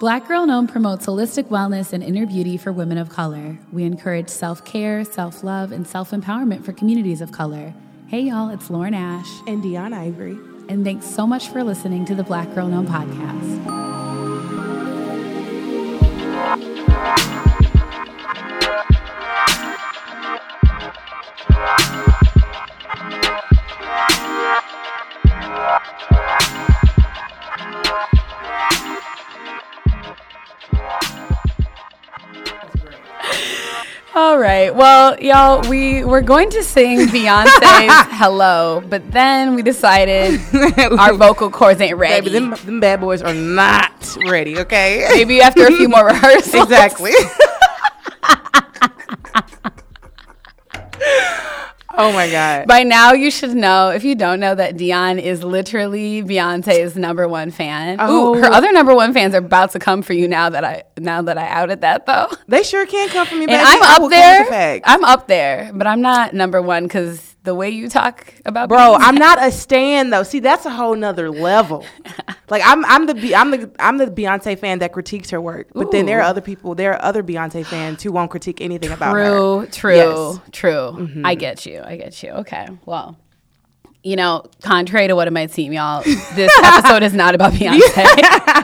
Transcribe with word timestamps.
Black 0.00 0.26
Girl 0.26 0.42
In 0.42 0.50
Om 0.50 0.66
promotes 0.66 1.06
holistic 1.06 1.44
wellness 1.44 1.92
and 1.92 2.02
inner 2.02 2.26
beauty 2.26 2.56
for 2.56 2.72
women 2.72 2.98
of 2.98 3.10
color. 3.10 3.56
We 3.72 3.84
encourage 3.84 4.28
self 4.28 4.64
care, 4.64 5.04
self 5.04 5.44
love, 5.44 5.70
and 5.70 5.86
self 5.86 6.10
empowerment 6.10 6.64
for 6.64 6.72
communities 6.72 7.20
of 7.20 7.30
color. 7.30 7.72
Hey, 8.08 8.22
y'all, 8.22 8.50
it's 8.50 8.70
Lauren 8.70 8.94
Ash. 8.94 9.28
And 9.46 9.62
Deun 9.62 9.92
Ivory. 9.92 10.36
And 10.68 10.84
thanks 10.84 11.06
so 11.06 11.26
much 11.26 11.48
for 11.48 11.62
listening 11.62 12.04
to 12.06 12.14
the 12.14 12.24
Black 12.24 12.52
Girl 12.54 12.66
In 12.66 12.74
Om 12.74 12.86
podcast. 12.86 13.83
All 34.16 34.38
right. 34.38 34.72
Well, 34.72 35.18
y'all, 35.20 35.68
we 35.68 36.04
were 36.04 36.20
going 36.20 36.48
to 36.50 36.62
sing 36.62 36.98
Beyonce's 37.08 37.50
"Hello," 38.16 38.80
but 38.88 39.10
then 39.10 39.56
we 39.56 39.62
decided 39.62 40.40
our 40.98 41.14
vocal 41.14 41.50
cords 41.50 41.80
ain't 41.80 41.96
ready. 41.96 42.30
Baby, 42.30 42.38
them, 42.38 42.54
them 42.64 42.78
bad 42.78 43.00
boys 43.00 43.22
are 43.22 43.34
not 43.34 44.16
ready. 44.28 44.58
Okay. 44.60 45.04
Maybe 45.14 45.40
after 45.40 45.66
a 45.66 45.72
few 45.72 45.88
more 45.88 46.06
rehearsals. 46.06 46.62
exactly. 46.62 47.10
Oh 51.96 52.12
my 52.12 52.30
God. 52.30 52.66
By 52.66 52.82
now, 52.82 53.12
you 53.12 53.30
should 53.30 53.54
know, 53.54 53.90
if 53.90 54.04
you 54.04 54.14
don't 54.14 54.40
know, 54.40 54.54
that 54.54 54.76
Deun 54.76 55.20
is 55.20 55.44
literally 55.44 56.22
Beyonce's 56.22 56.96
number 56.96 57.28
one 57.28 57.50
fan. 57.50 57.98
Oh. 58.00 58.34
Ooh, 58.34 58.40
her 58.40 58.46
other 58.46 58.72
number 58.72 58.94
one 58.94 59.12
fans 59.12 59.34
are 59.34 59.38
about 59.38 59.72
to 59.72 59.78
come 59.78 60.02
for 60.02 60.12
you 60.12 60.28
now 60.28 60.50
that 60.50 60.64
I 60.64 60.84
now 60.98 61.22
that 61.22 61.38
I 61.38 61.48
outed 61.48 61.82
that 61.82 62.06
though. 62.06 62.28
They 62.48 62.62
sure 62.62 62.86
can 62.86 63.08
come 63.08 63.26
for 63.26 63.34
me. 63.34 63.46
Baby. 63.46 63.58
And 63.58 63.66
I'm 63.66 64.02
up 64.02 64.10
there. 64.10 64.80
I'm 64.84 65.04
up 65.04 65.28
there, 65.28 65.70
but 65.74 65.86
I'm 65.86 66.00
not 66.00 66.34
number 66.34 66.60
one 66.60 66.84
because 66.84 67.33
the 67.44 67.54
way 67.54 67.70
you 67.70 67.88
talk 67.88 68.34
about 68.46 68.68
bro 68.68 68.96
i'm 68.98 69.14
not 69.14 69.42
a 69.42 69.52
stan 69.64 70.10
though. 70.10 70.22
See 70.22 70.40
that's 70.40 70.66
a 70.66 70.70
whole 70.70 70.96
nother 70.96 71.30
level. 71.30 71.84
Like 72.50 72.62
i'm 72.64 72.84
i'm 72.86 73.06
the 73.06 73.34
i'm 73.34 73.50
the 73.50 73.70
i'm 73.78 73.98
the 73.98 74.06
beyonce 74.06 74.58
fan 74.58 74.80
that 74.80 74.92
critiques 74.92 75.30
her 75.30 75.40
work 75.40 75.68
but 75.72 75.86
Ooh. 75.86 75.90
then 75.92 76.06
there 76.06 76.18
are 76.18 76.22
other 76.22 76.40
people 76.40 76.74
there 76.74 76.94
are 76.94 77.02
other 77.02 77.22
beyonce 77.22 77.64
fans 77.64 78.02
who 78.02 78.12
won't 78.12 78.30
critique 78.30 78.60
anything 78.60 78.88
true, 78.88 78.96
about 78.96 79.14
her. 79.14 79.66
True 79.66 79.94
yes. 79.94 80.40
true. 80.52 80.70
Mm-hmm. 80.70 81.26
i 81.26 81.34
get 81.34 81.64
you 81.66 81.82
i 81.84 81.96
get 81.96 82.22
you. 82.22 82.30
Okay 82.30 82.66
well 82.86 83.16
you 84.02 84.16
know 84.16 84.44
contrary 84.62 85.08
to 85.08 85.14
what 85.16 85.28
it 85.28 85.32
might 85.32 85.50
seem 85.50 85.72
y'all 85.72 86.02
this 86.34 86.52
episode 86.62 87.02
is 87.02 87.14
not 87.14 87.34
about 87.34 87.52
beyonce 87.52 88.63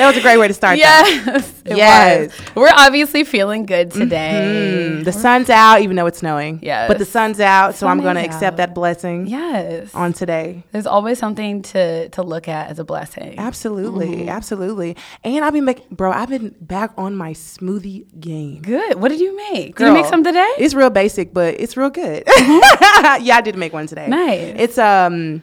that 0.00 0.06
was 0.06 0.16
a 0.16 0.22
great 0.22 0.38
way 0.38 0.48
to 0.48 0.54
start. 0.54 0.78
Yes, 0.78 1.62
yes. 1.66 2.30
Was. 2.30 2.56
We're 2.56 2.72
obviously 2.74 3.22
feeling 3.24 3.66
good 3.66 3.90
today. 3.90 4.88
Mm-hmm. 4.90 5.02
The 5.02 5.12
sun's 5.12 5.50
out, 5.50 5.82
even 5.82 5.96
though 5.96 6.06
it's 6.06 6.18
snowing. 6.18 6.60
Yes, 6.62 6.88
but 6.88 6.98
the 6.98 7.04
sun's 7.04 7.38
out, 7.38 7.74
so 7.74 7.86
I'm 7.86 8.00
going 8.00 8.16
to 8.16 8.24
accept 8.24 8.56
that 8.56 8.74
blessing. 8.74 9.26
Yes, 9.26 9.94
on 9.94 10.14
today. 10.14 10.64
There's 10.72 10.86
always 10.86 11.18
something 11.18 11.62
to 11.62 12.08
to 12.08 12.22
look 12.22 12.48
at 12.48 12.70
as 12.70 12.78
a 12.78 12.84
blessing. 12.84 13.38
Absolutely, 13.38 14.08
mm-hmm. 14.08 14.28
absolutely. 14.30 14.96
And 15.22 15.44
I've 15.44 15.52
been 15.52 15.66
making, 15.66 15.86
bro. 15.90 16.12
I've 16.12 16.30
been 16.30 16.54
back 16.60 16.92
on 16.96 17.14
my 17.14 17.32
smoothie 17.32 18.06
game. 18.18 18.62
Good. 18.62 19.00
What 19.00 19.10
did 19.10 19.20
you 19.20 19.36
make? 19.36 19.76
Girl, 19.76 19.88
did 19.88 19.96
you 19.96 20.02
make 20.02 20.10
some 20.10 20.24
today? 20.24 20.50
It's 20.58 20.72
real 20.72 20.90
basic, 20.90 21.34
but 21.34 21.60
it's 21.60 21.76
real 21.76 21.90
good. 21.90 22.24
Mm-hmm. 22.24 23.22
yeah, 23.24 23.36
I 23.36 23.40
did 23.42 23.56
make 23.56 23.74
one 23.74 23.86
today. 23.86 24.08
Nice. 24.08 24.54
It's 24.56 24.78
um, 24.78 25.42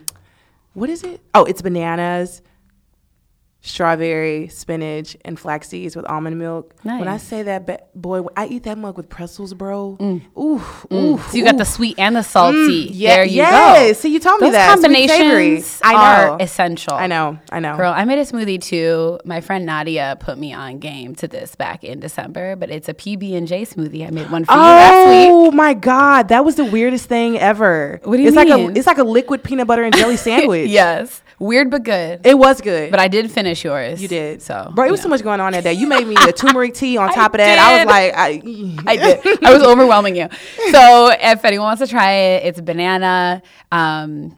what 0.74 0.90
is 0.90 1.04
it? 1.04 1.20
Oh, 1.32 1.44
it's 1.44 1.62
bananas 1.62 2.42
strawberry, 3.60 4.48
spinach, 4.48 5.16
and 5.24 5.38
flax 5.38 5.68
seeds 5.68 5.96
with 5.96 6.06
almond 6.06 6.38
milk. 6.38 6.74
Nice. 6.84 7.00
When 7.00 7.08
I 7.08 7.16
say 7.16 7.42
that, 7.42 7.92
boy, 8.00 8.24
I 8.36 8.46
eat 8.46 8.62
that 8.64 8.78
mug 8.78 8.96
with 8.96 9.08
pretzels, 9.08 9.52
bro. 9.52 9.96
Mm. 9.98 10.22
Ooh, 10.36 10.58
mm. 10.58 10.92
ooh. 10.92 11.18
So 11.18 11.36
you 11.36 11.44
got 11.44 11.58
the 11.58 11.64
sweet 11.64 11.98
and 11.98 12.16
the 12.16 12.22
salty. 12.22 12.88
Mm, 12.88 12.90
yeah, 12.92 13.16
there 13.16 13.24
you 13.24 13.36
yes. 13.36 13.88
go. 13.88 13.92
See, 13.94 14.12
you 14.12 14.20
told 14.20 14.40
Those 14.40 14.48
me 14.48 14.52
that. 14.52 14.72
combinations 14.72 15.80
I 15.82 15.92
know. 15.92 15.98
are 15.98 16.36
essential. 16.40 16.94
I 16.94 17.06
know, 17.08 17.38
I 17.50 17.60
know. 17.60 17.76
Girl, 17.76 17.92
I 17.92 18.04
made 18.04 18.18
a 18.18 18.22
smoothie 18.22 18.60
too. 18.62 19.18
My 19.24 19.40
friend 19.40 19.66
Nadia 19.66 20.16
put 20.20 20.38
me 20.38 20.52
on 20.52 20.78
game 20.78 21.14
to 21.16 21.28
this 21.28 21.54
back 21.56 21.82
in 21.82 22.00
December, 22.00 22.56
but 22.56 22.70
it's 22.70 22.88
a 22.88 22.94
PB 22.94 23.36
and 23.36 23.48
J 23.48 23.62
smoothie. 23.62 24.06
I 24.06 24.10
made 24.10 24.30
one 24.30 24.44
for 24.44 24.52
oh, 24.52 24.56
you 24.56 24.60
last 24.60 25.08
week. 25.08 25.28
Oh 25.30 25.50
my 25.50 25.74
god, 25.74 26.28
that 26.28 26.44
was 26.44 26.54
the 26.54 26.64
weirdest 26.64 27.06
thing 27.06 27.38
ever. 27.38 28.00
What 28.04 28.16
do 28.16 28.22
you 28.22 28.28
it's 28.28 28.36
mean? 28.36 28.48
Like 28.48 28.76
a, 28.76 28.78
it's 28.78 28.86
like 28.86 28.98
a 28.98 29.04
liquid 29.04 29.42
peanut 29.42 29.66
butter 29.66 29.82
and 29.82 29.94
jelly 29.94 30.16
sandwich. 30.28 30.70
yes. 30.70 31.22
Weird 31.38 31.70
but 31.70 31.84
good. 31.84 32.26
It 32.26 32.36
was 32.36 32.60
good. 32.60 32.90
But 32.90 32.98
I 32.98 33.08
did 33.08 33.30
finish 33.30 33.64
yours. 33.64 34.02
You 34.02 34.08
did. 34.08 34.42
So, 34.42 34.72
bro, 34.74 34.86
it 34.86 34.90
was 34.90 35.00
know. 35.00 35.04
so 35.04 35.08
much 35.10 35.22
going 35.22 35.40
on 35.40 35.52
that 35.52 35.62
day. 35.62 35.72
You 35.72 35.86
made 35.86 36.06
me 36.06 36.16
a 36.20 36.32
turmeric 36.32 36.74
tea 36.74 36.96
on 36.96 37.08
top 37.14 37.34
of 37.34 37.38
that. 37.38 37.58
I 37.58 37.78
was 37.78 37.86
like, 37.86 38.12
I, 38.16 38.90
I 38.90 38.96
did. 38.96 39.44
I 39.44 39.52
was 39.52 39.62
overwhelming 39.62 40.16
you. 40.16 40.28
So, 40.70 41.10
if 41.18 41.44
anyone 41.44 41.66
wants 41.66 41.80
to 41.80 41.86
try 41.86 42.12
it, 42.12 42.46
it's 42.46 42.60
banana, 42.60 43.42
um, 43.72 44.36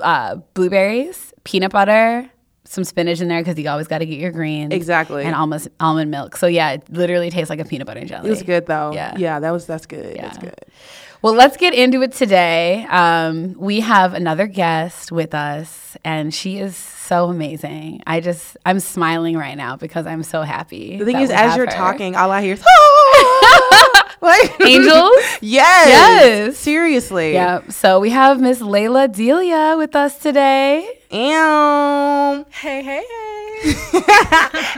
uh, 0.00 0.36
blueberries, 0.54 1.32
peanut 1.44 1.72
butter, 1.72 2.30
some 2.64 2.84
spinach 2.84 3.20
in 3.20 3.26
there 3.26 3.40
because 3.40 3.58
you 3.58 3.68
always 3.68 3.88
got 3.88 3.98
to 3.98 4.06
get 4.06 4.20
your 4.20 4.30
greens. 4.30 4.72
Exactly. 4.72 5.24
And 5.24 5.34
almost 5.34 5.68
almond 5.80 6.10
milk. 6.12 6.36
So 6.36 6.46
yeah, 6.46 6.72
it 6.72 6.88
literally 6.88 7.28
tastes 7.30 7.50
like 7.50 7.58
a 7.58 7.64
peanut 7.64 7.86
butter 7.86 7.98
and 7.98 8.08
jelly. 8.08 8.28
It 8.28 8.30
was 8.30 8.42
good 8.44 8.66
though. 8.66 8.92
Yeah. 8.92 9.16
Yeah, 9.16 9.40
that 9.40 9.50
was 9.50 9.66
that's 9.66 9.86
good. 9.86 10.14
Yeah. 10.14 10.22
That's 10.22 10.38
good. 10.38 10.54
Well, 11.22 11.34
let's 11.34 11.58
get 11.58 11.74
into 11.74 12.00
it 12.00 12.12
today. 12.12 12.86
Um, 12.88 13.54
we 13.58 13.80
have 13.80 14.14
another 14.14 14.46
guest 14.46 15.12
with 15.12 15.34
us, 15.34 15.94
and 16.02 16.32
she 16.32 16.56
is 16.56 16.74
so 16.74 17.28
amazing. 17.28 18.02
I 18.06 18.20
just, 18.20 18.56
I'm 18.64 18.80
smiling 18.80 19.36
right 19.36 19.56
now 19.56 19.76
because 19.76 20.06
I'm 20.06 20.22
so 20.22 20.40
happy. 20.40 20.96
The 20.96 21.04
thing 21.04 21.20
is, 21.20 21.30
as 21.30 21.56
you're 21.56 21.66
her. 21.66 21.72
talking, 21.72 22.16
all 22.16 22.30
I 22.30 22.40
hear 22.40 22.54
is, 22.54 22.60
like 24.22 24.60
angels. 24.66 25.16
yes, 25.40 25.88
yes, 25.88 26.58
seriously. 26.58 27.32
Yeah. 27.32 27.66
So 27.70 28.00
we 28.00 28.10
have 28.10 28.38
Miss 28.38 28.60
Lalah 28.60 29.10
Delia 29.10 29.76
with 29.78 29.96
us 29.96 30.18
today. 30.18 30.98
And 31.10 32.44
hey, 32.50 32.82
hey, 32.82 33.02
hey. 33.08 33.40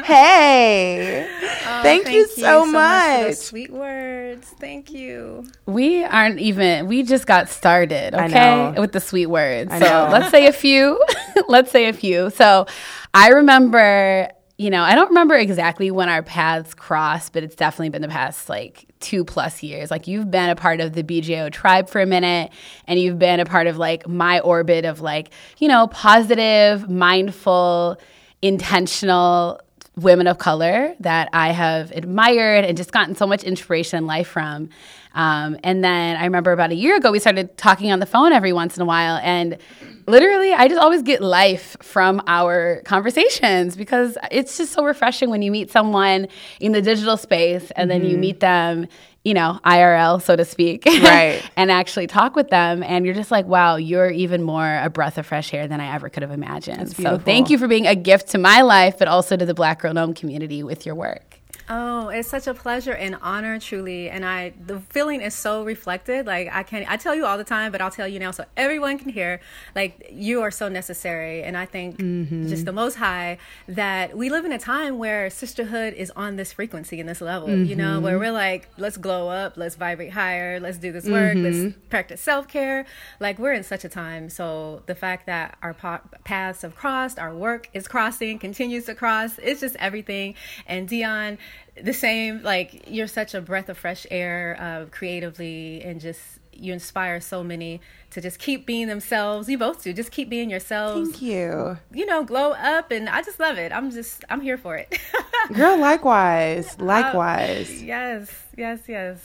hey, 0.05 1.29
oh, 1.29 1.83
thank, 1.83 2.05
thank, 2.05 2.17
you 2.17 2.29
so, 2.29 2.43
so 2.43 2.67
much. 2.67 3.27
much 3.27 3.37
sweet 3.37 3.71
words. 3.73 4.47
Thank 4.61 4.93
you. 4.93 5.45
We 5.67 6.05
aren't 6.05 6.39
even. 6.39 6.87
We 6.87 7.03
just 7.03 7.27
got 7.27 7.49
started. 7.49 8.15
Okay, 8.15 8.75
with 8.79 8.93
the 8.93 9.01
sweet 9.01 9.27
words. 9.27 9.73
I 9.73 9.81
so 9.81 9.85
know. 9.87 10.09
let's 10.13 10.31
say 10.31 10.47
a 10.47 10.53
few. 10.53 11.05
let's 11.49 11.73
say 11.73 11.89
a 11.89 11.93
few. 11.93 12.31
So 12.31 12.67
I 13.13 13.31
remember. 13.31 14.31
You 14.63 14.71
know, 14.71 14.83
I 14.85 14.95
don't 14.95 15.09
remember 15.09 15.35
exactly 15.35 15.91
when 15.91 16.09
our 16.09 16.23
paths 16.23 16.73
crossed, 16.73 17.33
but 17.33 17.43
it's 17.43 17.57
definitely 17.57 17.89
been 17.89 18.01
the 18.01 18.07
past 18.07 18.49
like 18.49 18.87
two 19.01 19.25
plus 19.25 19.61
years. 19.61 19.91
Like 19.91 20.07
you've 20.07 20.31
been 20.31 20.51
a 20.51 20.55
part 20.55 20.79
of 20.79 20.93
the 20.93 21.03
BJO 21.03 21.51
tribe 21.51 21.91
for 21.91 22.01
a 22.01 22.07
minute, 22.07 22.53
and 22.87 23.01
you've 23.01 23.19
been 23.19 23.41
a 23.41 23.45
part 23.45 23.67
of 23.67 23.77
like 23.77 24.07
my 24.07 24.39
orbit 24.39 24.85
of 24.85 25.01
like, 25.01 25.31
you 25.59 25.67
know, 25.67 25.89
positive, 25.89 26.89
mindful, 26.89 27.99
intentional 28.41 29.61
women 29.97 30.29
of 30.29 30.39
color 30.39 30.95
that 31.01 31.29
I 31.33 31.51
have 31.51 31.91
admired 31.91 32.65
and 32.65 32.77
just 32.77 32.93
gotten 32.93 33.17
so 33.17 33.27
much 33.27 33.43
inspiration 33.43 33.99
in 33.99 34.07
life 34.07 34.29
from. 34.29 34.69
Um, 35.15 35.59
and 35.63 35.85
then 35.85 36.17
I 36.17 36.25
remember 36.25 36.53
about 36.53 36.71
a 36.71 36.75
year 36.75 36.97
ago, 36.97 37.13
we 37.13 37.19
started 37.19 37.57
talking 37.57 37.93
on 37.93 37.99
the 37.99 38.07
phone 38.07 38.33
every 38.33 38.53
once 38.53 38.77
in 38.77 38.83
a 38.83 38.87
while. 38.87 39.21
And 39.23 39.59
literally, 40.07 40.53
I 40.53 40.69
just 40.69 40.81
always 40.81 41.03
get 41.03 41.23
life 41.23 41.77
from 41.81 42.23
our 42.27 42.83
conversations 42.85 43.77
because 43.77 44.17
it's 44.31 44.57
just 44.57 44.73
so 44.73 44.85
refreshing 44.85 45.31
when 45.31 45.43
you 45.43 45.51
meet 45.51 45.71
someone 45.71 46.29
in 46.61 46.73
the 46.73 46.83
digital 46.83 47.17
space 47.17 47.71
and 47.73 47.91
mm-hmm. 47.91 48.01
then 48.01 48.09
you 48.09 48.15
mm-hmm. 48.15 48.21
meet 48.21 48.41
them 48.41 48.89
you 49.25 49.35
know, 49.35 49.61
IRL, 49.65 50.21
so 50.21 50.35
to 50.35 50.45
speak, 50.45 50.85
right? 50.87 51.43
and 51.57 51.71
actually 51.71 52.09
talk 52.09 52.35
with 52.35 52.49
them, 52.49 52.83
and 52.83 53.05
you're 53.05 53.15
just 53.15 53.31
like, 53.31 53.47
wow, 53.47 53.77
you're 53.77 54.11
even 54.11 54.43
more 54.43 54.81
a 54.83 54.91
breath 54.91 55.17
of 55.17 55.27
fresh 55.27 55.55
air 55.55 55.69
than 55.69 55.81
I 55.81 55.95
ever 55.95 56.09
could 56.09 56.23
have 56.23 56.33
imagined. 56.33 56.97
So 56.97 57.19
thank 57.19 57.49
you 57.49 57.59
for 57.59 57.69
being 57.69 57.87
a 57.87 57.95
gift 57.95 58.31
to 58.31 58.39
my 58.39 58.63
life, 58.63 58.99
but 58.99 59.09
also 59.09 59.37
to 59.37 59.47
the 59.47 59.55
Black 59.55 59.81
Girl 59.81 59.93
In 59.93 59.99
Om 59.99 60.15
community 60.15 60.63
with 60.63 60.85
your 60.85 60.97
work. 60.97 61.32
Oh, 61.75 62.11
it's 62.11 62.29
such 62.29 62.47
a 62.47 62.53
pleasure 62.53 62.93
and 62.93 63.17
honor, 63.23 63.59
truly. 63.59 64.11
And 64.11 64.27
I, 64.27 64.53
the 64.67 64.81
feeling 64.81 65.23
is 65.23 65.35
so 65.35 65.65
reflected. 65.65 66.27
Like 66.27 66.51
I 66.53 66.65
can't. 66.65 66.91
I 66.91 66.99
tell 66.99 67.15
you 67.15 67.25
all 67.25 67.39
the 67.39 67.45
time, 67.45 67.73
but 67.73 67.81
I'll 67.81 67.91
tell 67.91 68.07
you 68.07 68.19
now 68.19 68.31
so 68.31 68.45
everyone 68.59 68.99
can 68.99 69.09
hear. 69.09 69.41
Like 69.75 70.11
you 70.13 70.43
are 70.43 70.51
so 70.51 70.69
necessary, 70.69 71.43
and 71.43 71.57
I 71.57 71.65
think 71.65 71.97
mm-hmm. 71.97 72.47
just 72.47 72.67
the 72.67 72.73
Most 72.73 72.97
High 72.97 73.39
that 73.69 74.15
we 74.15 74.29
live 74.29 74.45
in 74.45 74.53
a 74.53 74.59
time 74.59 74.99
where 74.99 75.31
sisterhood 75.31 75.95
is 75.95 76.11
on 76.11 76.37
this 76.37 76.53
frequency 76.53 77.01
and 77.01 77.09
this 77.09 77.23
level. 77.23 77.49
Mm-hmm. 77.49 77.65
You 77.65 77.77
know, 77.77 78.01
where 78.01 78.17
mm-hmm. 78.17 78.21
we're 78.21 78.33
like, 78.33 78.69
let's 78.77 78.99
glow 78.99 79.31
up, 79.31 79.57
let's 79.57 79.75
vibrate 79.75 80.13
higher, 80.13 80.61
let's 80.61 80.77
do 80.77 80.93
this 80.93 81.07
work, 81.07 81.39
mm-hmm. 81.39 81.63
let's 81.63 81.77
practice 81.89 82.21
self 82.21 82.49
care. 82.49 82.85
Like 83.19 83.39
we're 83.39 83.55
in 83.55 83.63
such 83.63 83.87
a 83.87 83.89
time. 83.89 84.29
So 84.29 84.83
the 84.85 84.95
fact 84.95 85.25
that 85.25 85.57
our 85.63 85.73
paths 85.73 86.61
have 86.61 86.77
crossed, 86.77 87.19
our 87.19 87.35
work 87.35 87.71
is 87.73 87.89
crossing, 87.89 88.39
continues 88.39 88.85
to 88.85 88.95
cross. 88.95 89.39
It's 89.39 89.63
just 89.63 89.77
everything. 89.77 90.35
And 90.67 90.87
Deun 90.87 91.39
the 91.81 91.93
same 91.93 92.43
like 92.43 92.85
you're 92.87 93.07
such 93.07 93.35
a 93.35 93.41
breath 93.41 93.69
of 93.69 93.79
fresh 93.79 94.07
air 94.11 94.57
uh, 94.61 94.87
creatively 94.91 95.83
and 95.83 96.01
just 96.01 96.21
you 96.55 96.73
inspire 96.73 97.21
so 97.21 97.43
many 97.43 97.81
to 98.11 98.21
just 98.21 98.39
keep 98.39 98.67
being 98.67 98.89
themselves. 98.89 99.49
You 99.49 99.59
both 99.59 99.83
do. 99.83 99.93
Just 99.93 100.11
keep 100.11 100.29
being 100.29 100.51
yourselves. 100.51 101.11
Thank 101.11 101.23
you. 101.23 101.79
You 101.93 102.07
know, 102.07 102.25
glow 102.25 102.53
up, 102.53 102.91
and 102.91 103.09
I 103.09 103.23
just 103.23 103.41
love 103.41 103.59
it. 103.59 103.73
I'm 103.73 103.91
just, 103.91 104.25
I'm 104.29 104.41
here 104.41 104.59
for 104.59 104.77
it. 104.77 104.99
Girl, 105.53 105.79
likewise, 105.79 106.79
likewise. 106.79 107.71
Uh, 107.71 107.85
yes, 107.85 108.43
yes, 108.57 108.81
yes. 108.87 109.19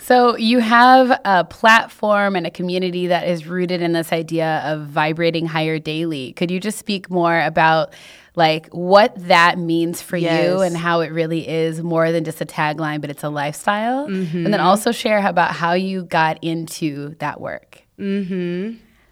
So 0.00 0.36
you 0.36 0.60
have 0.60 1.20
a 1.24 1.44
platform 1.44 2.36
and 2.36 2.46
a 2.46 2.50
community 2.50 3.08
that 3.08 3.26
is 3.26 3.48
rooted 3.48 3.82
in 3.82 3.92
this 3.92 4.12
idea 4.12 4.62
of 4.64 4.86
vibrating 4.86 5.46
higher 5.46 5.80
daily. 5.80 6.32
Could 6.34 6.52
you 6.52 6.60
just 6.60 6.78
speak 6.78 7.10
more 7.10 7.40
about 7.40 7.92
like 8.38 8.68
what 8.68 9.12
that 9.28 9.58
means 9.58 10.00
for 10.00 10.16
Yes. 10.16 10.44
you 10.48 10.60
and 10.62 10.74
how 10.76 11.00
it 11.00 11.12
really 11.12 11.46
is 11.46 11.82
more 11.82 12.10
than 12.12 12.24
just 12.24 12.40
a 12.40 12.46
tagline, 12.46 13.00
but 13.02 13.10
it's 13.10 13.22
a 13.24 13.28
lifestyle? 13.28 14.06
And 14.06 14.46
then 14.46 14.60
also 14.60 14.92
share 14.92 15.26
about 15.26 15.50
how 15.52 15.74
you 15.74 16.04
got 16.04 16.42
into 16.42 17.14
that 17.18 17.40
work. 17.40 17.82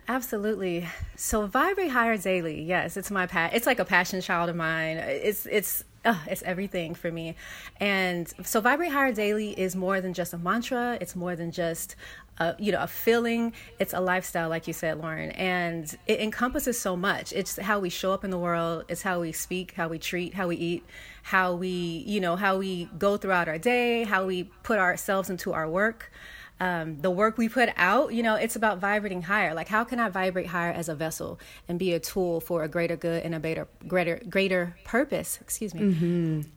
Absolutely. 0.09 0.87
So 1.17 1.47
vibrate 1.47 1.91
higher 1.91 2.17
daily. 2.17 2.63
Yes, 2.63 2.97
it's 2.97 3.11
my 3.11 3.27
pa- 3.27 3.51
It's 3.53 3.67
like 3.67 3.81
a 3.81 3.85
passion 3.85 4.21
child 4.21 4.49
of 4.49 4.57
mine. 4.57 4.99
It's 4.99 5.47
it's 5.47 5.83
uh, 6.05 6.15
it's 6.29 6.43
everything 6.45 6.95
for 6.95 7.11
me. 7.11 7.35
And 7.81 8.33
so 8.45 8.61
vibrate 8.61 8.93
higher 8.93 9.13
daily 9.13 9.51
is 9.59 9.75
more 9.75 10.01
than 10.01 10.15
just 10.15 10.33
a 10.33 10.39
mantra. 10.39 10.97
It's 11.01 11.17
more 11.17 11.35
than 11.35 11.51
just 11.51 11.97
a, 12.39 12.55
you 12.59 12.73
know 12.73 12.83
a 12.83 12.87
feeling. 12.87 13.53
It's 13.79 13.93
a 13.93 14.01
lifestyle, 14.01 14.49
like 14.49 14.67
you 14.67 14.73
said, 14.73 14.99
Lauren, 14.99 15.31
and 15.33 15.97
it 16.07 16.21
encompasses 16.21 16.79
so 16.79 16.97
much. 16.97 17.33
It's 17.33 17.57
how 17.59 17.79
we 17.79 17.89
show 17.89 18.13
up 18.13 18.25
in 18.25 18.31
the 18.31 18.39
world. 18.39 18.85
It's 18.89 19.03
how 19.03 19.21
we 19.21 19.33
speak, 19.33 19.73
how 19.73 19.89
we 19.89 19.99
treat, 19.99 20.35
how 20.35 20.49
we 20.49 20.57
eat, 20.57 20.85
how 21.23 21.55
we 21.55 21.69
you 22.07 22.21
know 22.21 22.37
how 22.37 22.59
we 22.59 22.89
go 22.99 23.17
throughout 23.17 23.49
our 23.49 23.59
day, 23.59 24.05
how 24.05 24.27
we 24.27 24.45
put 24.63 24.79
ourselves 24.79 25.31
into 25.31 25.53
our 25.53 25.69
work 25.69 26.11
um, 26.59 27.01
the 27.01 27.11
work 27.11 27.37
we 27.37 27.49
put 27.49 27.69
out, 27.77 28.15
you 28.15 28.23
know, 28.23 28.35
it's 28.35 28.57
about 28.57 28.79
vibrating 28.79 29.23
higher. 29.23 29.53
Like, 29.53 29.69
how 29.69 29.85
can 29.85 30.01
I 30.01 30.09
vibrate 30.09 30.47
higher 30.47 30.73
as 30.73 30.89
a 30.89 30.95
vessel 30.95 31.39
and 31.69 31.79
be 31.79 31.93
a 31.93 32.01
tool 32.01 32.41
for 32.41 32.63
a 32.63 32.69
greater 32.69 32.97
good 32.97 33.23
and 33.25 33.35
a 33.35 33.39
greater, 33.39 33.69
greater, 33.87 34.23
greater 34.29 34.77
purpose? 34.85 35.39
Excuse 35.43 35.75
me. 35.75 35.83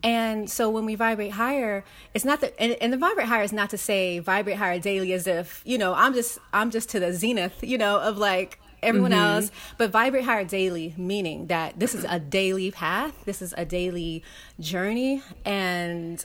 And 0.01 0.50
so, 0.50 0.69
when 0.69 0.86
we 0.86 0.96
vibrate 0.96 1.31
higher, 1.31 1.84
it's 2.13 2.24
not 2.24 2.40
that, 2.42 2.54
and, 2.57 2.74
and 2.80 2.94
the 2.94 2.98
vibrate 2.98 3.28
higher 3.28 3.44
is 3.44 3.51
not 3.51 3.69
to 3.72 3.78
say 3.78 4.19
vibrate 4.19 4.56
higher 4.56 4.80
daily 4.80 5.12
as 5.12 5.28
if 5.28 5.62
you 5.66 5.78
know 5.78 5.94
I'm 5.94 6.13
just 6.13 6.40
I'm 6.54 6.72
just 6.72 6.90
to 6.92 7.00
the 7.00 7.12
zenith, 7.13 7.62
you 7.62 7.78
know, 7.78 8.00
of 8.00 8.18
like 8.18 8.60
everyone 8.81 9.12
else 9.12 9.52
but 9.78 9.90
vibrate 9.92 10.24
higher 10.24 10.45
daily 10.45 10.94
meaning 10.95 11.48
that 11.48 11.78
this 11.78 11.94
is 11.94 12.06
a 12.06 12.18
daily 12.18 12.72
path 12.72 13.13
this 13.25 13.42
is 13.42 13.54
a 13.57 13.66
daily 13.66 14.24
journey 14.57 15.22
and 15.44 16.24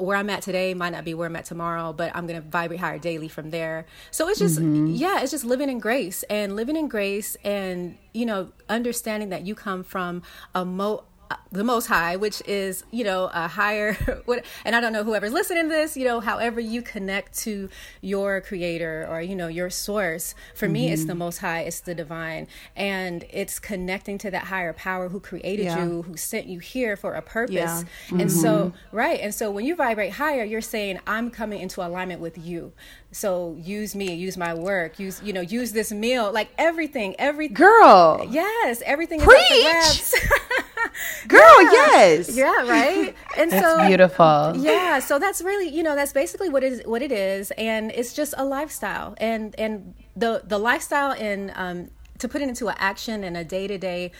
where 0.00 0.16
I'm 0.16 0.30
at 0.30 0.42
today 0.42 0.74
might 0.74 0.90
not 0.90 1.04
be 1.04 1.14
where 1.14 1.26
I'm 1.26 1.36
at 1.36 1.44
tomorrow, 1.44 1.92
but 1.92 2.14
I'm 2.14 2.26
going 2.26 2.40
to 2.40 2.48
vibrate 2.48 2.80
higher 2.80 2.98
daily 2.98 3.28
from 3.28 3.50
there. 3.50 3.86
So 4.10 4.28
it's 4.28 4.38
just, 4.38 4.58
mm-hmm. 4.58 4.94
yeah, 4.94 5.20
it's 5.20 5.30
just 5.30 5.44
living 5.44 5.68
in 5.68 5.78
grace 5.78 6.22
and 6.24 6.56
living 6.56 6.76
in 6.76 6.88
grace 6.88 7.36
and, 7.44 7.96
you 8.12 8.26
know, 8.26 8.52
understanding 8.68 9.28
that 9.30 9.46
you 9.46 9.54
come 9.54 9.82
from 9.82 10.22
a 10.54 10.64
mo, 10.64 11.04
the 11.50 11.64
most 11.64 11.86
high, 11.86 12.16
which 12.16 12.42
is, 12.46 12.84
you 12.90 13.04
know, 13.04 13.30
a 13.32 13.48
higher, 13.48 13.94
what, 14.26 14.44
and 14.64 14.76
I 14.76 14.80
don't 14.80 14.92
know 14.92 15.04
whoever's 15.04 15.32
listening 15.32 15.64
to 15.64 15.68
this, 15.68 15.96
you 15.96 16.04
know, 16.04 16.20
however 16.20 16.60
you 16.60 16.82
connect 16.82 17.38
to 17.40 17.68
your 18.00 18.40
creator 18.40 19.06
or, 19.08 19.20
you 19.20 19.34
know, 19.34 19.48
your 19.48 19.70
source. 19.70 20.34
For 20.54 20.68
me, 20.68 20.90
it's 20.90 21.04
the 21.04 21.12
mm-hmm. 21.12 21.18
most 21.18 21.38
high, 21.38 21.60
it's 21.60 21.80
the 21.80 21.94
divine. 21.94 22.48
And 22.76 23.24
it's 23.30 23.58
connecting 23.58 24.18
to 24.18 24.30
that 24.30 24.44
higher 24.44 24.72
power 24.72 25.08
who 25.08 25.20
created 25.20 25.66
Yeah. 25.66 25.84
you, 25.84 26.02
who 26.02 26.16
sent 26.16 26.46
you 26.46 26.58
here 26.58 26.96
for 26.96 27.14
a 27.14 27.22
purpose. 27.22 27.54
Yeah. 27.54 27.84
And 28.10 28.30
so, 28.30 28.66
mm-hmm. 28.66 28.96
right. 28.96 29.20
And 29.20 29.34
so 29.34 29.50
when 29.50 29.64
you 29.64 29.74
vibrate 29.74 30.12
higher, 30.12 30.44
you're 30.44 30.60
saying, 30.60 31.00
I'm 31.06 31.30
coming 31.30 31.60
into 31.60 31.86
alignment 31.86 32.20
with 32.20 32.38
you. 32.38 32.72
So 33.10 33.56
use 33.58 33.94
me, 33.94 34.14
use 34.14 34.36
my 34.36 34.52
work, 34.54 34.98
use, 34.98 35.22
you 35.22 35.32
know, 35.32 35.40
use 35.40 35.72
this 35.72 35.90
meal, 35.90 36.30
like 36.30 36.50
everything, 36.58 37.16
every 37.18 37.48
Girl. 37.48 38.26
Yes, 38.30 38.82
everything 38.84 39.20
Preach! 39.20 39.40
is 39.50 40.14
up. 40.14 40.40
Girl, 41.28 41.62
yes. 41.62 42.36
yeah, 42.36 42.68
right. 42.68 43.14
And 43.36 43.50
That's 43.50 43.64
so 43.64 43.86
beautiful. 43.86 44.52
yeah, 44.56 44.98
so 44.98 45.18
that's 45.18 45.40
really, 45.42 45.68
you 45.68 45.82
know, 45.82 45.94
that's 45.94 46.12
basically 46.12 46.48
what 46.48 46.62
it 46.62 46.72
is 46.72 46.82
what 46.86 47.02
it 47.02 47.12
is 47.12 47.50
and 47.52 47.90
it's 47.92 48.12
just 48.12 48.34
a 48.36 48.44
lifestyle. 48.44 49.14
And 49.18 49.54
and 49.58 49.94
the 50.16 50.42
the 50.44 50.58
lifestyle 50.58 51.12
and 51.12 51.52
um 51.56 51.90
to 52.18 52.28
put 52.28 52.42
it 52.42 52.48
into 52.48 52.68
an 52.68 52.74
action 52.78 53.22
and 53.24 53.36
a 53.36 53.44
day-to-day 53.44 54.10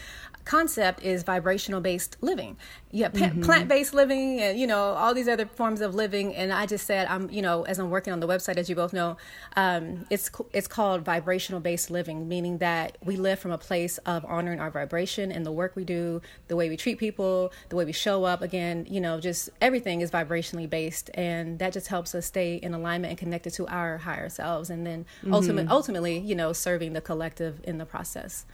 concept 0.45 1.03
is 1.03 1.23
vibrational 1.23 1.81
based 1.81 2.17
living. 2.21 2.57
Yeah, 2.91 3.09
plant 3.09 3.67
based 3.67 3.93
living 3.93 4.41
and 4.41 4.59
you 4.59 4.65
know 4.65 4.93
all 4.93 5.13
these 5.13 5.27
other 5.27 5.45
forms 5.45 5.79
of 5.81 5.93
living. 5.93 6.33
And 6.35 6.51
I 6.51 6.65
just 6.65 6.87
said 6.87 7.07
I'm 7.07 7.29
you 7.29 7.41
know 7.41 7.63
as 7.63 7.77
I'm 7.77 7.89
working 7.91 8.13
on 8.13 8.19
the 8.19 8.27
website 8.27 8.57
as 8.57 8.69
you 8.69 8.75
both 8.75 8.93
know, 8.93 9.17
um, 9.55 10.05
it's 10.09 10.31
it's 10.53 10.67
called 10.67 11.03
vibrational 11.05 11.59
based 11.59 11.91
living, 11.91 12.27
meaning 12.27 12.57
that 12.59 12.97
we 13.03 13.15
live 13.15 13.37
from 13.39 13.51
a 13.51 13.57
place 13.57 13.99
of 13.99 14.25
honoring 14.25 14.59
our 14.59 14.71
vibration 14.71 15.31
and 15.31 15.45
the 15.45 15.51
work 15.51 15.75
we 15.75 15.83
do, 15.83 16.21
the 16.47 16.55
way 16.55 16.67
we 16.69 16.77
treat 16.77 16.97
people, 16.97 17.51
the 17.69 17.75
way 17.75 17.85
we 17.85 17.91
show 17.91 18.23
up. 18.23 18.41
Again, 18.41 18.87
you 18.89 18.99
know, 18.99 19.19
just 19.19 19.49
everything 19.61 20.01
is 20.01 20.09
vibrationally 20.09 20.69
based, 20.69 21.11
and 21.13 21.59
that 21.59 21.73
just 21.73 21.87
helps 21.87 22.15
us 22.15 22.25
stay 22.25 22.55
in 22.55 22.73
alignment 22.73 23.11
and 23.11 23.17
connected 23.19 23.53
to 23.53 23.67
our 23.67 23.99
higher 23.99 24.29
selves, 24.29 24.69
and 24.69 24.85
then 24.85 25.05
ultimately, 25.31 25.69
ultimately, 25.69 26.17
you 26.17 26.35
know, 26.35 26.53
serving 26.53 26.93
the 26.93 27.01
collective 27.01 27.61
in 27.63 27.77
the 27.77 27.85
process. 27.85 28.45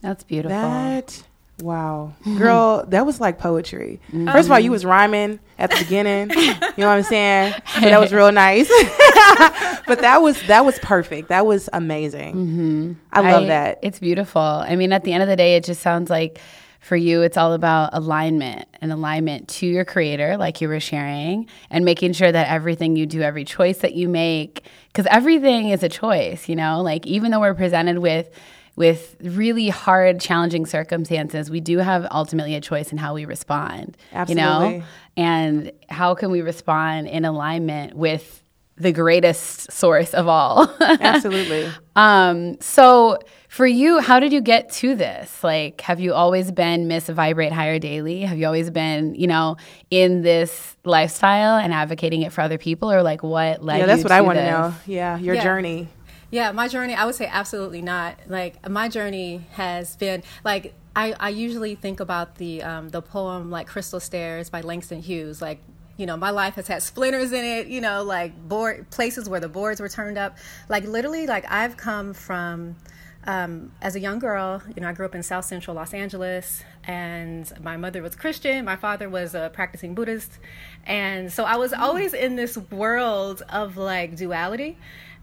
That's 0.00 0.24
beautiful. 0.24 0.56
That 0.56 1.22
wow, 1.62 2.12
girl, 2.38 2.84
that 2.88 3.04
was 3.04 3.20
like 3.20 3.38
poetry. 3.38 4.00
Mm-hmm. 4.08 4.28
First 4.28 4.46
of 4.46 4.52
all, 4.52 4.60
you 4.60 4.70
was 4.70 4.84
rhyming 4.84 5.40
at 5.58 5.70
the 5.70 5.76
beginning. 5.76 6.30
you 6.36 6.54
know 6.78 6.88
what 6.88 6.98
I'm 6.98 7.02
saying? 7.02 7.54
So 7.74 7.80
that 7.80 8.00
was 8.00 8.12
real 8.12 8.32
nice. 8.32 8.68
but 9.86 10.00
that 10.00 10.20
was 10.22 10.40
that 10.46 10.64
was 10.64 10.78
perfect. 10.80 11.28
That 11.28 11.46
was 11.46 11.68
amazing. 11.72 12.34
Mm-hmm. 12.34 12.92
I 13.12 13.32
love 13.32 13.46
that. 13.48 13.78
It's 13.82 13.98
beautiful. 13.98 14.40
I 14.40 14.76
mean, 14.76 14.92
at 14.92 15.04
the 15.04 15.12
end 15.12 15.22
of 15.22 15.28
the 15.28 15.36
day, 15.36 15.56
it 15.56 15.64
just 15.64 15.82
sounds 15.82 16.10
like 16.10 16.40
for 16.80 16.96
you, 16.96 17.22
it's 17.22 17.36
all 17.36 17.52
about 17.52 17.90
alignment 17.92 18.66
and 18.80 18.92
alignment 18.92 19.48
to 19.48 19.66
your 19.66 19.84
creator, 19.84 20.36
like 20.36 20.60
you 20.60 20.68
were 20.68 20.80
sharing, 20.80 21.46
and 21.70 21.84
making 21.84 22.12
sure 22.12 22.30
that 22.30 22.48
everything 22.48 22.96
you 22.96 23.04
do, 23.04 23.20
every 23.20 23.44
choice 23.44 23.78
that 23.78 23.94
you 23.94 24.08
make, 24.08 24.64
because 24.92 25.06
everything 25.10 25.70
is 25.70 25.82
a 25.82 25.88
choice, 25.88 26.48
you 26.48 26.56
know, 26.56 26.80
like 26.80 27.06
even 27.06 27.30
though 27.30 27.40
we're 27.40 27.54
presented 27.54 27.98
with 27.98 28.30
with 28.78 29.16
really 29.20 29.68
hard 29.68 30.20
challenging 30.20 30.64
circumstances 30.64 31.50
we 31.50 31.60
do 31.60 31.78
have 31.78 32.06
ultimately 32.10 32.54
a 32.54 32.60
choice 32.60 32.92
in 32.92 32.98
how 32.98 33.12
we 33.14 33.24
respond 33.24 33.96
Absolutely. 34.12 34.34
you 34.34 34.78
know 34.80 34.82
and 35.16 35.72
how 35.88 36.14
can 36.14 36.30
we 36.30 36.40
respond 36.40 37.08
in 37.08 37.24
alignment 37.24 37.94
with 37.94 38.42
the 38.76 38.92
greatest 38.92 39.72
source 39.72 40.14
of 40.14 40.28
all 40.28 40.72
Absolutely. 40.80 41.68
Um, 41.96 42.60
so 42.60 43.18
for 43.48 43.66
you, 43.66 43.98
how 43.98 44.20
did 44.20 44.32
you 44.32 44.40
get 44.40 44.70
to 44.74 44.94
this? 44.94 45.42
Like, 45.42 45.80
have 45.80 45.98
you 45.98 46.14
always 46.14 46.52
been 46.52 46.86
Miss 46.86 47.08
Vibrate 47.08 47.50
Higher 47.50 47.80
Daily? 47.80 48.20
Have 48.20 48.38
you 48.38 48.46
always 48.46 48.70
been, 48.70 49.16
you 49.16 49.26
know, 49.26 49.56
in 49.90 50.22
this 50.22 50.76
lifestyle 50.84 51.56
and 51.56 51.72
advocating 51.72 52.22
it 52.22 52.32
for 52.32 52.42
other 52.42 52.58
people, 52.58 52.92
or 52.92 53.02
like 53.02 53.24
what 53.24 53.64
led 53.64 53.78
Yeah, 53.78 53.86
that's 53.86 54.04
what 54.04 54.12
I 54.12 54.20
want 54.20 54.38
to 54.38 54.44
know. 54.44 54.74
Yeah, 54.86 55.18
your 55.18 55.34
Yeah. 55.34 55.42
journey. 55.42 55.88
Yeah, 56.30 56.52
my 56.52 56.68
journey, 56.68 56.94
I 56.94 57.06
would 57.06 57.14
say 57.14 57.26
absolutely 57.26 57.80
not. 57.80 58.18
Like 58.28 58.68
my 58.68 58.88
journey 58.88 59.46
has 59.52 59.96
been 59.96 60.22
like 60.44 60.74
I, 60.94 61.14
I 61.18 61.28
usually 61.30 61.74
think 61.74 62.00
about 62.00 62.36
the 62.36 62.62
um, 62.62 62.88
the 62.90 63.00
poem 63.00 63.50
like 63.50 63.66
Crystal 63.66 64.00
Stairs 64.00 64.50
by 64.50 64.60
Langston 64.60 65.00
Hughes. 65.00 65.40
Like 65.40 65.60
you 65.96 66.06
know, 66.06 66.16
my 66.16 66.30
life 66.30 66.54
has 66.54 66.68
had 66.68 66.82
splinters 66.82 67.32
in 67.32 67.44
it. 67.44 67.68
You 67.68 67.80
know, 67.80 68.02
like 68.02 68.36
board 68.48 68.90
places 68.90 69.28
where 69.28 69.40
the 69.40 69.48
boards 69.48 69.80
were 69.80 69.88
turned 69.88 70.18
up. 70.18 70.36
Like 70.68 70.84
literally, 70.84 71.26
like 71.26 71.50
I've 71.50 71.76
come 71.76 72.12
from. 72.14 72.76
Um, 73.24 73.72
as 73.82 73.94
a 73.94 74.00
young 74.00 74.20
girl, 74.20 74.62
you 74.74 74.80
know, 74.80 74.88
I 74.88 74.92
grew 74.92 75.04
up 75.04 75.14
in 75.14 75.22
South 75.22 75.44
Central 75.44 75.76
Los 75.76 75.92
Angeles, 75.92 76.62
and 76.84 77.52
my 77.60 77.76
mother 77.76 78.00
was 78.00 78.14
Christian. 78.14 78.64
My 78.64 78.76
father 78.76 79.10
was 79.10 79.34
a 79.34 79.50
practicing 79.52 79.94
Buddhist, 79.94 80.38
and 80.86 81.30
so 81.30 81.44
I 81.44 81.56
was 81.56 81.74
always 81.74 82.14
in 82.14 82.36
this 82.36 82.56
world 82.56 83.42
of 83.50 83.76
like 83.76 84.16
duality 84.16 84.78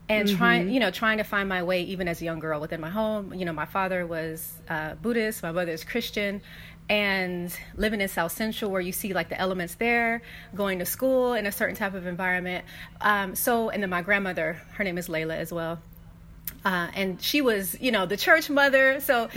and 0.09 0.29
trying 0.29 0.69
you 0.69 0.79
know 0.79 0.91
trying 0.91 1.17
to 1.17 1.23
find 1.23 1.49
my 1.49 1.63
way 1.63 1.83
even 1.83 2.07
as 2.07 2.21
a 2.21 2.25
young 2.25 2.39
girl 2.39 2.59
within 2.59 2.81
my 2.81 2.89
home. 2.89 3.33
You 3.33 3.45
know 3.45 3.53
my 3.53 3.65
father 3.65 4.05
was 4.05 4.53
uh, 4.69 4.95
buddhist 4.95 5.43
my 5.43 5.51
mother 5.51 5.71
is 5.71 5.83
christian 5.83 6.41
and 6.87 7.55
living 7.75 7.99
in 7.99 8.07
south 8.07 8.31
central 8.31 8.69
where 8.69 8.81
you 8.81 8.91
see 8.91 9.13
like 9.13 9.29
the 9.29 9.39
elements 9.39 9.75
there 9.75 10.21
going 10.53 10.79
to 10.79 10.85
school 10.85 11.33
in 11.33 11.47
a 11.47 11.51
certain 11.51 11.75
type 11.75 11.95
of 11.95 12.05
environment. 12.05 12.63
Um, 13.01 13.35
so 13.35 13.69
and 13.69 13.81
then 13.81 13.89
my 13.89 14.01
grandmother 14.03 14.61
her 14.73 14.83
name 14.83 14.97
is 14.97 15.07
lalah 15.07 15.37
as 15.37 15.51
well. 15.51 15.79
Uh, 16.63 16.87
and 16.95 17.21
she 17.21 17.41
was, 17.41 17.79
you 17.79 17.91
know, 17.91 18.05
the 18.05 18.17
church 18.17 18.49
mother. 18.49 18.99
So 18.99 19.29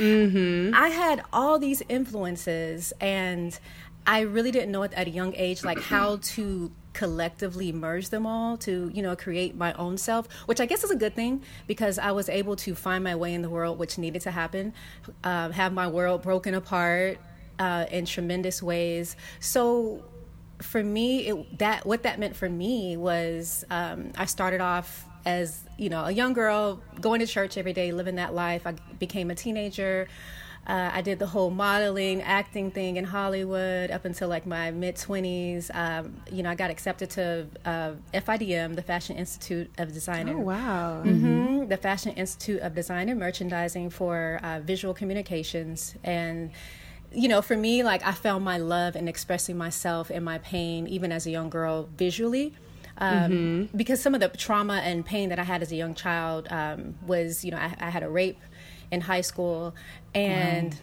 I 0.75 0.89
had 0.89 1.23
all 1.33 1.59
these 1.59 1.83
influences, 1.89 2.93
and 3.01 3.59
I 4.07 4.21
really 4.21 4.51
didn't 4.51 4.73
know 4.73 4.83
at 4.83 5.07
a 5.07 5.11
young 5.11 5.35
age 5.35 5.63
like 5.63 5.79
how 5.81 6.17
to 6.17 6.71
collectively 6.99 7.71
merge 7.71 8.09
them 8.09 8.27
all 8.27 8.57
to, 8.57 8.91
you 8.93 9.03
know, 9.03 9.15
create 9.15 9.55
my 9.55 9.73
own 9.75 9.97
self, 9.97 10.27
which 10.47 10.61
I 10.61 10.67
guess 10.67 10.83
is 10.83 10.91
a 10.91 10.97
good 10.97 11.15
thing 11.15 11.45
because 11.69 11.97
I 11.97 12.11
was 12.11 12.29
able 12.29 12.57
to 12.57 12.75
find 12.75 13.05
my 13.05 13.15
way 13.15 13.35
in 13.35 13.41
the 13.41 13.49
world, 13.49 13.79
which 13.79 13.99
needed 13.99 14.23
to 14.23 14.33
happen, 14.33 14.75
uh, 15.23 15.51
have 15.51 15.73
my 15.73 15.87
world 15.87 16.23
broken 16.23 16.55
apart 16.55 17.19
uh, 17.61 17.87
in 17.93 18.05
tremendous 18.05 18.61
ways. 18.61 19.15
So 19.39 20.03
for 20.61 20.83
me, 20.83 21.29
it, 21.29 21.59
that 21.61 21.87
what 21.87 22.03
that 22.03 22.19
meant 22.19 22.35
for 22.35 22.49
me 22.49 22.97
was 22.97 23.65
um, 23.71 24.11
I 24.17 24.25
started 24.25 24.61
off 24.61 25.05
as 25.25 25.63
you 25.77 25.91
know 25.91 26.05
a 26.05 26.11
young 26.11 26.33
girl 26.33 26.81
going 27.01 27.21
to 27.21 27.29
church 27.29 27.57
every 27.57 27.73
day, 27.73 27.93
living 27.93 28.17
that 28.17 28.35
life. 28.35 28.67
I 28.67 28.73
became 28.99 29.31
a 29.31 29.37
teenager. 29.37 30.09
Uh, 30.69 30.91
I 30.93 31.01
did 31.01 31.19
the 31.19 31.27
whole 31.27 31.49
modeling, 31.49 32.21
acting 32.21 32.71
thing 32.71 32.97
in 32.99 33.05
Hollywood 33.05 33.91
up 33.91 34.05
until 34.05 34.29
like 34.29 34.45
my 34.45 34.71
mid 34.71 34.97
20s. 34.97 35.71
Um, 35.75 36.21
you 36.31 36.43
know, 36.43 36.51
I 36.51 36.55
got 36.55 36.71
accepted 36.71 37.09
to 37.11 37.47
uh, 37.65 37.93
FIDM, 38.13 38.77
the 38.77 38.83
Fashion 38.83 39.17
Institute 39.17 39.71
of 39.79 39.95
Design. 39.95 40.29
Oh, 40.29 40.39
wow. 40.39 41.03
Mm-hmm, 41.07 41.69
the 41.69 41.79
Fashion 41.79 42.13
Institute 42.13 42.61
of 42.61 42.75
Design 42.75 43.09
and 43.09 43.19
Merchandising 43.19 43.89
for 43.89 44.41
uh, 44.43 44.61
visual 44.61 44.93
communications. 44.93 45.95
And, 46.05 46.51
you 47.13 47.29
know, 47.29 47.41
for 47.41 47.57
me, 47.57 47.83
like 47.83 48.07
I 48.07 48.13
found 48.13 48.45
my 48.45 48.59
love 48.59 48.95
in 48.95 49.09
expressing 49.09 49.57
myself 49.57 50.11
and 50.11 50.23
my 50.23 50.37
pain, 50.37 50.87
even 50.87 51.13
as 51.13 51.27
a 51.27 51.31
young 51.31 51.49
girl, 51.49 51.89
visually. 51.97 52.55
Um, 52.99 53.31
mm-hmm. 53.31 53.77
Because 53.77 54.03
some 54.03 54.15
of 54.15 54.21
the 54.21 54.29
trauma 54.29 54.83
and 54.85 55.07
pain 55.07 55.31
that 55.31 55.39
I 55.39 55.45
had 55.45 55.63
as 55.63 55.73
a 55.73 55.77
young 55.77 55.95
child 55.95 56.47
um, 56.51 56.97
was, 57.07 57.43
you 57.43 57.53
know, 57.53 57.57
I, 57.57 57.75
I 57.81 57.89
had 57.89 58.03
a 58.03 58.09
rape 58.09 58.39
in 58.91 59.03
high 59.03 59.21
school 59.21 59.75
and 60.15 60.75
wow. 60.75 60.81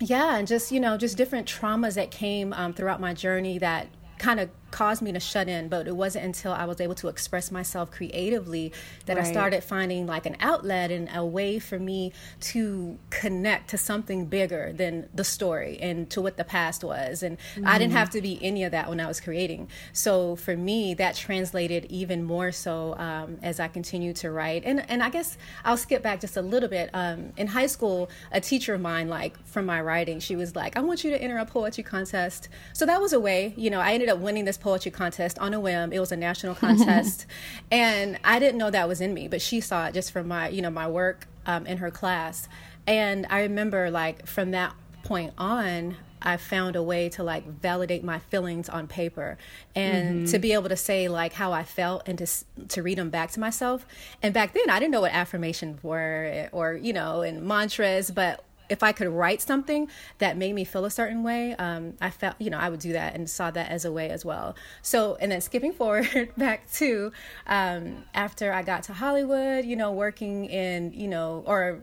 yeah 0.00 0.36
and 0.36 0.48
just 0.48 0.72
you 0.72 0.80
know 0.80 0.96
just 0.96 1.16
different 1.16 1.46
traumas 1.46 1.94
that 1.94 2.10
came 2.10 2.52
um, 2.52 2.72
throughout 2.72 3.00
my 3.00 3.14
journey 3.14 3.58
that 3.58 3.88
kind 4.18 4.40
of 4.40 4.50
caused 4.70 5.02
me 5.02 5.12
to 5.12 5.20
shut 5.20 5.48
in 5.48 5.68
but 5.68 5.86
it 5.86 5.96
wasn't 5.96 6.24
until 6.24 6.52
i 6.52 6.64
was 6.64 6.80
able 6.80 6.94
to 6.94 7.08
express 7.08 7.50
myself 7.50 7.90
creatively 7.90 8.72
that 9.06 9.16
right. 9.16 9.26
i 9.26 9.30
started 9.30 9.64
finding 9.64 10.06
like 10.06 10.26
an 10.26 10.36
outlet 10.40 10.90
and 10.90 11.08
a 11.14 11.24
way 11.24 11.58
for 11.58 11.78
me 11.78 12.12
to 12.40 12.98
connect 13.10 13.70
to 13.70 13.78
something 13.78 14.26
bigger 14.26 14.72
than 14.74 15.08
the 15.14 15.24
story 15.24 15.78
and 15.80 16.10
to 16.10 16.20
what 16.20 16.36
the 16.36 16.44
past 16.44 16.84
was 16.84 17.22
and 17.22 17.38
mm-hmm. 17.38 17.66
i 17.66 17.78
didn't 17.78 17.90
mm-hmm. 17.90 17.98
have 17.98 18.10
to 18.10 18.20
be 18.20 18.38
any 18.42 18.62
of 18.62 18.72
that 18.72 18.88
when 18.88 19.00
i 19.00 19.06
was 19.06 19.20
creating 19.20 19.68
so 19.92 20.36
for 20.36 20.56
me 20.56 20.92
that 20.94 21.14
translated 21.14 21.86
even 21.86 22.22
more 22.22 22.52
so 22.52 22.94
um, 22.98 23.38
as 23.42 23.58
i 23.58 23.68
continued 23.68 24.16
to 24.16 24.30
write 24.30 24.62
and 24.64 24.84
and 24.90 25.02
i 25.02 25.08
guess 25.08 25.38
i'll 25.64 25.76
skip 25.76 26.02
back 26.02 26.20
just 26.20 26.36
a 26.36 26.42
little 26.42 26.68
bit 26.68 26.90
um, 26.92 27.32
in 27.36 27.46
high 27.46 27.66
school 27.66 28.10
a 28.32 28.40
teacher 28.40 28.74
of 28.74 28.80
mine 28.80 29.08
like 29.08 29.34
from 29.46 29.64
my 29.64 29.80
writing 29.80 30.20
she 30.20 30.36
was 30.36 30.54
like 30.54 30.76
i 30.76 30.80
want 30.80 31.02
you 31.04 31.10
to 31.10 31.20
enter 31.22 31.38
a 31.38 31.46
poetry 31.46 31.82
contest 31.82 32.48
so 32.72 32.84
that 32.84 33.00
was 33.00 33.12
a 33.12 33.20
way 33.20 33.54
you 33.56 33.70
know 33.70 33.80
i 33.80 33.92
ended 33.92 34.08
up 34.08 34.18
winning 34.18 34.44
this 34.44 34.57
poetry 34.60 34.90
contest 34.90 35.38
on 35.38 35.54
a 35.54 35.60
whim. 35.60 35.92
It 35.92 36.00
was 36.00 36.12
a 36.12 36.16
national 36.16 36.54
contest, 36.54 37.26
and 37.70 38.18
I 38.24 38.38
didn't 38.38 38.58
know 38.58 38.70
that 38.70 38.88
was 38.88 39.00
in 39.00 39.14
me, 39.14 39.28
but 39.28 39.40
she 39.40 39.60
saw 39.60 39.86
it 39.86 39.94
just 39.94 40.12
from 40.12 40.28
my 40.28 40.48
you 40.48 40.62
know 40.62 40.70
my 40.70 40.88
work 40.88 41.26
um, 41.46 41.66
in 41.66 41.78
her 41.78 41.90
class, 41.90 42.48
and 42.86 43.26
I 43.30 43.42
remember 43.42 43.90
like 43.90 44.26
from 44.26 44.50
that 44.52 44.74
point 45.04 45.34
on. 45.38 45.96
I 46.20 46.36
found 46.36 46.74
a 46.74 46.82
way 46.82 47.08
to 47.10 47.22
like 47.22 47.46
validate 47.46 48.02
my 48.02 48.18
feelings 48.18 48.68
on 48.68 48.88
paper 48.88 49.38
and 49.76 50.16
mm-hmm. 50.16 50.32
to 50.32 50.40
be 50.40 50.52
able 50.52 50.68
to 50.68 50.76
say 50.76 51.06
like 51.06 51.32
how 51.32 51.52
I 51.52 51.62
felt 51.62 52.08
and 52.08 52.18
to 52.18 52.26
to 52.70 52.82
read 52.82 52.98
them 52.98 53.08
back 53.08 53.30
to 53.30 53.40
myself. 53.40 53.86
And 54.20 54.34
back 54.34 54.52
then 54.52 54.68
I 54.68 54.80
didn't 54.80 54.90
know 54.90 55.02
what 55.02 55.12
affirmations 55.12 55.80
were 55.84 56.48
or 56.50 56.72
you 56.72 56.92
know 56.92 57.20
and 57.20 57.46
mantras, 57.46 58.10
but 58.10 58.42
if 58.68 58.82
I 58.82 58.92
could 58.92 59.08
write 59.08 59.40
something 59.40 59.88
that 60.18 60.36
made 60.36 60.54
me 60.54 60.64
feel 60.64 60.84
a 60.84 60.90
certain 60.90 61.22
way, 61.22 61.54
um, 61.56 61.94
I 62.00 62.10
felt, 62.10 62.36
you 62.38 62.50
know, 62.50 62.58
I 62.58 62.68
would 62.68 62.80
do 62.80 62.92
that 62.92 63.14
and 63.14 63.28
saw 63.28 63.50
that 63.50 63.70
as 63.70 63.84
a 63.84 63.92
way 63.92 64.10
as 64.10 64.24
well. 64.24 64.54
So, 64.82 65.16
and 65.20 65.32
then 65.32 65.40
skipping 65.40 65.72
forward 65.78 66.32
back 66.36 66.70
to 66.74 67.12
um, 67.46 68.04
after 68.14 68.52
I 68.52 68.62
got 68.62 68.82
to 68.84 68.92
Hollywood, 68.92 69.64
you 69.64 69.76
know, 69.76 69.92
working 69.92 70.46
in, 70.46 70.92
you 70.92 71.08
know, 71.08 71.42
or 71.46 71.80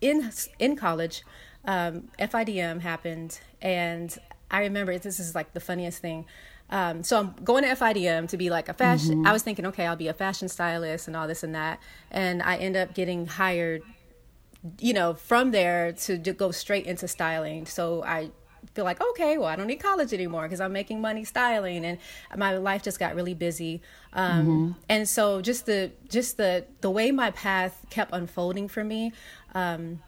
in 0.00 0.30
in 0.58 0.76
college, 0.76 1.22
um, 1.64 2.08
FIDM 2.18 2.80
happened, 2.80 3.40
and 3.60 4.16
I 4.50 4.60
remember 4.60 4.96
this 4.98 5.20
is 5.20 5.34
like 5.34 5.52
the 5.52 5.60
funniest 5.60 6.00
thing. 6.00 6.24
Um, 6.70 7.02
so 7.02 7.18
I'm 7.18 7.34
going 7.44 7.64
to 7.64 7.70
FIDM 7.70 8.28
to 8.28 8.36
be 8.36 8.50
like 8.50 8.68
a 8.68 8.74
fashion. 8.74 9.16
Mm-hmm. 9.16 9.26
I 9.26 9.32
was 9.32 9.42
thinking, 9.42 9.66
okay, 9.66 9.86
I'll 9.86 9.96
be 9.96 10.08
a 10.08 10.14
fashion 10.14 10.48
stylist 10.48 11.08
and 11.08 11.16
all 11.16 11.26
this 11.26 11.42
and 11.42 11.54
that, 11.54 11.80
and 12.10 12.42
I 12.42 12.56
end 12.56 12.76
up 12.76 12.94
getting 12.94 13.26
hired 13.26 13.82
you 14.80 14.92
know, 14.92 15.14
from 15.14 15.50
there 15.50 15.92
to, 15.92 16.18
to 16.18 16.32
go 16.32 16.50
straight 16.50 16.86
into 16.86 17.08
styling. 17.08 17.66
So 17.66 18.02
I 18.02 18.30
feel 18.74 18.84
like 18.84 19.00
okay 19.00 19.38
well 19.38 19.46
i 19.48 19.56
don't 19.56 19.66
need 19.66 19.80
college 19.80 20.12
anymore 20.12 20.42
because 20.42 20.60
i'm 20.60 20.72
making 20.72 21.00
money 21.00 21.24
styling 21.24 21.84
and 21.84 21.98
my 22.36 22.56
life 22.56 22.82
just 22.82 22.98
got 22.98 23.14
really 23.14 23.34
busy 23.34 23.80
um, 24.12 24.46
mm-hmm. 24.46 24.72
and 24.88 25.08
so 25.08 25.40
just 25.40 25.66
the 25.66 25.90
just 26.08 26.36
the 26.36 26.64
the 26.80 26.90
way 26.90 27.10
my 27.10 27.30
path 27.30 27.86
kept 27.90 28.12
unfolding 28.12 28.68
for 28.68 28.84
me 28.84 29.12
um, 29.54 30.00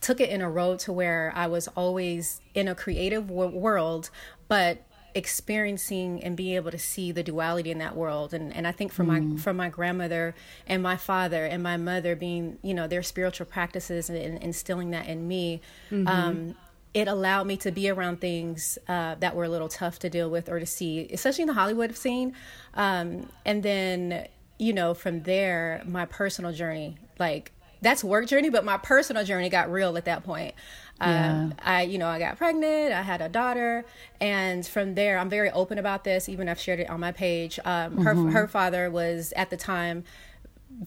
took 0.00 0.20
it 0.20 0.30
in 0.30 0.40
a 0.40 0.50
road 0.50 0.78
to 0.78 0.92
where 0.92 1.32
i 1.34 1.46
was 1.46 1.68
always 1.68 2.40
in 2.54 2.68
a 2.68 2.74
creative 2.74 3.26
w- 3.26 3.56
world 3.56 4.10
but 4.48 4.84
experiencing 5.14 6.22
and 6.22 6.36
being 6.36 6.54
able 6.54 6.70
to 6.70 6.78
see 6.78 7.12
the 7.12 7.22
duality 7.22 7.70
in 7.70 7.78
that 7.78 7.96
world 7.96 8.32
and 8.32 8.54
and 8.54 8.66
I 8.66 8.72
think 8.72 8.92
from 8.92 9.08
mm. 9.08 9.32
my 9.32 9.36
from 9.40 9.56
my 9.56 9.68
grandmother 9.68 10.34
and 10.66 10.82
my 10.82 10.96
father 10.96 11.44
and 11.44 11.62
my 11.62 11.76
mother 11.76 12.16
being 12.16 12.58
you 12.62 12.74
know 12.74 12.86
their 12.86 13.02
spiritual 13.02 13.46
practices 13.46 14.08
and, 14.08 14.18
and 14.18 14.42
instilling 14.42 14.90
that 14.90 15.06
in 15.06 15.28
me 15.28 15.60
mm-hmm. 15.90 16.06
um, 16.08 16.54
it 16.94 17.08
allowed 17.08 17.46
me 17.46 17.56
to 17.58 17.70
be 17.70 17.88
around 17.88 18.20
things 18.20 18.78
uh, 18.88 19.14
that 19.16 19.34
were 19.34 19.44
a 19.44 19.48
little 19.48 19.68
tough 19.68 19.98
to 20.00 20.10
deal 20.10 20.30
with 20.30 20.48
or 20.48 20.58
to 20.58 20.66
see 20.66 21.08
especially 21.12 21.42
in 21.42 21.48
the 21.48 21.54
Hollywood 21.54 21.96
scene 21.96 22.34
um, 22.74 23.28
and 23.44 23.62
then 23.62 24.26
you 24.58 24.72
know 24.72 24.94
from 24.94 25.22
there 25.22 25.82
my 25.84 26.06
personal 26.06 26.52
journey 26.52 26.96
like 27.18 27.52
that's 27.82 28.02
work 28.02 28.26
journey 28.26 28.48
but 28.48 28.64
my 28.64 28.78
personal 28.78 29.24
journey 29.24 29.50
got 29.50 29.70
real 29.70 29.96
at 29.96 30.06
that 30.06 30.24
point 30.24 30.54
yeah. 31.02 31.32
Um, 31.32 31.54
I, 31.62 31.82
you 31.82 31.98
know, 31.98 32.08
I 32.08 32.18
got 32.18 32.38
pregnant. 32.38 32.92
I 32.92 33.02
had 33.02 33.20
a 33.20 33.28
daughter, 33.28 33.84
and 34.20 34.66
from 34.66 34.94
there, 34.94 35.18
I'm 35.18 35.28
very 35.28 35.50
open 35.50 35.78
about 35.78 36.04
this. 36.04 36.28
Even 36.28 36.48
I've 36.48 36.60
shared 36.60 36.80
it 36.80 36.88
on 36.88 37.00
my 37.00 37.12
page. 37.12 37.58
Um, 37.64 37.96
mm-hmm. 37.96 38.02
Her 38.02 38.14
her 38.30 38.48
father 38.48 38.90
was 38.90 39.32
at 39.36 39.50
the 39.50 39.56
time 39.56 40.04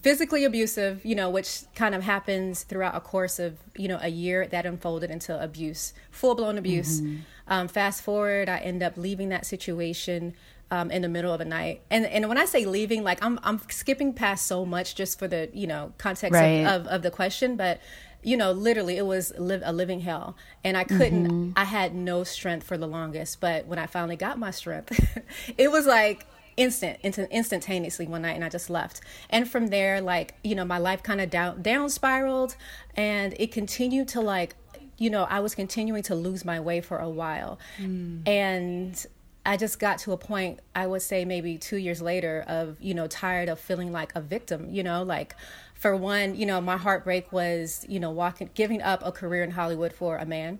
physically 0.02 0.44
abusive, 0.44 1.04
you 1.04 1.14
know, 1.14 1.30
which 1.30 1.62
kind 1.74 1.94
of 1.94 2.02
happens 2.02 2.62
throughout 2.64 2.94
a 2.94 3.00
course 3.00 3.38
of 3.38 3.58
you 3.76 3.88
know 3.88 3.98
a 4.00 4.08
year 4.08 4.46
that 4.48 4.66
unfolded 4.66 5.10
into 5.10 5.40
abuse, 5.42 5.92
full 6.10 6.34
blown 6.34 6.58
abuse. 6.58 7.00
Mm-hmm. 7.00 7.16
Um, 7.48 7.68
fast 7.68 8.02
forward, 8.02 8.48
I 8.48 8.58
end 8.58 8.82
up 8.82 8.96
leaving 8.96 9.28
that 9.30 9.46
situation. 9.46 10.34
Um, 10.68 10.90
in 10.90 11.02
the 11.02 11.08
middle 11.08 11.32
of 11.32 11.38
the 11.38 11.44
night. 11.44 11.82
And 11.92 12.04
and 12.06 12.28
when 12.28 12.38
I 12.38 12.44
say 12.44 12.64
leaving, 12.64 13.04
like 13.04 13.22
I'm 13.22 13.38
I'm 13.44 13.60
skipping 13.68 14.12
past 14.12 14.48
so 14.48 14.66
much 14.66 14.96
just 14.96 15.16
for 15.16 15.28
the 15.28 15.48
you 15.52 15.68
know 15.68 15.92
context 15.96 16.34
right. 16.34 16.66
of, 16.66 16.82
of, 16.82 16.86
of, 16.88 17.02
the 17.02 17.12
question, 17.12 17.54
but 17.54 17.80
you 18.26 18.36
know, 18.36 18.50
literally, 18.50 18.96
it 18.96 19.06
was 19.06 19.32
live, 19.38 19.62
a 19.64 19.72
living 19.72 20.00
hell. 20.00 20.36
And 20.64 20.76
I 20.76 20.82
couldn't, 20.82 21.28
mm-hmm. 21.28 21.50
I 21.54 21.62
had 21.62 21.94
no 21.94 22.24
strength 22.24 22.66
for 22.66 22.76
the 22.76 22.88
longest. 22.88 23.40
But 23.40 23.66
when 23.66 23.78
I 23.78 23.86
finally 23.86 24.16
got 24.16 24.36
my 24.36 24.50
strength, 24.50 24.98
it 25.56 25.70
was 25.70 25.86
like 25.86 26.26
instant, 26.56 26.98
instantaneously 27.04 28.08
one 28.08 28.22
night, 28.22 28.34
and 28.34 28.44
I 28.44 28.48
just 28.48 28.68
left. 28.68 29.00
And 29.30 29.48
from 29.48 29.68
there, 29.68 30.00
like, 30.00 30.34
you 30.42 30.56
know, 30.56 30.64
my 30.64 30.78
life 30.78 31.04
kind 31.04 31.20
of 31.20 31.30
down, 31.30 31.62
down 31.62 31.88
spiraled, 31.88 32.56
and 32.96 33.32
it 33.38 33.52
continued 33.52 34.08
to 34.08 34.20
like, 34.20 34.56
you 34.98 35.08
know, 35.08 35.22
I 35.30 35.38
was 35.38 35.54
continuing 35.54 36.02
to 36.04 36.16
lose 36.16 36.44
my 36.44 36.58
way 36.58 36.80
for 36.80 36.98
a 36.98 37.08
while. 37.08 37.60
Mm. 37.78 38.26
And 38.26 39.06
I 39.44 39.56
just 39.56 39.78
got 39.78 40.00
to 40.00 40.12
a 40.12 40.16
point, 40.16 40.58
I 40.74 40.88
would 40.88 41.02
say 41.02 41.24
maybe 41.24 41.58
two 41.58 41.76
years 41.76 42.02
later, 42.02 42.44
of, 42.48 42.76
you 42.80 42.94
know, 42.94 43.06
tired 43.06 43.48
of 43.48 43.60
feeling 43.60 43.92
like 43.92 44.16
a 44.16 44.20
victim, 44.20 44.68
you 44.68 44.82
know, 44.82 45.04
like, 45.04 45.36
for 45.76 45.94
one, 45.94 46.34
you 46.34 46.46
know, 46.46 46.60
my 46.60 46.76
heartbreak 46.76 47.32
was, 47.32 47.84
you 47.88 48.00
know, 48.00 48.10
walking, 48.10 48.50
giving 48.54 48.82
up 48.82 49.02
a 49.04 49.12
career 49.12 49.44
in 49.44 49.50
Hollywood 49.50 49.92
for 49.92 50.16
a 50.16 50.24
man 50.24 50.58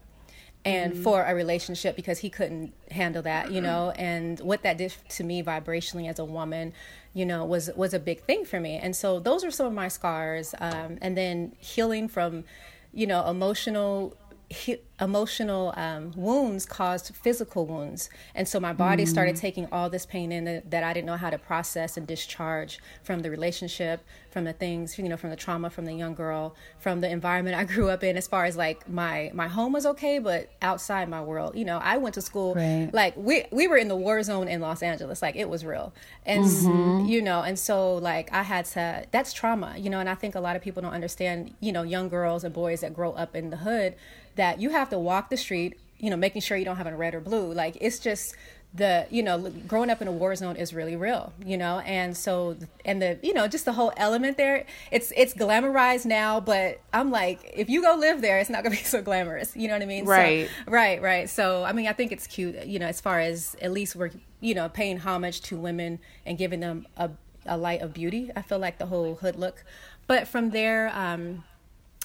and 0.65 0.93
mm-hmm. 0.93 1.03
for 1.03 1.23
a 1.23 1.35
relationship 1.35 1.97
because 1.97 2.19
he 2.19 2.29
couldn't 2.29 2.75
handle 2.91 3.23
that, 3.23 3.51
you 3.51 3.61
know, 3.61 3.93
and 3.93 4.41
what 4.41 4.63
that 4.63 4.77
did 4.77 4.95
to 5.09 5.25
me 5.25 5.43
vibrationally 5.43 6.09
as 6.09 6.19
a 6.19 6.25
woman, 6.25 6.73
you 7.15 7.25
know, 7.25 7.45
was 7.45 7.71
was 7.77 7.95
a 7.95 7.99
big 7.99 8.21
thing 8.23 8.45
for 8.45 8.61
me. 8.61 8.77
And 8.77 8.95
so 8.95 9.19
those 9.19 9.43
are 9.43 9.51
some 9.51 9.67
of 9.67 9.73
my 9.73 9.89
scars. 9.89 10.55
Um, 10.59 10.99
and 11.01 11.17
then 11.17 11.57
healing 11.59 12.09
from, 12.09 12.45
you 12.93 13.07
know, 13.07 13.27
emotional 13.27 14.17
he, 14.49 14.79
emotional 15.01 15.75
um, 15.77 16.13
wounds 16.15 16.65
caused 16.65 17.15
physical 17.15 17.67
wounds 17.67 18.09
and 18.35 18.47
so 18.47 18.59
my 18.61 18.73
body 18.73 19.05
mm. 19.05 19.09
started 19.09 19.37
taking 19.37 19.67
all 19.73 19.91
this 19.91 20.07
pain 20.07 20.31
in 20.31 20.45
that, 20.45 20.71
that, 20.71 20.85
i 20.85 20.93
didn't 20.93 21.07
know 21.07 21.17
how 21.17 21.29
to 21.29 21.37
process 21.37 21.97
and 21.97 22.07
discharge 22.07 22.79
from 23.03 23.21
the 23.21 23.31
relationship 23.31 24.03
from 24.31 24.45
the 24.45 24.53
things 24.53 24.99
you 24.99 25.09
know 25.09 25.17
from 25.17 25.31
the 25.31 25.37
trauma 25.37 25.69
from 25.69 25.85
the 25.85 25.93
young 25.93 26.15
girl 26.15 26.55
from 26.79 27.01
the 27.01 27.11
environment 27.11 27.57
i 27.57 27.65
grew 27.75 27.91
up 27.91 28.05
in 28.05 28.17
as 28.17 28.27
far 28.27 28.45
as 28.45 28.57
like 28.57 28.89
my 28.89 29.31
my 29.35 29.49
home 29.49 29.73
was 29.73 29.85
okay 29.85 30.19
but 30.19 30.49
outside 30.63 31.09
my 31.09 31.21
world 31.21 31.57
you 31.57 31.65
know 31.65 31.79
i 31.79 31.99
went 31.99 32.15
to 32.15 32.23
school 32.23 32.55
right. 32.55 32.89
like 32.93 33.15
we 33.17 33.45
we 33.51 33.67
were 33.67 33.77
in 33.77 33.89
the 33.89 33.97
war 33.97 34.23
zone 34.23 34.49
in 34.49 34.61
los 34.61 34.83
angeles 34.83 35.21
like 35.21 35.37
it 35.37 35.49
was 35.49 35.65
real 35.65 35.93
and 36.25 36.45
mm-hmm. 36.45 37.07
you 37.07 37.21
know 37.21 37.43
and 37.43 37.59
so 37.59 37.97
like 37.97 38.33
i 38.33 38.43
had 38.43 38.65
to 38.65 39.05
that's 39.11 39.33
trauma 39.33 39.75
you 39.77 39.91
know 39.91 40.01
and 40.01 40.09
i 40.09 40.15
think 40.15 40.35
a 40.35 40.41
lot 40.41 40.57
of 40.57 40.63
people 40.63 40.81
don't 40.81 40.95
understand 40.95 41.53
you 41.61 41.73
know 41.73 41.83
young 41.83 42.09
girls 42.09 42.45
and 42.45 42.55
boys 42.55 42.81
that 42.81 42.95
grow 42.95 43.13
up 43.13 43.37
in 43.37 43.51
the 43.51 43.59
hood 43.59 43.95
that 44.37 44.61
you 44.61 44.71
have 44.71 44.91
to 44.91 44.99
walk 44.99 45.31
the 45.31 45.37
street, 45.37 45.79
you 45.99 46.11
know, 46.11 46.17
making 46.17 46.43
sure 46.43 46.57
you 46.57 46.65
don't 46.65 46.77
have 46.77 46.87
a 46.87 46.97
red 46.97 47.15
or 47.15 47.21
blue. 47.21 47.53
Like 47.53 47.77
it's 47.81 47.99
just 47.99 48.35
the 48.75 49.07
you 49.11 49.23
know 49.23 49.51
growing 49.67 49.89
up 49.89 50.03
in 50.03 50.09
a 50.09 50.13
war 50.13 50.35
zone 50.35 50.57
is 50.57 50.75
really 50.75 50.97
real 50.97 51.33
you 51.43 51.57
know 51.57 51.79
and 51.79 52.15
so 52.15 52.57
and 52.85 53.01
the 53.01 53.19
you 53.23 53.33
know 53.33 53.49
just 53.49 53.65
the 53.65 53.73
whole 53.73 53.93
element 53.97 54.37
there 54.37 54.67
it's 54.91 55.13
it's 55.17 55.33
glamorized 55.33 56.05
now 56.05 56.41
but 56.41 56.81
i'm 56.93 57.11
like 57.11 57.51
if 57.55 57.71
you 57.71 57.81
go 57.81 57.95
live 57.95 58.21
there 58.21 58.39
it's 58.39 58.51
not 58.51 58.63
gonna 58.65 58.77
be 58.77 58.83
so 58.83 59.01
glamorous 59.01 59.57
you 59.57 59.67
know 59.67 59.75
what 59.75 59.83
i 59.83 59.87
mean 59.87 60.05
right 60.05 60.49
so, 60.49 60.71
right 60.71 61.01
right 61.01 61.31
so 61.31 61.65
i 61.65 61.73
mean 61.73 61.87
i 61.87 61.93
think 61.93 62.13
it's 62.13 62.27
cute 62.27 62.67
you 62.67 62.79
know 62.79 62.87
as 62.87 63.01
far 63.01 63.19
as 63.21 63.57
at 63.63 63.73
least 63.73 63.97
we're 63.97 64.11
you 64.41 64.53
know 64.53 64.69
paying 64.69 64.99
homage 64.99 65.41
to 65.41 65.57
women 65.57 65.99
and 66.27 66.37
giving 66.37 66.61
them 66.61 66.87
a 66.99 67.09
a 67.49 67.57
light 67.57 67.81
of 67.83 67.93
beauty. 67.93 68.31
I 68.35 68.43
feel 68.43 68.59
like 68.59 68.79
the 68.79 68.87
whole 68.87 69.15
hood 69.17 69.37
look, 69.37 69.65
but 70.07 70.29
from 70.29 70.51
there, 70.51 70.91
um, 70.95 71.45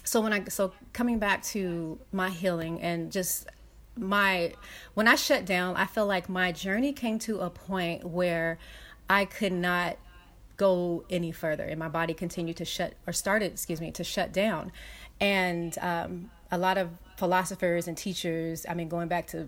so 0.04 0.22
when 0.22 0.34
I 0.34 0.46
so 0.46 0.74
coming 0.94 1.20
back 1.20 1.44
to 1.44 2.00
my 2.12 2.30
healing 2.30 2.82
and 2.82 3.12
just 3.12 3.48
my 3.98 4.54
when 4.94 5.08
I 5.08 5.16
shut 5.16 5.46
down, 5.46 5.76
I 5.76 5.86
feel 5.86 6.06
like 6.06 6.30
my 6.30 6.52
journey 6.52 6.94
came 6.94 7.20
to 7.20 7.40
a 7.40 7.50
point 7.50 8.06
where 8.06 8.58
I 9.10 9.26
could 9.26 9.54
not 9.54 9.98
go 10.58 11.04
any 11.10 11.32
further, 11.32 11.64
and 11.64 11.80
my 11.80 11.90
body 11.90 12.14
continued 12.14 12.58
to 12.58 12.66
shut 12.66 12.94
or 13.08 13.14
started, 13.14 13.52
excuse 13.52 13.82
me, 13.82 13.92
to 13.92 14.04
shut 14.04 14.32
down, 14.32 14.72
and 15.20 15.78
um, 15.80 16.32
a 16.52 16.58
lot 16.58 16.78
of 16.78 16.90
philosophers 17.18 17.88
and 17.88 17.98
teachers, 17.98 18.66
I 18.68 18.74
mean, 18.74 18.90
going 18.90 19.08
back 19.08 19.28
to 19.28 19.48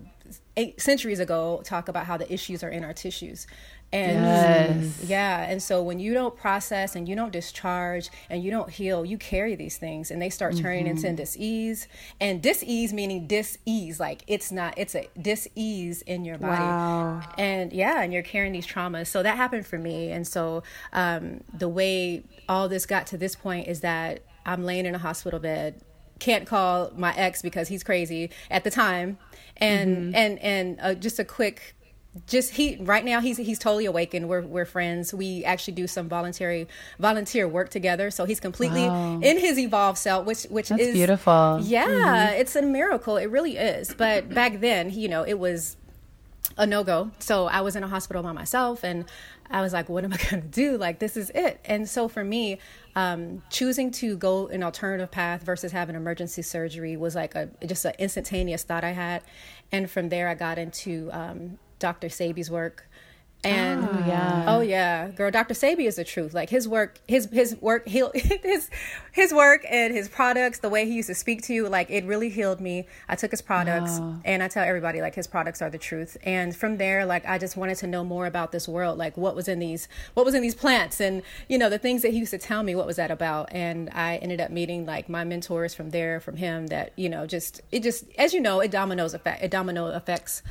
eight 0.56 0.80
centuries 0.80 1.20
ago, 1.20 1.60
talk 1.64 1.88
about 1.88 2.06
how 2.06 2.16
the 2.16 2.32
issues 2.32 2.62
are 2.62 2.68
in 2.68 2.84
our 2.84 2.92
tissues. 2.92 3.46
And 3.94 4.82
yes. 4.82 5.04
yeah, 5.04 5.48
and 5.48 5.62
so 5.62 5.80
when 5.80 6.00
you 6.00 6.14
don't 6.14 6.36
process 6.36 6.96
and 6.96 7.08
you 7.08 7.14
don't 7.14 7.30
discharge 7.30 8.10
and 8.28 8.42
you 8.42 8.50
don't 8.50 8.68
heal, 8.68 9.04
you 9.04 9.16
carry 9.16 9.54
these 9.54 9.76
things 9.76 10.10
and 10.10 10.20
they 10.20 10.30
start 10.30 10.56
turning 10.56 10.86
mm-hmm. 10.86 11.06
into 11.06 11.12
dis-ease. 11.12 11.86
And 12.20 12.42
dis-ease 12.42 12.92
meaning 12.92 13.28
dis-ease, 13.28 14.00
like 14.00 14.24
it's 14.26 14.50
not, 14.50 14.74
it's 14.76 14.96
a 14.96 15.08
dis-ease 15.22 16.02
in 16.02 16.24
your 16.24 16.38
body. 16.38 16.60
Wow. 16.60 17.22
And 17.38 17.72
yeah, 17.72 18.02
and 18.02 18.12
you're 18.12 18.24
carrying 18.24 18.52
these 18.52 18.66
traumas. 18.66 19.06
So 19.06 19.22
that 19.22 19.36
happened 19.36 19.64
for 19.64 19.78
me. 19.78 20.10
And 20.10 20.26
so 20.26 20.64
um, 20.92 21.44
the 21.56 21.68
way 21.68 22.24
all 22.48 22.68
this 22.68 22.86
got 22.86 23.06
to 23.08 23.16
this 23.16 23.36
point 23.36 23.68
is 23.68 23.78
that 23.82 24.24
I'm 24.44 24.64
laying 24.64 24.86
in 24.86 24.96
a 24.96 24.98
hospital 24.98 25.38
bed 25.38 25.80
can't 26.18 26.46
call 26.46 26.90
my 26.96 27.12
ex 27.16 27.42
because 27.42 27.66
he's 27.68 27.82
crazy 27.82 28.30
at 28.48 28.62
the 28.62 28.70
time 28.70 29.18
and 29.56 29.96
mm-hmm. 29.96 30.14
and 30.14 30.38
and 30.38 30.78
uh, 30.80 30.94
just 30.94 31.18
a 31.18 31.24
quick 31.24 31.74
just 32.26 32.52
he 32.52 32.76
right 32.80 33.04
now 33.04 33.20
he's 33.20 33.36
he's 33.36 33.58
totally 33.58 33.86
awakened. 33.86 34.28
We're 34.28 34.42
we're 34.42 34.64
friends. 34.64 35.12
We 35.12 35.44
actually 35.44 35.74
do 35.74 35.86
some 35.86 36.08
voluntary 36.08 36.68
volunteer 36.98 37.48
work 37.48 37.70
together. 37.70 38.10
So 38.10 38.24
he's 38.24 38.40
completely 38.40 38.86
wow. 38.86 39.20
in 39.20 39.38
his 39.38 39.58
evolved 39.58 39.98
self, 39.98 40.24
which 40.24 40.44
which 40.44 40.68
That's 40.68 40.82
is 40.82 40.94
beautiful. 40.94 41.58
Yeah, 41.62 41.86
mm-hmm. 41.86 42.40
it's 42.40 42.54
a 42.54 42.62
miracle. 42.62 43.16
It 43.16 43.26
really 43.26 43.56
is. 43.56 43.94
But 43.94 44.28
back 44.34 44.60
then, 44.60 44.90
you 44.90 45.08
know, 45.08 45.24
it 45.24 45.38
was 45.38 45.76
a 46.56 46.66
no 46.66 46.84
go. 46.84 47.10
So 47.18 47.46
I 47.46 47.62
was 47.62 47.74
in 47.74 47.82
a 47.82 47.88
hospital 47.88 48.22
by 48.22 48.32
myself, 48.32 48.84
and 48.84 49.06
I 49.50 49.60
was 49.60 49.72
like, 49.72 49.88
what 49.88 50.04
am 50.04 50.12
I 50.12 50.16
going 50.30 50.42
to 50.42 50.48
do? 50.48 50.76
Like, 50.76 51.00
this 51.00 51.16
is 51.16 51.30
it. 51.30 51.60
And 51.64 51.88
so 51.88 52.06
for 52.06 52.22
me, 52.22 52.58
um, 52.94 53.42
choosing 53.50 53.90
to 53.92 54.16
go 54.16 54.46
an 54.48 54.62
alternative 54.62 55.10
path 55.10 55.42
versus 55.42 55.72
having 55.72 55.96
emergency 55.96 56.42
surgery 56.42 56.96
was 56.96 57.14
like 57.14 57.34
a 57.34 57.50
just 57.66 57.84
an 57.84 57.94
instantaneous 57.98 58.62
thought 58.62 58.84
I 58.84 58.92
had. 58.92 59.22
And 59.72 59.90
from 59.90 60.10
there, 60.10 60.28
I 60.28 60.34
got 60.34 60.58
into 60.58 61.10
um, 61.12 61.58
Dr. 61.84 62.08
Sebi's 62.08 62.50
work. 62.50 62.88
And 63.44 63.84
oh 63.84 64.04
yeah, 64.06 64.44
oh 64.48 64.60
yeah, 64.62 65.10
girl, 65.10 65.30
Dr. 65.30 65.52
Sebi 65.52 65.86
is 65.86 65.96
the 65.96 66.04
truth. 66.04 66.32
Like 66.32 66.48
his 66.48 66.66
work, 66.66 66.98
his 67.06 67.28
his 67.30 67.54
work, 67.60 67.86
heal 67.94 68.10
his 68.14 68.70
his 69.12 69.34
work 69.34 69.66
and 69.68 69.92
his 69.92 70.08
products. 70.08 70.60
The 70.60 70.70
way 70.70 70.86
he 70.86 70.94
used 70.94 71.08
to 71.08 71.14
speak 71.14 71.42
to 71.42 71.52
you, 71.52 71.68
like 71.68 71.90
it 71.90 72.06
really 72.06 72.30
healed 72.30 72.58
me. 72.58 72.86
I 73.06 73.16
took 73.16 73.30
his 73.30 73.42
products, 73.42 74.00
and 74.24 74.42
I 74.42 74.48
tell 74.48 74.64
everybody 74.64 75.02
like 75.02 75.14
his 75.14 75.26
products 75.26 75.60
are 75.60 75.68
the 75.68 75.76
truth. 75.76 76.16
And 76.22 76.56
from 76.56 76.78
there, 76.78 77.04
like 77.04 77.26
I 77.26 77.36
just 77.36 77.54
wanted 77.54 77.76
to 77.78 77.86
know 77.86 78.02
more 78.02 78.24
about 78.24 78.50
this 78.50 78.66
world, 78.66 78.96
like 78.96 79.18
what 79.18 79.36
was 79.36 79.46
in 79.46 79.58
these, 79.58 79.88
what 80.14 80.24
was 80.24 80.34
in 80.34 80.40
these 80.40 80.54
plants, 80.54 80.98
and 80.98 81.20
you 81.46 81.58
know 81.58 81.68
the 81.68 81.78
things 81.78 82.00
that 82.00 82.12
he 82.12 82.20
used 82.20 82.30
to 82.30 82.38
tell 82.38 82.62
me. 82.62 82.74
What 82.74 82.86
was 82.86 82.96
that 82.96 83.10
about? 83.10 83.52
And 83.52 83.90
I 83.92 84.16
ended 84.16 84.40
up 84.40 84.50
meeting 84.50 84.86
like 84.86 85.10
my 85.10 85.22
mentors 85.22 85.74
from 85.74 85.90
there, 85.90 86.18
from 86.18 86.38
him. 86.38 86.68
That 86.68 86.94
you 86.96 87.10
know, 87.10 87.26
just 87.26 87.60
it 87.70 87.82
just 87.82 88.06
as 88.16 88.32
you 88.32 88.40
know, 88.40 88.60
it 88.60 88.70
dominoes 88.70 89.12
effect, 89.12 89.44
it 89.44 89.50
domino 89.50 89.88
effects 89.88 90.42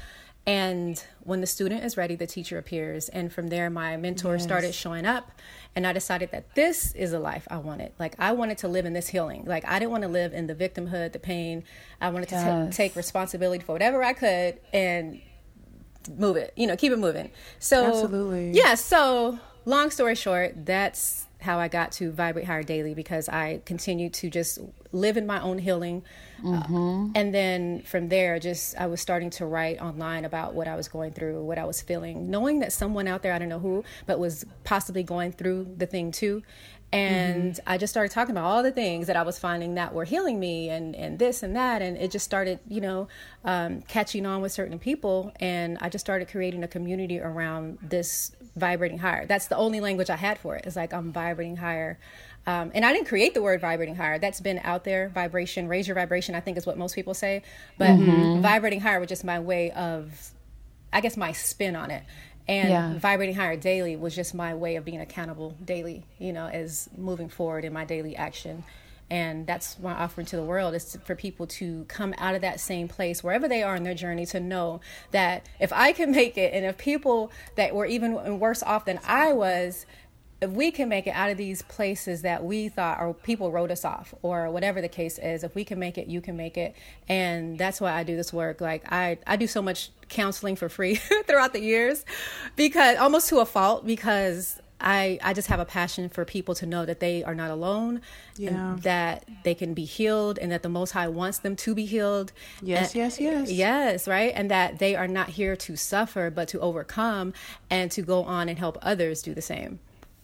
and 0.46 1.02
when 1.24 1.40
the 1.40 1.48
student 1.48 1.86
is 1.86 1.96
ready, 1.96 2.16
the 2.16 2.28
teacher 2.28 2.58
appears. 2.58 3.08
And 3.10 3.32
from 3.32 3.48
there, 3.48 3.70
my 3.70 3.96
mentor 3.96 4.34
yes. 4.34 4.44
started 4.44 4.76
showing 4.76 5.06
up. 5.06 5.32
And 5.76 5.88
I 5.88 5.94
decided 5.94 6.32
that 6.32 6.54
this 6.54 6.94
is 6.94 7.14
a 7.14 7.20
life 7.20 7.48
I 7.50 7.58
wanted. 7.58 7.94
Like, 7.98 8.16
I 8.20 8.34
wanted 8.34 8.58
to 8.60 8.68
live 8.68 8.86
in 8.86 8.94
this 8.94 9.08
healing. 9.08 9.46
Like, 9.46 9.66
I 9.66 9.80
didn't 9.80 9.92
want 9.92 10.04
to 10.04 10.10
live 10.10 10.34
in 10.34 10.48
the 10.48 10.56
victimhood, 10.56 11.14
the 11.14 11.20
pain. 11.20 11.64
I 12.02 12.10
wanted 12.10 12.30
to 12.30 12.68
t- 12.70 12.76
take 12.76 12.96
responsibility 12.96 13.64
for 13.64 13.72
whatever 13.72 14.04
I 14.04 14.14
could 14.14 14.60
and 14.74 15.22
move 16.18 16.36
it, 16.36 16.52
you 16.58 16.68
know, 16.68 16.76
keep 16.76 16.92
it 16.92 17.00
moving. 17.00 17.32
So, 17.60 17.86
absolutely. 17.88 18.52
Yeah. 18.52 18.76
So, 18.76 19.40
long 19.66 19.92
story 19.92 20.16
short, 20.16 20.66
that's 20.66 21.26
how 21.40 21.58
I 21.58 21.70
got 21.70 21.94
to 21.94 22.12
Vibrate 22.12 22.46
Higher 22.46 22.64
Daily 22.64 22.94
because 22.94 23.30
I 23.30 23.62
continued 23.66 24.14
to 24.16 24.30
just 24.30 24.60
live 24.92 25.16
in 25.16 25.26
my 25.26 25.42
own 25.42 25.58
healing. 25.58 26.04
Mm-hmm. 26.44 26.76
Uh, 26.76 27.10
and 27.16 27.34
then 27.34 27.82
from 27.84 28.10
there, 28.10 28.40
just 28.40 28.78
I 28.78 28.88
was 28.88 29.02
starting 29.02 29.30
to 29.32 29.46
write 29.46 29.80
online 29.82 30.26
about 30.26 30.54
what 30.54 30.68
I 30.68 30.76
was 30.76 30.88
going 30.88 31.14
through, 31.14 31.44
what 31.44 31.58
I 31.58 31.66
was 31.66 31.82
feeling, 31.82 32.30
knowing 32.30 32.60
that 32.60 32.74
someone 32.74 33.08
out 33.08 33.22
there, 33.24 33.34
I 33.34 33.40
don't 33.40 33.50
know 33.50 33.60
who, 33.60 33.84
but 34.06 34.20
was 34.20 34.46
possibly 34.64 35.04
going 35.04 35.32
through 35.32 35.76
the 35.78 35.86
thing 35.86 36.12
too. 36.12 36.44
And 36.94 37.54
mm-hmm. 37.54 37.64
I 37.66 37.80
just 37.80 37.92
started 37.92 38.12
talking 38.12 38.38
about 38.38 38.46
all 38.46 38.62
the 38.62 38.72
things 38.72 39.08
that 39.08 39.16
I 39.16 39.24
was 39.24 39.40
finding 39.40 39.74
that 39.76 39.96
were 39.96 40.04
healing 40.04 40.40
me 40.40 40.70
and, 40.70 40.96
and 40.96 41.18
this 41.18 41.42
and 41.42 41.56
that. 41.56 41.82
And 41.82 41.98
it 41.98 42.12
just 42.12 42.24
started, 42.24 42.60
you 42.68 42.82
know, 42.82 43.08
um, 43.44 43.82
catching 43.82 44.28
on 44.28 44.44
with 44.44 44.52
certain 44.52 44.78
people. 44.78 45.32
And 45.40 45.80
I 45.82 45.90
just 45.90 46.06
started 46.06 46.30
creating 46.30 46.64
a 46.64 46.68
community 46.68 47.20
around 47.20 47.80
this 47.82 48.32
vibrating 48.56 49.00
higher. 49.00 49.26
That's 49.26 49.48
the 49.48 49.58
only 49.58 49.80
language 49.80 50.12
I 50.12 50.18
had 50.18 50.38
for 50.38 50.56
it. 50.56 50.66
It's 50.68 50.76
like 50.76 50.94
I'm 50.94 51.12
vibrating 51.12 51.58
higher. 51.58 51.98
Um, 52.46 52.72
and 52.74 52.84
I 52.84 52.92
didn't 52.92 53.08
create 53.08 53.34
the 53.34 53.42
word 53.42 53.62
vibrating 53.62 53.96
higher. 53.96 54.20
That's 54.20 54.42
been 54.42 54.60
out 54.64 54.84
there. 54.84 55.10
Vibration, 55.10 55.68
raise 55.68 55.88
your 55.88 55.96
vibration, 55.96 56.36
I 56.36 56.42
think 56.42 56.58
is 56.58 56.66
what 56.66 56.78
most 56.78 56.94
people 56.96 57.14
say. 57.14 57.44
But 57.78 57.92
mm-hmm. 57.92 58.42
vibrating 58.42 58.82
higher 58.82 59.00
was 59.00 59.10
just 59.10 59.24
my 59.24 59.40
way 59.40 59.72
of, 59.72 60.32
I 60.92 61.02
guess, 61.02 61.16
my 61.16 61.32
spin 61.32 61.76
on 61.76 61.90
it. 61.90 62.04
And 62.48 62.70
yeah. 62.70 62.98
vibrating 62.98 63.36
higher 63.36 63.56
daily 63.56 63.96
was 63.96 64.14
just 64.14 64.34
my 64.34 64.54
way 64.56 64.76
of 64.76 64.84
being 64.84 65.00
accountable 65.00 65.56
daily, 65.64 66.06
you 66.20 66.34
know, 66.34 66.48
as 66.48 66.90
moving 66.98 67.30
forward 67.30 67.64
in 67.64 67.72
my 67.72 67.86
daily 67.86 68.18
action. 68.18 68.66
And 69.10 69.46
that's 69.46 69.80
my 69.80 69.94
offering 69.94 70.26
to 70.28 70.36
the 70.36 70.44
world 70.44 70.74
is 70.74 70.98
for 71.06 71.16
people 71.16 71.46
to 71.48 71.86
come 71.86 72.14
out 72.18 72.36
of 72.36 72.42
that 72.42 72.60
same 72.60 72.88
place, 72.88 73.24
wherever 73.24 73.48
they 73.48 73.62
are 73.62 73.76
in 73.76 73.84
their 73.84 73.94
journey, 73.94 74.26
to 74.28 74.40
know 74.40 74.82
that 75.12 75.48
if 75.60 75.72
I 75.72 75.92
can 75.94 76.12
make 76.12 76.38
it, 76.38 76.54
and 76.54 76.66
if 76.66 76.78
people 76.78 77.32
that 77.56 77.76
were 77.76 77.86
even 77.86 78.40
worse 78.40 78.64
off 78.64 78.86
than 78.86 79.00
I 79.06 79.32
was, 79.32 79.86
if 80.42 80.50
we 80.52 80.72
can 80.72 80.90
make 80.90 81.08
it 81.08 81.12
out 81.12 81.30
of 81.30 81.38
these 81.38 81.62
places 81.62 82.24
that 82.24 82.44
we 82.44 82.68
thought 82.68 83.00
or 83.00 83.14
people 83.14 83.52
wrote 83.52 83.72
us 83.72 83.86
off 83.86 84.14
or 84.22 84.50
whatever 84.50 84.82
the 84.82 84.90
case 84.90 85.18
is 85.18 85.44
if 85.44 85.56
we 85.56 85.64
can 85.64 85.80
make 85.80 85.98
it 85.98 86.08
you 86.08 86.22
can 86.22 86.36
make 86.36 86.58
it 86.58 86.76
and 87.08 87.58
that's 87.58 87.80
why 87.80 87.94
i 87.94 88.04
do 88.04 88.16
this 88.16 88.34
work 88.34 88.60
like 88.62 88.84
i 88.92 89.18
i 89.26 89.36
do 89.36 89.48
so 89.48 89.62
much 89.62 89.90
counseling 90.10 90.56
for 90.56 90.70
free 90.70 90.96
throughout 91.28 91.54
the 91.54 91.62
years 91.62 92.06
because 92.56 92.98
almost 92.98 93.30
to 93.30 93.40
a 93.40 93.46
fault 93.46 93.86
because 93.86 94.60
I, 94.86 95.18
I 95.24 95.34
just 95.34 95.48
have 95.48 95.62
a 95.62 95.66
passion 95.66 96.10
for 96.10 96.26
people 96.26 96.56
to 96.56 96.66
know 96.66 96.86
that 96.86 97.00
they 97.00 97.24
are 97.24 97.34
not 97.34 97.52
alone, 97.52 98.02
yeah. 98.36 98.76
that 98.82 99.26
they 99.44 99.56
can 99.56 99.74
be 99.74 99.86
healed, 99.86 100.38
and 100.38 100.52
that 100.52 100.62
the 100.62 100.68
Most 100.68 100.92
High 100.92 101.08
wants 101.08 101.38
them 101.38 101.56
to 101.56 101.74
be 101.74 101.86
healed. 101.86 102.34
Yes, 102.62 102.88
and, 102.88 102.96
yes, 102.96 103.20
yes. 103.20 103.50
Yes, 103.50 104.08
right? 104.10 104.34
And 104.36 104.52
that 104.52 104.80
they 104.80 104.98
are 104.98 105.08
not 105.08 105.30
here 105.30 105.56
to 105.56 105.78
suffer, 105.78 106.30
but 106.30 106.50
to 106.50 106.60
overcome 106.60 107.32
and 107.70 107.90
to 107.92 108.02
go 108.02 108.26
on 108.26 108.50
and 108.50 108.60
help 108.60 108.78
others 108.82 109.22
do 109.22 109.34
the 109.34 109.42
same 109.42 109.80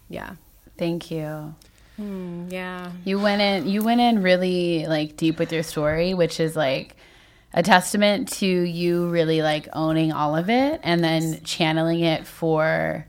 yeah. 0.09 0.33
Thank 0.77 1.11
you. 1.11 1.53
Mm, 1.99 2.51
yeah. 2.51 2.91
You 3.03 3.19
went 3.19 3.41
in 3.41 3.67
you 3.67 3.83
went 3.83 3.99
in 4.01 4.23
really 4.23 4.85
like 4.87 5.17
deep 5.17 5.37
with 5.37 5.51
your 5.51 5.63
story 5.63 6.13
which 6.13 6.39
is 6.39 6.55
like 6.55 6.95
a 7.53 7.61
testament 7.61 8.31
to 8.31 8.45
you 8.45 9.09
really 9.09 9.41
like 9.41 9.67
owning 9.73 10.13
all 10.13 10.35
of 10.35 10.49
it 10.49 10.79
and 10.83 11.03
then 11.03 11.41
channeling 11.43 11.99
it 12.01 12.25
for 12.25 13.05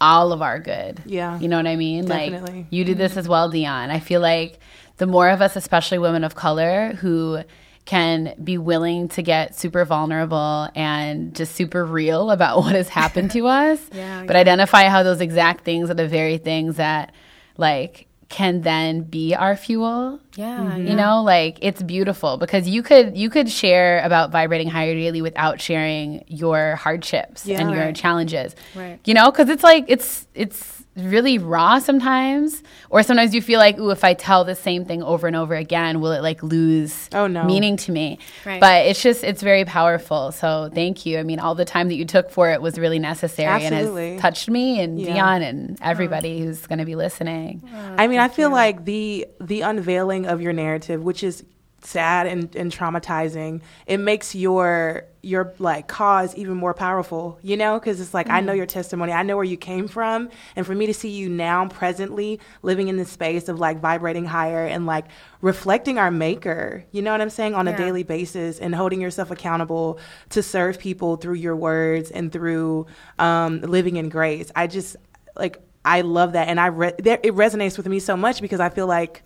all 0.00 0.32
of 0.32 0.42
our 0.42 0.58
good. 0.58 1.00
Yeah. 1.06 1.38
You 1.38 1.48
know 1.48 1.56
what 1.56 1.66
i 1.68 1.76
mean? 1.76 2.06
Definitely. 2.06 2.52
like 2.52 2.66
you 2.70 2.84
did 2.84 2.98
this 2.98 3.16
as 3.16 3.28
well 3.28 3.50
deun. 3.50 3.90
I 3.90 4.00
feel 4.00 4.20
like 4.20 4.58
the 4.96 5.06
more 5.06 5.28
of 5.28 5.40
us 5.40 5.54
especially 5.54 5.98
women 5.98 6.24
of 6.24 6.34
color 6.34 6.94
who 6.94 7.42
can 7.84 8.34
be 8.42 8.58
willing 8.58 9.08
to 9.08 9.22
get 9.22 9.56
super 9.56 9.84
vulnerable 9.84 10.68
and 10.74 11.34
just 11.34 11.54
super 11.54 11.84
real 11.84 12.30
about 12.30 12.58
what 12.62 12.74
has 12.74 12.88
happened 12.88 13.30
to 13.32 13.46
us. 13.48 13.80
yeah, 13.92 14.24
but 14.26 14.34
yeah. 14.34 14.40
identify 14.40 14.88
how 14.88 15.02
those 15.02 15.20
exact 15.20 15.64
things 15.64 15.90
are 15.90 15.94
the 15.94 16.08
very 16.08 16.38
things 16.38 16.76
that 16.76 17.12
like 17.56 18.06
can 18.28 18.62
then 18.62 19.02
be 19.02 19.34
our 19.34 19.54
fuel. 19.56 20.18
Yeah, 20.36 20.58
mm-hmm. 20.58 20.86
You 20.86 20.94
know, 20.94 21.22
like 21.22 21.58
it's 21.60 21.82
beautiful 21.82 22.38
because 22.38 22.66
you 22.66 22.82
could 22.82 23.16
you 23.16 23.28
could 23.28 23.50
share 23.50 24.02
about 24.02 24.30
vibrating 24.30 24.68
higher 24.68 24.94
daily 24.94 25.20
without 25.20 25.60
sharing 25.60 26.24
your 26.28 26.76
hardships 26.76 27.44
yeah, 27.44 27.60
and 27.60 27.68
right. 27.68 27.76
your 27.84 27.92
challenges. 27.92 28.56
Right. 28.74 28.98
You 29.04 29.12
know, 29.12 29.30
cuz 29.32 29.50
it's 29.50 29.62
like 29.62 29.84
it's 29.88 30.26
it's 30.34 30.81
really 30.94 31.38
raw 31.38 31.78
sometimes 31.78 32.62
or 32.90 33.02
sometimes 33.02 33.34
you 33.34 33.40
feel 33.40 33.58
like 33.58 33.78
ooh 33.78 33.90
if 33.90 34.04
i 34.04 34.12
tell 34.12 34.44
the 34.44 34.54
same 34.54 34.84
thing 34.84 35.02
over 35.02 35.26
and 35.26 35.34
over 35.34 35.54
again 35.54 36.00
will 36.00 36.12
it 36.12 36.20
like 36.20 36.42
lose 36.42 37.08
oh, 37.14 37.26
no. 37.26 37.44
meaning 37.44 37.78
to 37.78 37.90
me 37.90 38.18
right. 38.44 38.60
but 38.60 38.84
it's 38.84 39.02
just 39.02 39.24
it's 39.24 39.42
very 39.42 39.64
powerful 39.64 40.32
so 40.32 40.68
thank 40.74 41.06
you 41.06 41.18
i 41.18 41.22
mean 41.22 41.38
all 41.38 41.54
the 41.54 41.64
time 41.64 41.88
that 41.88 41.94
you 41.94 42.04
took 42.04 42.30
for 42.30 42.50
it 42.50 42.60
was 42.60 42.78
really 42.78 42.98
necessary 42.98 43.48
Absolutely. 43.48 44.04
and 44.04 44.12
has 44.14 44.20
touched 44.20 44.50
me 44.50 44.80
and 44.80 45.00
yeah. 45.00 45.16
deun 45.16 45.42
and 45.42 45.78
everybody 45.80 46.42
oh. 46.42 46.44
who's 46.44 46.66
going 46.66 46.78
to 46.78 46.84
be 46.84 46.94
listening 46.94 47.62
oh, 47.74 47.94
i 47.96 48.06
mean 48.06 48.18
i 48.18 48.28
feel 48.28 48.50
you. 48.50 48.54
like 48.54 48.84
the 48.84 49.26
the 49.40 49.62
unveiling 49.62 50.26
of 50.26 50.42
your 50.42 50.52
narrative 50.52 51.02
which 51.02 51.24
is 51.24 51.42
sad 51.84 52.26
and, 52.26 52.54
and 52.56 52.72
traumatizing, 52.72 53.60
it 53.86 53.98
makes 53.98 54.34
your 54.34 55.04
your 55.24 55.54
like 55.58 55.86
cause 55.86 56.34
even 56.34 56.56
more 56.56 56.74
powerful, 56.74 57.38
you 57.42 57.56
know, 57.56 57.78
because 57.78 58.00
it's 58.00 58.12
like 58.12 58.26
mm. 58.26 58.32
I 58.32 58.40
know 58.40 58.52
mm. 58.52 58.56
your 58.56 58.66
testimony, 58.66 59.12
I 59.12 59.22
know 59.22 59.36
where 59.36 59.44
you 59.44 59.56
came 59.56 59.86
from, 59.86 60.28
and 60.56 60.66
for 60.66 60.74
me 60.74 60.86
to 60.86 60.94
see 60.94 61.10
you 61.10 61.28
now 61.28 61.68
presently 61.68 62.40
living 62.62 62.88
in 62.88 62.96
this 62.96 63.10
space 63.10 63.48
of 63.48 63.60
like 63.60 63.80
vibrating 63.80 64.24
higher 64.24 64.66
and 64.66 64.84
like 64.86 65.06
reflecting 65.40 65.98
our 65.98 66.10
maker, 66.10 66.84
you 66.90 67.02
know 67.02 67.12
what 67.12 67.20
I'm 67.20 67.30
saying, 67.30 67.54
on 67.54 67.66
yeah. 67.66 67.74
a 67.74 67.76
daily 67.76 68.02
basis 68.02 68.58
and 68.58 68.74
holding 68.74 69.00
yourself 69.00 69.30
accountable 69.30 69.98
to 70.30 70.42
serve 70.42 70.78
people 70.78 71.16
through 71.16 71.34
your 71.34 71.56
words 71.56 72.10
and 72.10 72.32
through 72.32 72.86
um, 73.18 73.60
living 73.60 73.96
in 73.96 74.08
grace. 74.08 74.50
I 74.56 74.66
just 74.66 74.96
like 75.36 75.58
I 75.84 76.02
love 76.02 76.32
that, 76.32 76.48
and 76.48 76.60
I 76.60 76.66
re- 76.66 76.94
it 76.98 77.34
resonates 77.34 77.76
with 77.76 77.86
me 77.86 77.98
so 77.98 78.16
much 78.16 78.40
because 78.40 78.60
I 78.60 78.68
feel 78.68 78.86
like 78.86 79.22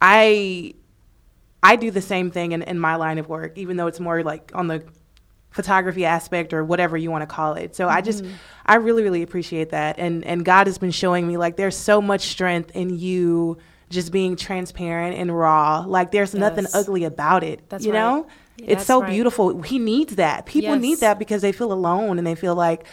I 0.00 0.74
I 1.62 1.76
do 1.76 1.90
the 1.90 2.00
same 2.00 2.30
thing 2.30 2.52
in, 2.52 2.62
in 2.62 2.78
my 2.78 2.96
line 2.96 3.18
of 3.18 3.28
work, 3.28 3.58
even 3.58 3.76
though 3.76 3.86
it's 3.86 4.00
more 4.00 4.22
like 4.22 4.52
on 4.54 4.68
the 4.68 4.84
photography 5.50 6.04
aspect 6.04 6.52
or 6.52 6.64
whatever 6.64 6.96
you 6.96 7.10
want 7.10 7.22
to 7.22 7.26
call 7.26 7.54
it. 7.54 7.74
So 7.74 7.86
mm-hmm. 7.86 7.96
I 7.96 8.00
just 8.00 8.22
mm-hmm. 8.22 8.34
I 8.66 8.76
really 8.76 9.02
really 9.02 9.22
appreciate 9.22 9.70
that 9.70 9.98
and 9.98 10.24
and 10.24 10.44
God 10.44 10.66
has 10.66 10.78
been 10.78 10.90
showing 10.90 11.26
me 11.26 11.36
like 11.36 11.56
there's 11.56 11.76
so 11.76 12.00
much 12.00 12.28
strength 12.28 12.70
in 12.74 12.98
you 12.98 13.58
just 13.90 14.12
being 14.12 14.36
transparent 14.36 15.16
and 15.16 15.36
raw. 15.36 15.84
Like 15.86 16.10
there's 16.10 16.34
yes. 16.34 16.40
nothing 16.40 16.66
ugly 16.74 17.04
about 17.04 17.42
it. 17.42 17.68
That's 17.68 17.84
you 17.84 17.92
right. 17.92 17.98
know? 17.98 18.26
it's 18.58 18.84
so 18.84 19.00
right. 19.00 19.10
beautiful. 19.10 19.62
He 19.62 19.78
needs 19.78 20.16
that. 20.16 20.44
People 20.44 20.70
yes. 20.70 20.80
need 20.80 20.98
that 20.98 21.18
because 21.18 21.42
they 21.42 21.52
feel 21.52 21.72
alone 21.72 22.18
and 22.18 22.26
they 22.26 22.34
feel 22.34 22.56
like 22.56 22.84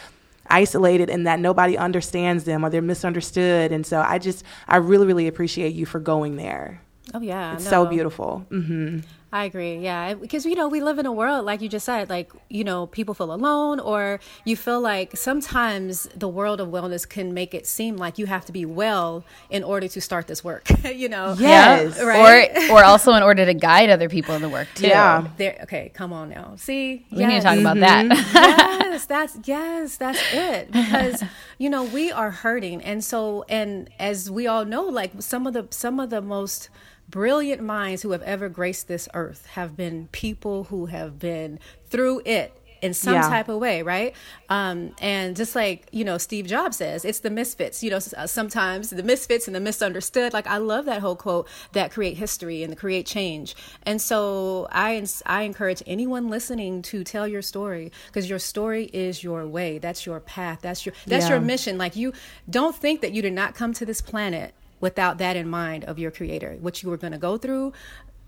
isolated 0.48 1.10
and 1.10 1.26
that 1.26 1.40
nobody 1.40 1.76
understands 1.76 2.44
them 2.44 2.64
or 2.64 2.70
they're 2.70 2.82
misunderstood. 2.82 3.72
And 3.72 3.84
so 3.84 4.00
I 4.00 4.18
just 4.18 4.44
I 4.66 4.78
really 4.78 5.06
really 5.06 5.28
appreciate 5.28 5.74
you 5.74 5.86
for 5.86 6.00
going 6.00 6.36
there. 6.36 6.80
Oh 7.16 7.22
yeah, 7.22 7.54
it's 7.54 7.64
no. 7.64 7.70
so 7.70 7.86
beautiful. 7.86 8.44
Mm-hmm. 8.50 8.98
I 9.32 9.44
agree. 9.44 9.78
Yeah, 9.78 10.12
because 10.12 10.44
you 10.44 10.54
know 10.54 10.68
we 10.68 10.82
live 10.82 10.98
in 10.98 11.06
a 11.06 11.12
world 11.12 11.46
like 11.46 11.62
you 11.62 11.68
just 11.68 11.86
said, 11.86 12.10
like 12.10 12.30
you 12.50 12.62
know 12.62 12.86
people 12.86 13.14
feel 13.14 13.32
alone, 13.32 13.80
or 13.80 14.20
you 14.44 14.54
feel 14.54 14.82
like 14.82 15.16
sometimes 15.16 16.08
the 16.14 16.28
world 16.28 16.60
of 16.60 16.68
wellness 16.68 17.08
can 17.08 17.32
make 17.32 17.54
it 17.54 17.66
seem 17.66 17.96
like 17.96 18.18
you 18.18 18.26
have 18.26 18.44
to 18.44 18.52
be 18.52 18.66
well 18.66 19.24
in 19.48 19.64
order 19.64 19.88
to 19.88 20.00
start 20.00 20.26
this 20.26 20.44
work. 20.44 20.68
you 20.84 21.08
know, 21.08 21.34
yes, 21.38 21.96
yeah, 21.96 22.04
right? 22.04 22.70
or 22.70 22.72
or 22.72 22.84
also 22.84 23.14
in 23.14 23.22
order 23.22 23.46
to 23.46 23.54
guide 23.54 23.88
other 23.88 24.10
people 24.10 24.34
in 24.34 24.42
the 24.42 24.48
work 24.50 24.68
too. 24.74 24.88
Yeah. 24.88 25.26
There, 25.38 25.58
okay, 25.62 25.90
come 25.94 26.12
on 26.12 26.28
now. 26.28 26.56
See, 26.56 27.06
we 27.10 27.20
yes. 27.20 27.28
need 27.28 27.36
to 27.36 27.42
talk 27.42 27.58
about 27.58 27.78
that. 27.78 28.06
Mm-hmm. 28.06 28.36
yes, 28.92 29.06
that's 29.06 29.38
yes, 29.44 29.96
that's 29.96 30.22
it. 30.34 30.70
Because 30.70 31.24
you 31.56 31.70
know 31.70 31.84
we 31.84 32.12
are 32.12 32.30
hurting, 32.30 32.82
and 32.82 33.02
so 33.02 33.46
and 33.48 33.88
as 33.98 34.30
we 34.30 34.46
all 34.46 34.66
know, 34.66 34.84
like 34.84 35.12
some 35.20 35.46
of 35.46 35.54
the 35.54 35.66
some 35.70 35.98
of 35.98 36.10
the 36.10 36.20
most 36.20 36.68
brilliant 37.08 37.62
minds 37.62 38.02
who 38.02 38.10
have 38.12 38.22
ever 38.22 38.48
graced 38.48 38.88
this 38.88 39.08
earth 39.14 39.46
have 39.46 39.76
been 39.76 40.08
people 40.12 40.64
who 40.64 40.86
have 40.86 41.18
been 41.18 41.58
through 41.88 42.22
it 42.24 42.52
in 42.82 42.94
some 42.94 43.14
yeah. 43.14 43.28
type 43.28 43.48
of 43.48 43.58
way, 43.58 43.82
right? 43.82 44.14
Um, 44.48 44.94
and 45.00 45.36
just 45.36 45.54
like 45.54 45.88
you 45.92 46.04
know, 46.04 46.18
Steve 46.18 46.46
Jobs 46.46 46.76
says, 46.76 47.04
it's 47.04 47.20
the 47.20 47.30
misfits. 47.30 47.82
You 47.82 47.90
know, 47.90 48.00
uh, 48.16 48.26
sometimes 48.26 48.90
the 48.90 49.02
misfits 49.02 49.46
and 49.46 49.54
the 49.54 49.60
misunderstood. 49.60 50.32
Like 50.32 50.46
I 50.46 50.58
love 50.58 50.84
that 50.86 51.00
whole 51.00 51.16
quote 51.16 51.48
that 51.72 51.90
create 51.90 52.16
history 52.16 52.62
and 52.62 52.76
create 52.76 53.06
change. 53.06 53.56
And 53.82 54.00
so 54.00 54.68
I 54.70 55.06
I 55.24 55.42
encourage 55.42 55.82
anyone 55.86 56.28
listening 56.28 56.82
to 56.82 57.04
tell 57.04 57.26
your 57.26 57.42
story 57.42 57.92
because 58.06 58.28
your 58.28 58.38
story 58.38 58.84
is 58.92 59.22
your 59.22 59.46
way. 59.46 59.78
That's 59.78 60.06
your 60.06 60.20
path. 60.20 60.60
That's 60.62 60.86
your 60.86 60.94
that's 61.06 61.24
yeah. 61.24 61.30
your 61.30 61.40
mission. 61.40 61.78
Like 61.78 61.96
you 61.96 62.12
don't 62.48 62.76
think 62.76 63.00
that 63.00 63.12
you 63.12 63.22
did 63.22 63.32
not 63.32 63.54
come 63.54 63.72
to 63.74 63.86
this 63.86 64.00
planet 64.00 64.54
without 64.80 65.18
that 65.18 65.36
in 65.36 65.48
mind 65.48 65.84
of 65.84 65.98
your 65.98 66.10
creator, 66.10 66.56
what 66.60 66.82
you 66.82 66.90
were 66.90 66.96
going 66.96 67.12
to 67.12 67.18
go 67.18 67.38
through, 67.38 67.72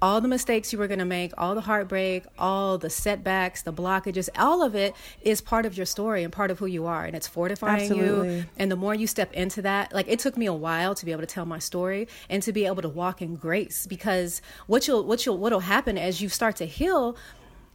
all 0.00 0.20
the 0.20 0.28
mistakes 0.28 0.72
you 0.72 0.78
were 0.78 0.86
going 0.86 1.00
to 1.00 1.04
make, 1.04 1.32
all 1.36 1.54
the 1.54 1.60
heartbreak, 1.60 2.24
all 2.38 2.78
the 2.78 2.90
setbacks, 2.90 3.62
the 3.62 3.72
blockages, 3.72 4.28
all 4.36 4.62
of 4.62 4.74
it 4.74 4.94
is 5.22 5.40
part 5.40 5.66
of 5.66 5.76
your 5.76 5.86
story 5.86 6.22
and 6.22 6.32
part 6.32 6.50
of 6.50 6.58
who 6.58 6.66
you 6.66 6.86
are. 6.86 7.04
And 7.04 7.16
it's 7.16 7.26
fortifying 7.26 7.82
Absolutely. 7.82 8.36
you. 8.36 8.44
And 8.56 8.70
the 8.70 8.76
more 8.76 8.94
you 8.94 9.06
step 9.06 9.32
into 9.32 9.62
that, 9.62 9.92
like 9.92 10.06
it 10.08 10.20
took 10.20 10.36
me 10.36 10.46
a 10.46 10.52
while 10.52 10.94
to 10.94 11.04
be 11.04 11.12
able 11.12 11.22
to 11.22 11.26
tell 11.26 11.46
my 11.46 11.58
story 11.58 12.06
and 12.30 12.42
to 12.44 12.52
be 12.52 12.64
able 12.66 12.82
to 12.82 12.88
walk 12.88 13.20
in 13.20 13.36
grace 13.36 13.86
because 13.86 14.40
what 14.66 14.86
you'll, 14.86 15.04
what 15.04 15.26
you'll, 15.26 15.38
what'll 15.38 15.60
happen 15.60 15.98
as 15.98 16.20
you 16.22 16.28
start 16.28 16.56
to 16.56 16.66
heal, 16.66 17.16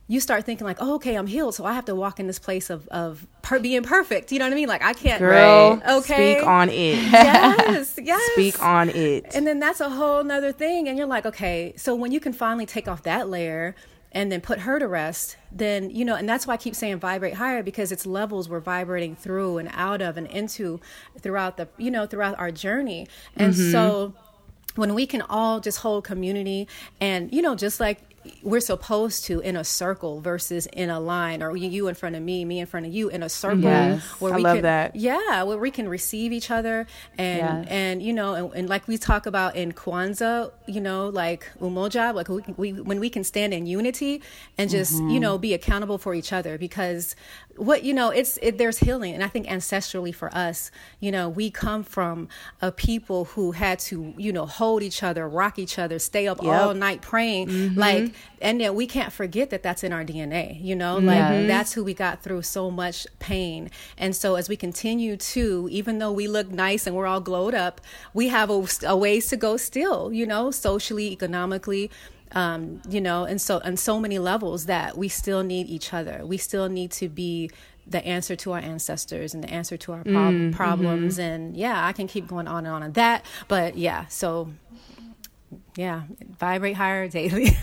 you 0.08 0.20
start 0.20 0.46
thinking 0.46 0.66
like, 0.68 0.78
oh, 0.82 0.96
okay, 0.96 1.16
I'm 1.16 1.28
healed, 1.28 1.56
so 1.56 1.66
I 1.66 1.74
have 1.74 1.86
to 1.86 1.96
walk 1.96 2.20
in 2.20 2.28
this 2.28 2.40
place 2.40 2.70
of 2.70 2.88
of 2.90 3.26
per- 3.42 3.60
being 3.60 3.84
perfect. 3.84 4.32
You 4.32 4.40
know 4.40 4.46
what 4.46 4.52
I 4.52 4.56
mean? 4.56 4.68
Like 4.68 4.84
I 4.84 4.94
can't. 4.94 5.20
Girl, 5.20 5.82
okay, 5.88 6.36
speak 6.36 6.48
on 6.48 6.70
it. 6.70 6.98
yes, 7.12 7.98
yes. 8.04 8.32
Speak 8.34 8.62
on 8.62 8.90
it. 8.90 9.34
And 9.34 9.48
then 9.48 9.60
that's 9.60 9.80
a 9.80 9.90
whole 9.90 10.24
nother 10.24 10.52
thing, 10.52 10.90
and 10.90 10.98
you're 10.98 11.08
like, 11.08 11.26
okay, 11.26 11.74
so 11.78 11.96
when 11.96 12.12
you 12.12 12.20
can 12.20 12.34
finally 12.34 12.66
take 12.66 12.88
off 12.88 13.04
that 13.04 13.30
layer 13.30 13.76
and 14.12 14.32
then 14.32 14.42
put 14.42 14.60
her 14.60 14.78
to 14.78 14.88
rest, 14.88 15.38
then 15.52 15.90
you 15.90 16.04
know, 16.04 16.16
and 16.16 16.28
that's 16.28 16.46
why 16.46 16.56
I 16.56 16.58
keep 16.58 16.76
saying 16.76 17.00
vibrate 17.00 17.36
higher 17.36 17.64
because 17.64 17.92
it's 17.92 18.06
levels 18.06 18.50
we're 18.50 18.60
vibrating 18.60 19.16
through 19.16 19.58
and 19.58 19.70
out 19.72 20.02
of 20.02 20.18
and 20.18 20.28
into 20.28 20.82
throughout 21.20 21.56
the 21.56 21.70
you 21.78 21.90
know 21.90 22.06
throughout 22.06 22.38
our 22.38 22.52
journey, 22.52 23.08
and 23.38 23.54
mm-hmm. 23.54 23.72
so 23.72 24.14
when 24.76 24.94
we 24.96 25.06
can 25.06 25.22
all 25.24 25.60
just 25.60 25.80
hold 25.80 26.04
community 26.04 26.68
and 27.00 27.32
you 27.32 27.42
know 27.42 27.56
just 27.56 27.80
like 27.80 28.00
we're 28.42 28.60
supposed 28.60 29.26
to 29.26 29.40
in 29.40 29.56
a 29.56 29.64
circle 29.64 30.22
versus 30.22 30.66
in 30.68 30.90
a 30.90 31.00
line 31.00 31.44
or 31.44 31.56
you 31.56 31.88
in 31.88 31.96
front 31.96 32.16
of 32.16 32.22
me 32.22 32.46
me 32.46 32.60
in 32.60 32.66
front 32.66 32.86
of 32.86 32.94
you 32.94 33.10
in 33.10 33.24
a 33.24 33.30
circle 33.30 33.62
yes, 33.62 34.02
where 34.20 34.34
I 34.34 34.38
we 34.38 34.44
love 34.44 34.56
can, 34.58 34.64
that 34.64 34.96
yeah 34.96 35.44
where 35.44 35.58
we 35.58 35.72
can 35.72 35.88
receive 35.90 36.32
each 36.32 36.50
other 36.52 36.88
and 37.18 37.64
yes. 37.64 37.68
and 37.70 38.04
you 38.04 38.14
know 38.14 38.34
and, 38.34 38.54
and, 38.54 38.70
like 38.70 38.88
we 38.88 38.98
talk 38.98 39.26
about 39.26 39.56
in 39.56 39.72
Kwanzaa 39.74 40.52
you 40.68 40.82
know 40.82 41.10
like 41.10 41.50
umoja 41.60 42.14
like 42.14 42.30
we, 42.30 42.44
we 42.58 42.82
when 42.82 43.00
we 43.00 43.10
can 43.10 43.24
stand 43.24 43.54
in 43.54 43.66
unity 43.66 44.22
and 44.58 44.70
just 44.70 44.96
mm-hmm. 44.96 45.10
you 45.10 45.20
know 45.20 45.38
be 45.38 45.54
accountable 45.54 45.98
for 45.98 46.14
each 46.14 46.32
other 46.32 46.58
because 46.58 47.16
what 47.56 47.84
you 47.84 47.94
know 47.94 48.10
it's 48.10 48.40
it, 48.42 48.58
there's 48.58 48.80
healing 48.80 49.14
and 49.14 49.24
i 49.24 49.28
think 49.28 49.46
ancestrally 49.48 50.14
for 50.14 50.34
us 50.36 50.72
you 51.00 51.12
know 51.12 51.30
we 51.30 51.52
come 51.52 51.84
from 51.84 52.28
a 52.62 52.72
people 52.72 53.26
who 53.26 53.52
had 53.52 53.78
to 53.78 54.14
you 54.18 54.32
know 54.34 54.46
hold 54.46 54.82
each 54.82 55.04
other 55.04 55.28
rock 55.30 55.60
each 55.60 55.78
other 55.78 56.00
stay 56.00 56.28
up 56.28 56.42
yep. 56.42 56.52
all 56.52 56.74
night 56.74 57.02
praying 57.02 57.48
mm-hmm. 57.48 57.80
like 57.80 58.12
and 58.42 58.60
then 58.60 58.74
we 58.74 58.88
can't 58.88 59.14
forget 59.14 59.52
that 59.52 59.62
that's 59.62 59.84
in 59.84 59.94
our 59.94 60.04
dna 60.04 60.60
you 60.64 60.76
know 60.76 60.98
like 60.98 61.18
yes. 61.18 61.48
that's 61.48 61.74
who 61.74 61.84
we 61.84 61.94
got 61.94 62.22
through 62.24 62.42
so 62.42 62.72
much 62.72 63.06
pain 63.20 63.70
and 63.98 64.16
so 64.16 64.36
as 64.36 64.50
we 64.50 64.56
continue 64.56 65.16
to 65.16 65.68
even 65.72 66.00
though 66.00 66.12
we 66.12 66.28
look 66.28 66.50
nice 66.50 66.88
and 66.88 66.96
we're 66.96 67.08
all 67.08 67.22
glowed 67.22 67.54
up 67.54 67.80
we 68.14 68.30
have 68.30 68.50
a, 68.50 68.68
a 68.88 68.98
ways 68.98 69.28
to 69.28 69.38
go 69.38 69.58
still 69.58 70.12
you 70.12 70.26
know 70.26 70.50
socially 70.50 71.12
economically 71.12 71.92
um, 72.36 72.82
you 72.90 73.02
know, 73.02 73.26
and 73.26 73.42
so 73.42 73.60
on 73.60 73.78
so 73.78 74.00
many 74.00 74.20
levels 74.20 74.66
that 74.66 74.98
we 74.98 75.08
still 75.08 75.44
need 75.44 75.68
each 75.68 75.94
other. 75.94 76.22
We 76.26 76.38
still 76.38 76.70
need 76.70 76.92
to 76.92 77.10
be 77.10 77.52
the 77.86 78.06
answer 78.06 78.36
to 78.36 78.54
our 78.54 78.60
ancestors 78.60 79.34
and 79.34 79.44
the 79.44 79.50
answer 79.50 79.76
to 79.78 79.92
our 79.92 80.04
prob- 80.04 80.34
mm, 80.34 80.54
problems. 80.54 81.16
Mm-hmm. 81.18 81.22
And 81.22 81.58
yeah, 81.58 81.86
I 81.86 81.92
can 81.94 82.08
keep 82.08 82.28
going 82.28 82.48
on 82.48 82.66
and 82.66 82.74
on 82.74 82.84
on 82.84 82.92
that. 82.94 83.26
But 83.48 83.78
yeah, 83.78 84.06
so 84.08 84.52
yeah, 85.76 86.04
vibrate 86.40 86.76
higher 86.76 87.08
daily. 87.08 87.58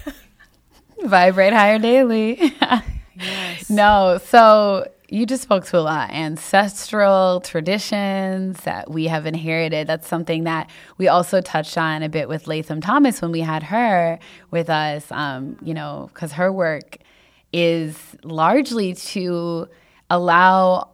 vibrate 1.03 1.53
higher 1.53 1.79
daily. 1.79 2.55
yes. 3.17 3.71
No, 3.71 4.21
so 4.25 4.91
you 5.11 5.27
just 5.27 5.43
spoke 5.43 5.67
to 5.67 5.79
a 5.79 5.81
lot 5.81 6.11
ancestral 6.11 7.41
traditions 7.41 8.61
that 8.61 8.91
we 8.91 9.07
have 9.09 9.27
inherited. 9.27 9.87
That's 9.89 10.07
something 10.07 10.45
that 10.45 10.71
we 10.99 11.09
also 11.09 11.41
touched 11.41 11.77
on 11.77 12.03
a 12.03 12.09
bit 12.09 12.29
with 12.29 12.47
Latham 12.47 12.81
Thomas 12.81 13.21
when 13.21 13.33
we 13.33 13.41
had 13.41 13.65
her 13.65 14.21
with 14.53 14.71
us, 14.71 15.11
um, 15.11 15.57
you 15.63 15.75
know, 15.75 16.11
because 16.15 16.33
her 16.33 16.53
work 16.53 16.99
is 17.53 17.99
largely 18.23 18.95
to 18.95 19.69
allow 20.09 20.91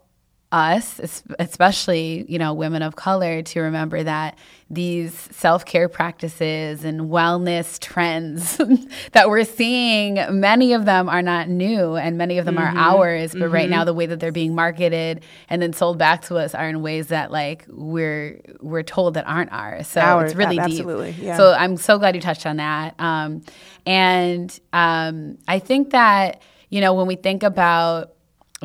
us, 0.56 1.22
especially, 1.38 2.24
you 2.28 2.38
know, 2.38 2.54
women 2.54 2.80
of 2.80 2.96
color, 2.96 3.42
to 3.42 3.60
remember 3.60 4.02
that 4.02 4.38
these 4.70 5.12
self 5.30 5.66
care 5.66 5.86
practices 5.88 6.82
and 6.82 7.02
wellness 7.02 7.78
trends 7.78 8.56
that 9.12 9.28
we're 9.28 9.44
seeing, 9.44 10.14
many 10.40 10.72
of 10.72 10.86
them 10.86 11.10
are 11.10 11.20
not 11.20 11.50
new 11.50 11.94
and 11.96 12.16
many 12.16 12.38
of 12.38 12.46
them 12.46 12.56
mm-hmm. 12.56 12.76
are 12.76 12.96
ours. 12.96 13.32
But 13.32 13.42
mm-hmm. 13.42 13.52
right 13.54 13.68
now, 13.68 13.84
the 13.84 13.92
way 13.92 14.06
that 14.06 14.18
they're 14.18 14.32
being 14.32 14.54
marketed 14.54 15.22
and 15.50 15.60
then 15.60 15.74
sold 15.74 15.98
back 15.98 16.22
to 16.22 16.36
us 16.36 16.54
are 16.54 16.68
in 16.68 16.80
ways 16.80 17.08
that 17.08 17.30
like 17.30 17.66
we're 17.68 18.40
we're 18.60 18.82
told 18.82 19.14
that 19.14 19.26
aren't 19.28 19.52
ours. 19.52 19.86
So 19.86 20.00
ours, 20.00 20.30
it's 20.30 20.38
really 20.38 20.58
absolutely, 20.58 21.12
deep. 21.12 21.22
Yeah. 21.22 21.36
So 21.36 21.52
I'm 21.52 21.76
so 21.76 21.98
glad 21.98 22.14
you 22.14 22.22
touched 22.22 22.46
on 22.46 22.56
that. 22.56 22.94
Um, 22.98 23.42
and 23.84 24.58
um, 24.72 25.36
I 25.46 25.58
think 25.58 25.90
that 25.90 26.40
you 26.70 26.80
know 26.80 26.94
when 26.94 27.06
we 27.06 27.16
think 27.16 27.42
about 27.42 28.15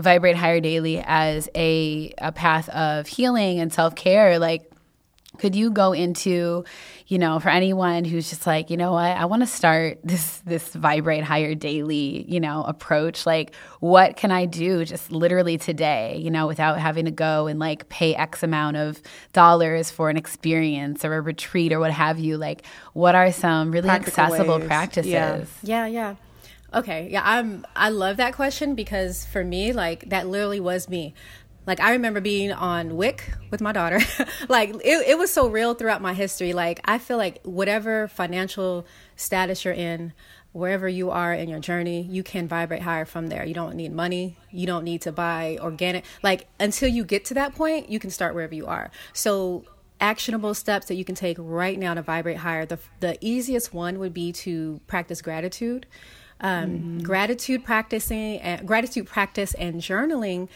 Vibrate 0.01 0.35
Higher 0.35 0.59
Daily 0.59 1.03
as 1.05 1.49
a, 1.55 2.13
a 2.17 2.31
path 2.31 2.69
of 2.69 3.07
healing 3.07 3.59
and 3.59 3.71
self 3.71 3.95
care, 3.95 4.39
like 4.39 4.71
could 5.37 5.55
you 5.55 5.71
go 5.71 5.93
into 5.93 6.63
you 7.07 7.17
know 7.17 7.39
for 7.39 7.49
anyone 7.49 8.03
who's 8.03 8.29
just 8.29 8.45
like 8.45 8.69
you 8.69 8.77
know 8.77 8.91
what 8.91 9.17
i 9.17 9.25
want 9.25 9.41
to 9.41 9.47
start 9.47 9.97
this 10.03 10.37
this 10.45 10.73
vibrate 10.73 11.23
higher 11.23 11.55
daily 11.55 12.25
you 12.27 12.39
know 12.39 12.63
approach 12.63 13.25
like 13.25 13.55
what 13.79 14.17
can 14.17 14.31
i 14.31 14.45
do 14.45 14.83
just 14.85 15.11
literally 15.11 15.57
today 15.57 16.17
you 16.17 16.29
know 16.29 16.47
without 16.47 16.77
having 16.79 17.05
to 17.05 17.11
go 17.11 17.47
and 17.47 17.59
like 17.59 17.87
pay 17.89 18.13
x 18.15 18.43
amount 18.43 18.77
of 18.77 19.01
dollars 19.33 19.89
for 19.89 20.09
an 20.09 20.17
experience 20.17 21.03
or 21.03 21.15
a 21.15 21.21
retreat 21.21 21.71
or 21.71 21.79
what 21.79 21.91
have 21.91 22.19
you 22.19 22.37
like 22.37 22.65
what 22.93 23.15
are 23.15 23.31
some 23.31 23.71
really 23.71 23.87
Practical 23.87 24.23
accessible 24.23 24.59
ways. 24.59 24.67
practices 24.67 25.11
Yeah. 25.11 25.45
Yeah, 25.63 25.85
yeah. 25.87 26.15
Okay, 26.73 27.09
yeah, 27.11 27.21
I'm 27.23 27.65
I 27.75 27.89
love 27.89 28.17
that 28.17 28.33
question 28.33 28.75
because 28.75 29.25
for 29.25 29.43
me, 29.43 29.73
like 29.73 30.09
that 30.09 30.27
literally 30.27 30.59
was 30.59 30.87
me. 30.87 31.13
Like 31.67 31.79
I 31.79 31.91
remember 31.91 32.21
being 32.21 32.51
on 32.51 32.95
WIC 32.95 33.29
with 33.51 33.61
my 33.61 33.71
daughter. 33.71 33.99
like 34.49 34.69
it, 34.69 35.07
it 35.07 35.17
was 35.17 35.31
so 35.31 35.49
real 35.49 35.73
throughout 35.73 36.01
my 36.01 36.13
history. 36.13 36.53
Like 36.53 36.79
I 36.85 36.97
feel 36.97 37.17
like 37.17 37.41
whatever 37.43 38.07
financial 38.07 38.85
status 39.15 39.65
you're 39.65 39.73
in, 39.73 40.13
wherever 40.53 40.87
you 40.87 41.11
are 41.11 41.33
in 41.33 41.49
your 41.49 41.59
journey, 41.59 42.03
you 42.03 42.23
can 42.23 42.47
vibrate 42.47 42.81
higher 42.81 43.05
from 43.05 43.27
there. 43.27 43.45
You 43.45 43.53
don't 43.53 43.75
need 43.75 43.91
money. 43.91 44.37
You 44.49 44.65
don't 44.65 44.83
need 44.83 45.01
to 45.01 45.11
buy 45.11 45.57
organic. 45.61 46.05
Like 46.23 46.47
until 46.59 46.89
you 46.89 47.03
get 47.03 47.25
to 47.25 47.33
that 47.35 47.53
point, 47.53 47.89
you 47.89 47.99
can 47.99 48.09
start 48.09 48.33
wherever 48.33 48.55
you 48.55 48.65
are. 48.65 48.91
So 49.13 49.65
actionable 49.99 50.53
steps 50.53 50.87
that 50.87 50.95
you 50.95 51.05
can 51.05 51.15
take 51.15 51.37
right 51.39 51.77
now 51.77 51.93
to 51.93 52.01
vibrate 52.01 52.37
higher. 52.37 52.65
The 52.65 52.79
the 53.01 53.17
easiest 53.21 53.73
one 53.73 53.99
would 53.99 54.13
be 54.13 54.31
to 54.31 54.81
practice 54.87 55.21
gratitude. 55.21 55.85
Um, 56.41 56.99
Gratitude 57.03 57.63
practicing, 57.63 58.39
and 58.39 58.67
gratitude 58.67 59.07
practice, 59.07 59.53
and 59.53 59.75
journaling 59.75 60.49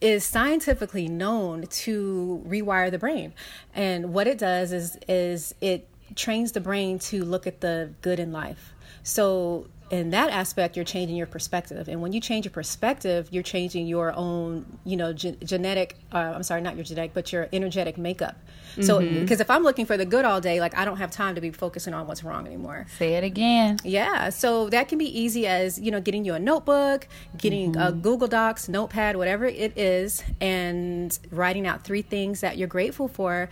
is 0.00 0.24
scientifically 0.24 1.08
known 1.08 1.62
to 1.66 2.44
rewire 2.46 2.90
the 2.90 2.98
brain. 2.98 3.32
And 3.74 4.12
what 4.12 4.26
it 4.26 4.38
does 4.38 4.72
is 4.72 4.98
is 5.08 5.54
it 5.60 5.88
trains 6.14 6.52
the 6.52 6.60
brain 6.60 6.98
to 6.98 7.24
look 7.24 7.46
at 7.46 7.60
the 7.60 7.90
good 8.02 8.18
in 8.18 8.32
life. 8.32 8.74
So 9.02 9.66
in 9.90 10.10
that 10.10 10.30
aspect 10.30 10.76
you're 10.76 10.84
changing 10.84 11.16
your 11.16 11.26
perspective. 11.26 11.88
And 11.88 12.00
when 12.02 12.12
you 12.12 12.20
change 12.20 12.44
your 12.44 12.52
perspective 12.52 13.28
you're 13.30 13.42
changing 13.42 13.86
your 13.86 14.12
own 14.14 14.78
you 14.84 14.96
know 14.96 15.12
ge- 15.12 15.38
genetic 15.44 15.96
uh, 16.12 16.18
i'm 16.18 16.42
sorry 16.42 16.60
not 16.60 16.76
your 16.76 16.84
genetic 16.84 17.14
but 17.14 17.32
your 17.32 17.48
energetic 17.52 17.98
makeup. 17.98 18.36
So 18.80 19.00
because 19.00 19.40
if 19.40 19.50
i'm 19.50 19.62
looking 19.62 19.86
for 19.86 19.96
the 19.96 20.06
good 20.06 20.24
all 20.24 20.40
day 20.40 20.60
like 20.60 20.76
i 20.76 20.84
don't 20.84 20.98
have 20.98 21.10
time 21.10 21.34
to 21.34 21.40
be 21.40 21.50
focusing 21.50 21.94
on 21.94 22.06
what's 22.06 22.22
wrong 22.22 22.46
anymore. 22.46 22.86
Say 22.98 23.14
it 23.14 23.24
again. 23.24 23.78
Yeah, 23.82 24.30
so 24.30 24.68
that 24.70 24.88
can 24.88 24.98
be 24.98 25.18
easy 25.18 25.46
as 25.46 25.78
you 25.80 25.90
know, 25.90 26.00
getting 26.00 26.24
you 26.24 26.34
a 26.34 26.38
notebook, 26.38 27.08
getting 27.36 27.76
a 27.76 27.92
Google 27.92 28.28
Docs, 28.28 28.68
Notepad, 28.68 29.16
whatever 29.16 29.46
it 29.46 29.76
is, 29.76 30.22
and 30.40 31.18
writing 31.30 31.66
out 31.66 31.84
three 31.84 32.02
things 32.02 32.40
that 32.40 32.56
you're 32.58 32.68
grateful 32.68 33.08
for 33.08 33.48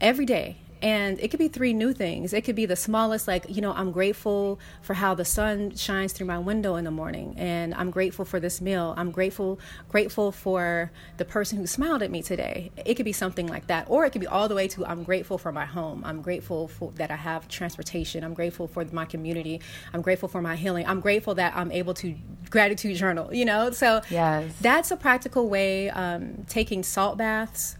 every 0.00 0.26
day. 0.26 0.56
And 0.82 1.18
it 1.20 1.28
could 1.28 1.38
be 1.38 1.48
three 1.48 1.72
new 1.72 1.92
things. 1.92 2.32
It 2.32 2.42
could 2.44 2.54
be 2.56 2.66
the 2.66 2.76
smallest, 2.76 3.26
like, 3.26 3.44
you 3.48 3.60
know, 3.60 3.72
I'm 3.72 3.90
grateful 3.92 4.58
for 4.82 4.94
how 4.94 5.14
the 5.14 5.24
sun 5.24 5.74
shines 5.74 6.12
through 6.12 6.26
my 6.26 6.38
window 6.38 6.76
in 6.76 6.84
the 6.84 6.90
morning. 6.90 7.34
And 7.36 7.74
I'm 7.74 7.90
grateful 7.90 8.24
for 8.24 8.38
this 8.40 8.60
meal. 8.60 8.94
I'm 8.96 9.10
grateful 9.10 9.58
grateful 9.88 10.32
for 10.32 10.90
the 11.16 11.24
person 11.24 11.58
who 11.58 11.66
smiled 11.66 12.02
at 12.02 12.10
me 12.10 12.22
today. 12.22 12.70
It 12.84 12.94
could 12.94 13.04
be 13.04 13.12
something 13.12 13.46
like 13.46 13.66
that. 13.68 13.86
Or 13.88 14.04
it 14.04 14.10
could 14.10 14.20
be 14.20 14.26
all 14.26 14.48
the 14.48 14.54
way 14.54 14.68
to 14.68 14.86
I'm 14.86 15.02
grateful 15.02 15.38
for 15.38 15.52
my 15.52 15.64
home. 15.64 16.02
I'm 16.04 16.22
grateful 16.22 16.68
for 16.68 16.92
that 16.96 17.10
I 17.10 17.16
have 17.16 17.48
transportation. 17.48 18.22
I'm 18.24 18.34
grateful 18.34 18.68
for 18.68 18.84
my 18.92 19.04
community. 19.04 19.60
I'm 19.92 20.02
grateful 20.02 20.28
for 20.28 20.40
my 20.40 20.56
healing. 20.56 20.86
I'm 20.86 21.00
grateful 21.00 21.34
that 21.36 21.54
I'm 21.56 21.72
able 21.72 21.94
to 21.94 22.14
gratitude 22.50 22.96
journal, 22.96 23.34
you 23.34 23.44
know? 23.44 23.70
So 23.70 24.00
Yes. 24.10 24.52
that's 24.60 24.90
a 24.90 24.96
practical 24.96 25.48
way. 25.48 25.90
Um, 25.90 26.44
taking 26.48 26.82
salt 26.82 27.18
baths, 27.18 27.76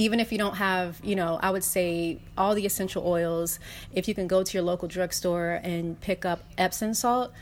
even 0.00 0.18
if 0.18 0.32
you 0.32 0.38
don't 0.38 0.56
have, 0.56 0.98
you 1.04 1.14
know, 1.14 1.38
I 1.42 1.50
would 1.50 1.62
say 1.62 2.18
all 2.38 2.54
the 2.54 2.64
essential 2.64 3.06
oils, 3.06 3.58
if 3.92 4.08
you 4.08 4.14
can 4.14 4.26
go 4.26 4.42
to 4.42 4.52
your 4.54 4.62
local 4.62 4.88
drugstore 4.88 5.60
and 5.62 6.00
pick 6.00 6.24
up 6.24 6.42
Epsom 6.56 6.94
salt. 6.94 7.32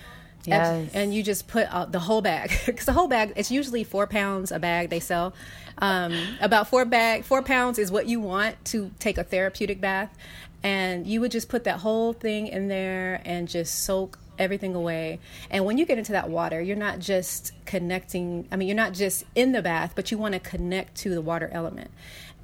Yes. 0.45 0.91
and 0.95 1.13
you 1.13 1.23
just 1.23 1.47
put 1.47 1.67
out 1.67 1.93
the 1.93 1.99
whole 1.99 2.23
bag 2.23 2.51
because 2.67 2.87
the 2.87 2.93
whole 2.93 3.09
bag 3.09 3.35
it's 3.37 3.51
usually 3.51 3.85
four 3.85 4.07
pounds 4.07 4.51
a 4.51 4.59
bag 4.59 4.89
they 4.89 5.01
sell 5.01 5.35
um, 5.79 6.17
about 6.41 6.69
four 6.69 6.87
bag 6.87 7.25
four 7.25 7.43
pounds 7.43 7.79
is 7.79 7.91
what 7.91 8.07
you 8.07 8.19
want 8.19 8.65
to 8.67 8.91
take 8.99 9.19
a 9.19 9.25
therapeutic 9.25 9.79
bath 9.79 10.17
and 10.63 11.07
you 11.07 11.21
would 11.21 11.33
just 11.33 11.51
put 11.51 11.65
that 11.65 11.81
whole 11.81 12.15
thing 12.15 12.47
in 12.47 12.69
there 12.69 13.21
and 13.27 13.49
just 13.49 13.85
soak 13.85 14.19
everything 14.39 14.75
away 14.75 15.19
and 15.51 15.67
when 15.67 15.77
you 15.77 15.85
get 15.85 15.99
into 15.99 16.13
that 16.13 16.31
water 16.31 16.63
you're 16.63 16.77
not 16.77 16.99
just 16.99 17.53
connecting 17.67 18.47
i 18.51 18.57
mean 18.57 18.69
you're 18.69 18.77
not 18.77 18.95
just 18.95 19.25
in 19.35 19.53
the 19.53 19.61
bath 19.61 19.93
but 19.95 20.11
you 20.11 20.17
want 20.17 20.33
to 20.33 20.41
connect 20.41 20.95
to 20.95 21.11
the 21.11 21.21
water 21.21 21.51
element 21.53 21.91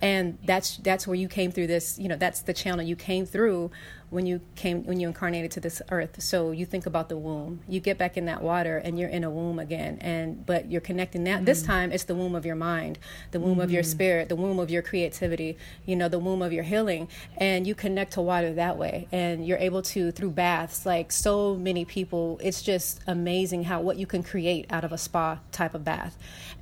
and 0.03 0.39
that's 0.45 0.77
that's 0.79 1.07
where 1.07 1.15
you 1.15 1.29
came 1.29 1.51
through 1.51 1.67
this 1.67 1.99
you 1.99 2.09
know 2.09 2.17
that's 2.17 2.41
the 2.41 2.53
channel 2.53 2.85
you 2.85 2.97
came 2.97 3.25
through 3.27 3.71
when 4.11 4.27
you 4.27 4.41
came 4.57 4.85
when 4.85 5.01
you 5.01 5.09
incarnated 5.09 5.51
to 5.53 5.61
this 5.61 5.83
earth. 5.91 6.23
So 6.23 6.51
you 6.51 6.67
think 6.67 6.87
about 6.87 7.09
the 7.09 7.17
womb. 7.17 7.61
You 7.69 7.81
get 7.81 7.99
back 7.99 8.17
in 8.17 8.27
that 8.27 8.43
water 8.43 8.79
and 8.79 8.99
you're 8.99 9.09
in 9.09 9.25
a 9.25 9.31
womb 9.31 9.59
again. 9.59 9.99
And 10.01 10.45
but 10.45 10.71
you're 10.71 10.81
connecting 10.81 11.25
now 11.25 11.41
this 11.41 11.63
mm. 11.63 11.67
time 11.67 11.93
it's 11.93 12.05
the 12.05 12.15
womb 12.15 12.35
of 12.35 12.47
your 12.47 12.57
mind 12.57 12.99
the 13.31 13.41
womb 13.41 13.61
of 13.61 13.71
your 13.71 13.83
mm. 13.83 13.87
spirit 13.87 14.29
the 14.29 14.37
womb 14.37 14.59
of 14.59 14.71
your 14.71 14.83
creativity 14.83 15.57
you 15.87 15.97
know 15.97 16.09
the 16.09 16.19
womb 16.19 16.43
of 16.43 16.53
your 16.53 16.65
healing. 16.65 17.09
And 17.37 17.67
you 17.67 17.75
connect 17.75 18.13
to 18.15 18.23
water 18.23 18.53
that 18.55 18.79
way. 18.79 19.09
And 19.13 19.47
you're 19.47 19.59
able 19.59 19.83
to 19.83 20.13
through 20.13 20.31
baths 20.31 20.87
like 20.87 21.13
so 21.13 21.55
many 21.55 21.85
people 21.85 22.39
it's 22.43 22.63
just 22.63 23.01
amazing 23.07 23.65
how 23.65 23.81
what 23.81 23.97
you 23.97 24.07
can 24.07 24.23
create 24.23 24.67
out 24.71 24.85
of 24.85 24.93
a 24.93 24.99
spa 24.99 25.39
type 25.53 25.75
of 25.75 25.85
bath. 25.85 26.17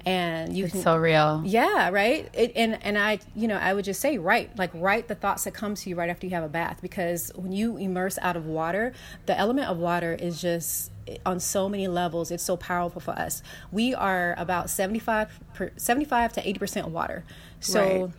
And 0.05 0.57
you 0.57 0.65
it's 0.65 0.73
can 0.73 0.83
so 0.83 0.97
real. 0.97 1.43
Yeah, 1.45 1.91
right. 1.91 2.29
It, 2.33 2.53
and 2.57 2.83
and 2.83 2.99
I, 2.99 3.21
you 3.37 3.47
know, 3.47 3.57
I 3.57 3.73
would 3.73 3.85
just 3.85 4.01
say 4.01 4.19
write 4.19 4.59
like 4.59 4.71
write 4.75 5.09
the 5.09 5.15
thoughts 5.15 5.45
that 5.45 5.53
come 5.53 5.75
to 5.77 5.89
you 5.89 5.97
right 5.97 6.11
after 6.11 6.27
you 6.27 6.35
have 6.35 6.45
a 6.45 6.49
bath. 6.49 6.81
Because 6.83 7.32
when 7.35 7.53
you 7.53 7.77
immerse 7.77 8.19
out 8.23 8.37
of 8.37 8.47
water, 8.47 8.93
the 9.27 9.39
element 9.39 9.69
of 9.69 9.79
water 9.79 10.15
is 10.15 10.41
just 10.41 10.91
eh, 11.09 11.17
on 11.27 11.41
so 11.41 11.69
many 11.69 11.89
levels. 11.89 12.31
It's 12.31 12.43
so 12.43 12.57
powerful 12.57 13.01
for 13.01 13.13
us. 13.13 13.43
We 13.71 13.95
are 13.95 14.35
about 14.39 14.71
75 14.71 15.29
per, 15.55 15.71
75 15.77 16.33
to 16.35 16.43
80% 16.43 16.89
water. 16.91 17.25
So 17.61 17.81
Right. 17.81 18.13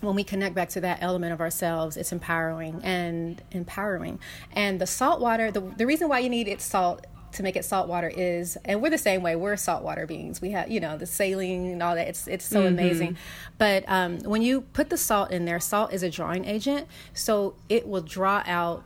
when 0.00 0.14
we 0.14 0.24
connect 0.24 0.54
back 0.54 0.68
to 0.70 0.80
that 0.82 0.98
element 1.00 1.32
of 1.32 1.40
ourselves, 1.40 1.96
it's 1.96 2.12
empowering 2.12 2.80
and 2.84 3.42
empowering. 3.50 4.18
And 4.52 4.80
the 4.80 4.86
salt 4.86 5.20
water, 5.20 5.50
the, 5.50 5.60
the 5.60 5.86
reason 5.86 6.08
why 6.08 6.20
you 6.20 6.30
need 6.30 6.48
it 6.48 6.60
salt 6.60 7.06
to 7.32 7.42
make 7.42 7.56
it 7.56 7.64
salt 7.64 7.88
water 7.88 8.08
is, 8.14 8.56
and 8.64 8.80
we're 8.82 8.90
the 8.90 8.98
same 8.98 9.22
way. 9.22 9.36
We're 9.36 9.56
saltwater 9.56 10.06
beings. 10.06 10.40
We 10.40 10.50
have, 10.52 10.70
you 10.70 10.80
know, 10.80 10.96
the 10.96 11.06
saline 11.06 11.70
and 11.72 11.82
all 11.82 11.94
that. 11.94 12.08
It's 12.08 12.26
it's 12.26 12.44
so 12.44 12.62
amazing. 12.66 13.16
But 13.58 13.84
um, 13.88 14.18
when 14.20 14.42
you 14.42 14.62
put 14.62 14.90
the 14.90 14.96
salt 14.96 15.30
in 15.30 15.44
there, 15.44 15.60
salt 15.60 15.92
is 15.92 16.02
a 16.02 16.10
drawing 16.10 16.44
agent, 16.44 16.86
so 17.14 17.54
it 17.68 17.86
will 17.86 18.00
draw 18.02 18.42
out 18.46 18.84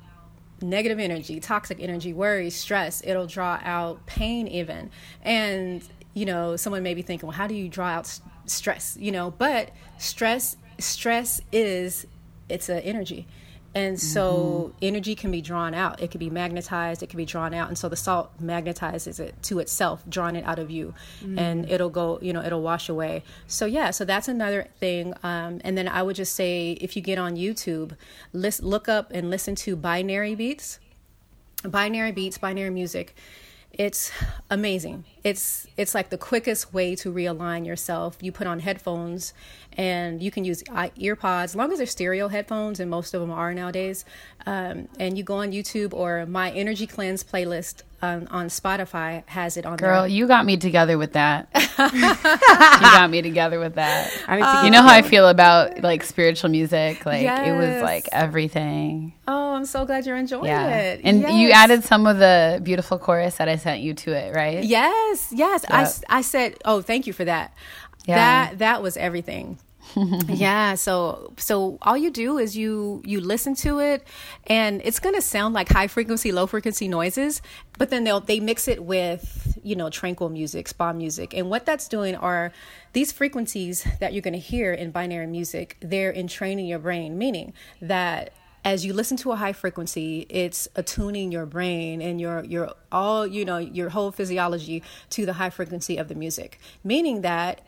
negative 0.61 0.99
energy, 0.99 1.41
toxic 1.41 1.79
energy, 1.81 2.13
worry, 2.13 2.49
stress. 2.51 3.03
It'll 3.05 3.27
draw 3.27 3.59
out 3.65 4.07
pain, 4.07 4.47
even. 4.47 4.91
And, 5.23 5.83
you 6.15 6.25
know, 6.25 6.57
someone 6.57 6.83
may 6.85 6.95
be 6.95 7.03
thinking, 7.03 7.27
well, 7.27 7.37
how 7.37 7.49
do 7.49 7.55
you 7.55 7.69
draw 7.69 7.89
out 7.89 8.05
s- 8.05 8.21
stress? 8.47 8.97
You 9.01 9.11
know, 9.11 9.33
but 9.33 9.71
stress, 9.99 10.57
stress 10.79 11.41
is, 11.51 12.07
it's 12.49 12.69
an 12.69 12.79
energy. 12.79 13.27
And 13.75 13.99
so 13.99 14.75
energy 14.83 15.15
can 15.15 15.31
be 15.31 15.41
drawn 15.41 15.73
out. 15.73 16.03
It 16.03 16.11
can 16.11 16.19
be 16.19 16.29
magnetized. 16.29 17.03
It 17.03 17.09
can 17.09 17.17
be 17.17 17.25
drawn 17.25 17.55
out. 17.55 17.69
And 17.69 17.79
so 17.79 17.89
the 17.89 17.97
salt 17.97 18.31
magnetizes 18.43 19.19
it 19.19 19.35
to 19.45 19.61
itself, 19.61 20.03
drawing 20.09 20.37
it 20.37 20.45
out 20.45 20.59
of 20.59 20.71
you. 20.71 20.95
And 21.39 21.71
it'll 21.71 21.89
go, 21.89 22.19
you 22.21 22.33
know, 22.33 22.43
it'll 22.43 22.63
wash 22.63 22.89
away. 22.89 23.23
So, 23.47 23.65
yeah, 23.65 23.91
so 23.91 24.05
that's 24.05 24.29
another 24.29 24.69
thing. 24.79 25.15
Um, 25.23 25.61
and 25.65 25.79
then 25.79 25.89
I 25.89 26.03
would 26.03 26.17
just 26.17 26.35
say 26.35 26.73
if 26.73 26.97
you 26.97 27.03
get 27.03 27.19
on 27.19 27.37
YouTube, 27.37 27.97
list, 28.33 28.63
look 28.63 28.89
up 28.89 29.11
and 29.13 29.31
listen 29.31 29.55
to 29.57 29.75
binary 29.75 30.35
beats 30.35 30.79
binary 31.65 32.11
beats 32.11 32.39
binary 32.39 32.71
music 32.71 33.15
it's 33.73 34.11
amazing. 34.51 35.05
It's 35.25 35.67
it's 35.77 35.95
like 35.95 36.11
the 36.11 36.19
quickest 36.19 36.75
way 36.75 36.95
to 36.97 37.13
realign 37.13 37.67
yourself. 37.67 38.19
You 38.21 38.31
put 38.33 38.47
on 38.47 38.61
headphones 38.61 39.33
and 39.77 40.23
you 40.23 40.31
can 40.31 40.45
use 40.45 40.63
i- 40.71 40.93
ear 40.97 41.17
pods 41.17 41.53
as 41.53 41.57
long 41.57 41.73
as 41.73 41.79
they're 41.79 41.87
stereo 41.87 42.29
headphones 42.29 42.81
and 42.81 42.91
most 42.91 43.15
of 43.15 43.21
them 43.21 43.31
are 43.31 43.55
nowadays. 43.55 44.05
Um, 44.47 44.89
and 44.99 45.17
you 45.17 45.25
go 45.25 45.37
on 45.37 45.53
youtube 45.53 45.95
or 45.95 46.27
my 46.27 46.51
energy 46.51 46.87
cleanse 46.87 47.23
playlist 47.25 47.83
on, 48.03 48.27
on 48.29 48.47
spotify 48.49 49.23
has 49.29 49.57
it 49.57 49.65
on 49.65 49.77
Girl, 49.77 50.03
there 50.03 50.09
you 50.11 50.27
got 50.27 50.45
me 50.45 50.57
together 50.57 50.99
with 50.99 51.13
that. 51.13 51.49
you 51.79 52.01
got 52.01 53.09
me 53.11 53.23
together 53.23 53.59
with 53.59 53.77
that. 53.77 54.11
I 54.27 54.37
need 54.37 54.43
to 54.43 54.65
you 54.65 54.71
know 54.71 54.83
how 54.83 54.93
I 54.93 55.03
feel 55.03 55.29
about 55.29 55.83
like 55.83 56.03
spiritual 56.03 56.51
music? 56.51 57.07
Like 57.07 57.23
it 57.23 57.53
was 57.57 57.83
like 57.83 58.09
everything. 58.13 59.13
oh 59.29 59.55
i'm 59.55 59.65
so 59.65 59.85
glad 59.85 60.05
you're 60.07 60.17
enjoying 60.17 60.47
Yeah. 60.47 60.69
it 60.93 61.01
And 61.05 61.21
you 61.41 61.51
added 61.53 61.85
some 61.85 62.07
of 62.07 62.19
the 62.19 62.61
beautiful 62.63 62.99
chorus 62.99 63.37
that 63.37 63.49
I 63.49 63.57
sent 63.57 63.81
you 63.83 63.95
to 63.95 64.13
it, 64.13 64.35
right? 64.35 64.65
Yes, 64.65 65.29
yes. 65.33 65.65
I, 65.69 65.79
Yeah. 65.79 65.83
s- 65.83 66.05
I 66.09 66.21
said, 66.23 66.57
oh, 66.65 66.83
thank 66.83 67.07
you 67.07 67.13
for 67.13 67.25
that. 67.25 67.55
Yeah. 68.07 68.17
That 68.17 68.59
that 68.59 68.83
was 68.83 68.97
everything. 68.97 69.59
yeah 70.29 70.75
so 70.75 71.33
so 71.37 71.79
all 71.83 71.97
you 71.97 72.11
do 72.11 72.39
is 72.39 72.57
you 72.57 73.03
you 73.05 73.21
listen 73.21 73.55
to 73.55 73.79
it 73.79 74.07
and 74.47 74.81
it's 74.85 74.99
going 74.99 75.15
to 75.15 75.23
sound 75.23 75.55
like 75.55 75.69
high 75.69 75.87
frequency 75.87 76.33
low 76.33 76.47
frequency 76.47 76.89
noises 76.89 77.43
but 77.79 77.91
then 77.91 78.05
they'll 78.05 78.21
they 78.21 78.41
mix 78.41 78.69
it 78.69 78.83
with 78.83 79.59
you 79.63 79.77
know 79.77 79.91
tranquil 79.91 80.29
music 80.29 80.69
spa 80.69 80.93
music 80.93 81.35
and 81.35 81.51
what 81.51 81.67
that's 81.67 81.89
doing 81.89 82.15
are 82.15 82.53
these 82.93 83.13
frequencies 83.13 83.87
that 84.01 84.13
you're 84.13 84.23
going 84.23 84.33
to 84.33 84.39
hear 84.39 84.73
in 84.73 84.91
binary 84.91 85.27
music 85.27 85.77
they're 85.81 86.13
entraining 86.13 86.67
your 86.67 86.79
brain 86.79 87.19
meaning 87.19 87.53
that 87.81 88.33
as 88.65 88.85
you 88.85 88.93
listen 88.93 89.17
to 89.17 89.33
a 89.33 89.37
high 89.37 89.53
frequency 89.53 90.27
it's 90.29 90.69
attuning 90.77 91.33
your 91.33 91.47
brain 91.47 92.01
and 92.01 92.21
your 92.21 92.45
your 92.45 92.73
all 92.91 93.27
you 93.27 93.45
know 93.45 93.59
your 93.59 93.91
whole 93.91 94.11
physiology 94.11 94.83
to 95.11 95.27
the 95.27 95.35
high 95.35 95.51
frequency 95.51 95.97
of 95.97 96.09
the 96.09 96.15
music 96.15 96.59
meaning 96.85 97.23
that 97.23 97.61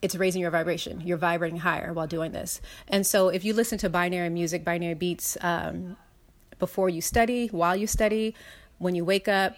it's 0.00 0.14
raising 0.14 0.40
your 0.40 0.50
vibration. 0.50 1.00
You're 1.00 1.18
vibrating 1.18 1.58
higher 1.58 1.92
while 1.92 2.06
doing 2.06 2.32
this. 2.32 2.60
And 2.86 3.06
so 3.06 3.28
if 3.28 3.44
you 3.44 3.52
listen 3.52 3.78
to 3.78 3.88
binary 3.88 4.30
music, 4.30 4.64
binary 4.64 4.94
beats 4.94 5.36
um, 5.40 5.96
before 6.58 6.88
you 6.88 7.00
study, 7.00 7.48
while 7.48 7.76
you 7.76 7.86
study, 7.86 8.34
when 8.78 8.94
you 8.94 9.04
wake 9.04 9.28
up, 9.28 9.56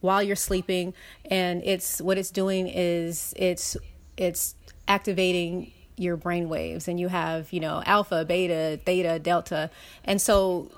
while 0.00 0.22
you're 0.22 0.36
sleeping, 0.36 0.94
and 1.24 1.62
it's 1.64 2.00
what 2.00 2.18
it's 2.18 2.30
doing 2.30 2.68
is 2.68 3.32
it's 3.36 3.76
it's 4.16 4.54
activating 4.88 5.72
your 5.96 6.16
brain 6.16 6.48
waves 6.48 6.88
and 6.88 6.98
you 6.98 7.08
have 7.08 7.52
you 7.52 7.60
know 7.60 7.82
alpha 7.86 8.24
beta 8.24 8.80
theta 8.84 9.18
delta 9.18 9.70
and 10.04 10.20
so 10.20 10.70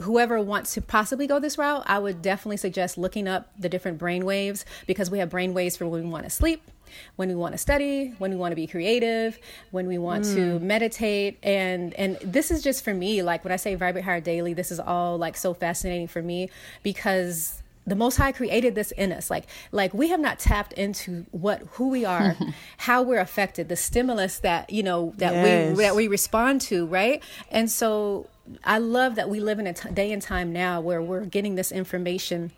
whoever 0.00 0.40
wants 0.40 0.74
to 0.74 0.82
possibly 0.82 1.26
go 1.26 1.38
this 1.38 1.56
route 1.56 1.82
i 1.86 1.98
would 1.98 2.20
definitely 2.20 2.56
suggest 2.56 2.98
looking 2.98 3.28
up 3.28 3.48
the 3.58 3.68
different 3.68 3.96
brain 3.96 4.24
waves 4.24 4.64
because 4.86 5.10
we 5.10 5.20
have 5.20 5.30
brain 5.30 5.54
waves 5.54 5.76
for 5.76 5.86
when 5.86 6.02
we 6.02 6.10
want 6.10 6.24
to 6.24 6.30
sleep 6.30 6.68
when 7.16 7.28
we 7.28 7.34
want 7.34 7.52
to 7.52 7.58
study, 7.58 8.14
when 8.18 8.30
we 8.30 8.36
want 8.36 8.52
to 8.52 8.56
be 8.56 8.66
creative, 8.66 9.38
when 9.70 9.86
we 9.86 9.98
want 9.98 10.24
mm. 10.24 10.34
to 10.34 10.58
meditate. 10.60 11.38
And 11.42 11.94
and 11.94 12.16
this 12.22 12.50
is 12.50 12.62
just 12.62 12.84
for 12.84 12.94
me, 12.94 13.22
like 13.22 13.44
when 13.44 13.52
I 13.52 13.56
say 13.56 13.74
vibrate 13.74 14.04
higher 14.04 14.20
daily, 14.20 14.54
this 14.54 14.70
is 14.70 14.80
all 14.80 15.18
like 15.18 15.36
so 15.36 15.54
fascinating 15.54 16.08
for 16.08 16.22
me 16.22 16.50
because 16.82 17.62
the 17.86 17.94
most 17.94 18.16
high 18.16 18.32
created 18.32 18.74
this 18.74 18.92
in 18.92 19.12
us 19.12 19.30
like 19.30 19.44
like 19.72 19.92
we 19.92 20.08
have 20.08 20.20
not 20.20 20.38
tapped 20.38 20.72
into 20.72 21.26
what 21.32 21.60
who 21.72 21.88
we 21.88 22.04
are 22.04 22.36
how 22.78 23.02
we're 23.02 23.20
affected 23.20 23.68
the 23.68 23.76
stimulus 23.76 24.38
that 24.38 24.70
you 24.70 24.82
know 24.82 25.12
that 25.18 25.32
yes. 25.34 25.76
we 25.76 25.82
that 25.82 25.94
we 25.94 26.08
respond 26.08 26.60
to 26.60 26.86
right 26.86 27.22
and 27.50 27.70
so 27.70 28.28
i 28.64 28.78
love 28.78 29.16
that 29.16 29.28
we 29.28 29.40
live 29.40 29.58
in 29.58 29.66
a 29.66 29.74
t- 29.74 29.90
day 29.90 30.12
and 30.12 30.22
time 30.22 30.52
now 30.52 30.80
where 30.80 31.02
we're 31.02 31.26
getting 31.26 31.56
this 31.56 31.70
information 31.70 32.50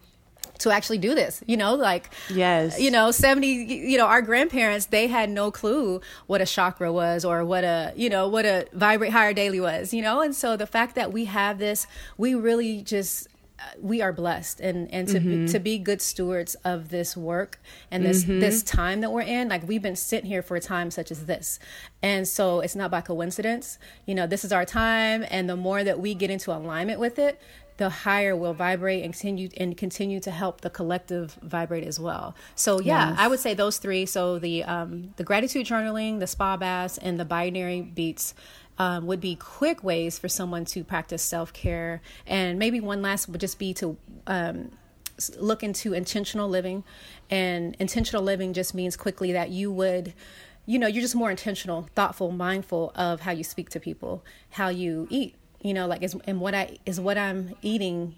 to 0.59 0.71
actually 0.71 0.99
do 0.99 1.15
this 1.15 1.43
you 1.47 1.57
know 1.57 1.75
like 1.75 2.11
yes 2.31 2.81
you 2.81 2.91
know 2.91 3.11
70 3.11 3.47
you 3.47 3.99
know 3.99 4.07
our 4.07 4.23
grandparents 4.23 4.87
they 4.87 5.07
had 5.07 5.31
no 5.31 5.51
clue 5.51 6.01
what 6.27 6.41
a 6.41 6.47
chakra 6.47 6.93
was 6.93 7.25
or 7.25 7.45
what 7.45 7.65
a 7.65 7.93
you 7.97 8.09
know 8.09 8.29
what 8.29 8.45
a 8.45 8.67
vibrate 8.73 9.13
higher 9.13 9.33
daily 9.33 9.61
was 9.61 9.93
you 9.93 10.03
know 10.03 10.21
and 10.21 10.35
so 10.35 10.57
the 10.57 10.67
fact 10.67 10.95
that 10.95 11.13
we 11.13 11.27
have 11.27 11.59
this 11.59 11.87
we 12.17 12.35
really 12.35 12.83
just 12.83 13.29
uh, 13.59 13.63
we 13.81 14.03
are 14.03 14.13
blessed 14.13 14.61
and 14.61 14.93
and 14.93 15.09
to 15.09 15.19
mm-hmm. 15.19 15.47
be, 15.47 15.53
to 15.53 15.59
be 15.59 15.79
good 15.79 16.03
stewards 16.03 16.57
of 16.57 16.91
this 16.91 17.17
work 17.17 17.59
and 17.91 18.05
this 18.05 18.25
mm-hmm. 18.25 18.39
this 18.39 18.63
time 18.63 19.01
that 19.01 19.11
we're 19.11 19.23
in 19.23 19.49
like 19.49 19.67
we've 19.67 19.81
been 19.81 19.97
sitting 19.97 20.29
here 20.29 20.43
for 20.43 20.57
a 20.57 20.61
time 20.61 20.91
such 20.91 21.11
as 21.11 21.25
this 21.25 21.59
and 22.03 22.29
so 22.29 22.61
it's 22.61 22.77
not 22.77 22.91
by 22.91 23.01
coincidence 23.01 23.79
you 24.05 24.15
know 24.15 24.27
this 24.27 24.45
is 24.45 24.53
our 24.53 24.67
time 24.67 25.25
and 25.31 25.49
the 25.49 25.57
more 25.57 25.83
that 25.83 25.99
we 25.99 26.15
get 26.15 26.31
into 26.31 26.53
alignment 26.53 27.01
with 27.01 27.19
it 27.19 27.41
the 27.77 27.91
higher 27.91 28.35
will 28.35 28.55
vibrate 28.55 29.05
and 29.05 29.13
continue 29.13 29.49
and 29.57 29.77
continue 29.77 30.21
to 30.21 30.31
help 30.31 30.63
the 30.63 30.71
collective 30.71 31.39
vibrate 31.43 31.85
as 31.85 32.01
well. 32.01 32.35
So 32.55 32.81
yeah, 32.81 33.11
yes. 33.11 33.19
I 33.19 33.29
would 33.29 33.41
say 33.41 33.55
those 33.55 33.79
three. 33.79 34.07
So 34.07 34.39
the 34.39 34.65
um, 34.65 35.15
the 35.17 35.25
gratitude 35.25 35.67
journaling, 35.67 36.21
the 36.21 36.27
spa 36.27 36.57
baths, 36.57 36.99
and 36.99 37.19
the 37.19 37.25
binaural 37.25 37.95
beats. 37.95 38.35
Um, 38.79 39.07
would 39.07 39.23
be 39.23 39.37
quick 39.37 39.83
ways 39.83 40.19
for 40.19 40.29
someone 40.29 40.67
to 40.67 40.85
practice 40.85 41.23
self 41.23 41.51
care. 41.51 42.03
And 42.27 42.59
maybe 42.59 42.79
one 42.79 43.01
last 43.01 43.27
would 43.27 43.41
just 43.41 43.59
be 43.59 43.73
to 43.73 43.97
um, 44.27 44.71
look 45.39 45.63
into 45.63 45.95
intentional 45.95 46.47
living. 46.47 46.85
And 47.31 47.75
intentional 47.79 48.23
living 48.23 48.53
just 48.53 48.75
means 48.75 48.95
quickly 48.95 49.33
that 49.33 49.49
you 49.49 49.73
would 49.73 50.13
you 50.67 50.81
know, 50.81 50.89
you're 50.89 51.01
just 51.01 51.15
more 51.15 51.31
intentional, 51.31 51.89
thoughtful, 51.95 52.33
mindful 52.33 52.93
of 52.97 53.21
how 53.21 53.31
you 53.31 53.45
speak 53.45 53.71
to 53.71 53.81
people, 53.81 54.25
how 54.51 54.69
you 54.69 55.07
eat, 55.11 55.37
you 55.67 55.75
know 55.75 55.87
like 55.87 56.03
is 56.03 56.17
and 56.27 56.41
what 56.41 56.55
i 56.55 56.79
is 56.87 57.01
what 57.01 57.19
i'm 57.19 57.55
eating 57.63 58.15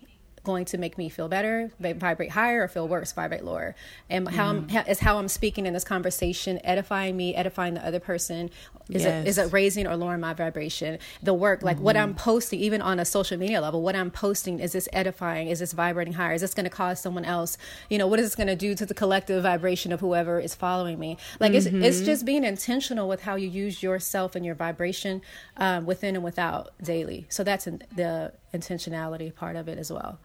going 0.48 0.64
to 0.64 0.78
make 0.78 0.96
me 0.96 1.08
feel 1.08 1.28
better, 1.28 1.70
vibrate 1.78 2.32
higher, 2.32 2.64
or 2.64 2.68
feel 2.68 2.88
worse, 2.88 3.12
vibrate 3.12 3.44
lower? 3.44 3.74
And 4.08 4.26
how 4.28 4.52
mm. 4.52 4.74
I'm, 4.74 4.86
is 4.86 5.00
how 5.00 5.18
I'm 5.18 5.28
speaking 5.28 5.66
in 5.66 5.74
this 5.74 5.84
conversation 5.84 6.58
edifying 6.64 7.16
me, 7.16 7.34
edifying 7.34 7.74
the 7.74 7.86
other 7.86 8.00
person? 8.00 8.50
Is 8.88 9.04
yes. 9.04 9.26
it 9.26 9.28
is 9.28 9.38
it 9.38 9.52
raising 9.52 9.86
or 9.86 9.94
lowering 9.96 10.20
my 10.20 10.32
vibration? 10.32 10.98
The 11.22 11.34
work, 11.34 11.62
like 11.62 11.76
mm-hmm. 11.76 11.84
what 11.84 11.96
I'm 11.96 12.14
posting, 12.14 12.58
even 12.60 12.80
on 12.80 12.98
a 12.98 13.04
social 13.04 13.36
media 13.36 13.60
level, 13.60 13.82
what 13.82 13.94
I'm 13.94 14.10
posting 14.10 14.60
is 14.60 14.72
this 14.72 14.88
edifying? 14.92 15.48
Is 15.48 15.58
this 15.58 15.72
vibrating 15.72 16.14
higher? 16.14 16.32
Is 16.32 16.40
this 16.40 16.54
going 16.54 16.64
to 16.64 16.70
cause 16.70 16.98
someone 17.00 17.26
else? 17.26 17.58
You 17.90 17.98
know, 17.98 18.06
what 18.06 18.18
is 18.18 18.26
this 18.26 18.34
going 18.34 18.46
to 18.46 18.56
do 18.56 18.74
to 18.74 18.86
the 18.86 18.94
collective 18.94 19.42
vibration 19.42 19.92
of 19.92 20.00
whoever 20.00 20.40
is 20.40 20.54
following 20.54 20.98
me? 20.98 21.18
Like 21.38 21.52
mm-hmm. 21.52 21.82
it's 21.82 21.98
it's 21.98 22.06
just 22.06 22.24
being 22.24 22.44
intentional 22.44 23.08
with 23.08 23.22
how 23.22 23.34
you 23.36 23.48
use 23.48 23.82
yourself 23.82 24.34
and 24.34 24.44
your 24.46 24.54
vibration 24.54 25.20
um, 25.58 25.84
within 25.84 26.14
and 26.14 26.24
without 26.24 26.72
daily. 26.82 27.26
So 27.28 27.44
that's 27.44 27.66
in, 27.66 27.82
the 27.94 28.32
intentionality 28.54 29.34
part 29.34 29.56
of 29.56 29.68
it 29.68 29.78
as 29.78 29.92
well. 29.92 30.18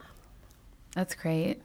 That's 0.95 1.15
great. 1.15 1.61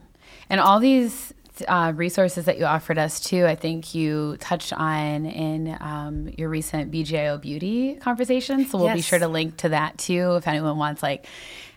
And 0.49 0.59
all 0.59 0.79
these 0.79 1.33
uh, 1.67 1.93
resources 1.95 2.45
that 2.45 2.57
you 2.57 2.65
offered 2.65 2.97
us 2.97 3.19
too, 3.19 3.45
I 3.45 3.55
think 3.55 3.93
you 3.93 4.37
touched 4.39 4.73
on 4.73 5.25
in 5.25 5.77
um, 5.79 6.29
your 6.37 6.49
recent 6.49 6.91
BGIO 6.91 7.41
Beauty 7.41 7.95
conversation. 7.95 8.65
So 8.65 8.77
we'll 8.77 8.87
yes. 8.87 8.95
be 8.97 9.01
sure 9.01 9.19
to 9.19 9.27
link 9.27 9.57
to 9.57 9.69
that 9.69 9.97
too 9.97 10.35
if 10.35 10.47
anyone 10.47 10.77
wants 10.77 11.03
like 11.03 11.27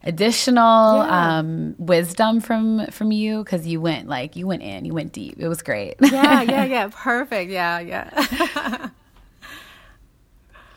additional 0.04 0.96
yeah. 0.98 1.38
um, 1.38 1.74
wisdom 1.78 2.40
from 2.40 2.86
from 2.86 3.12
you 3.12 3.44
because 3.44 3.66
you 3.66 3.80
went 3.80 4.08
like 4.08 4.36
you 4.36 4.46
went 4.46 4.62
in, 4.62 4.84
you 4.84 4.94
went 4.94 5.12
deep. 5.12 5.36
It 5.38 5.48
was 5.48 5.62
great. 5.62 5.94
yeah, 6.00 6.42
yeah, 6.42 6.64
yeah. 6.64 6.90
Perfect. 6.92 7.50
Yeah, 7.50 7.80
yeah. 7.80 8.88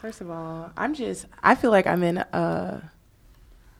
First 0.02 0.22
of 0.22 0.30
all, 0.30 0.72
I'm 0.78 0.94
just 0.94 1.26
I 1.44 1.56
feel 1.56 1.72
like 1.72 1.88
I'm 1.88 2.04
in 2.04 2.18
a 2.18 2.92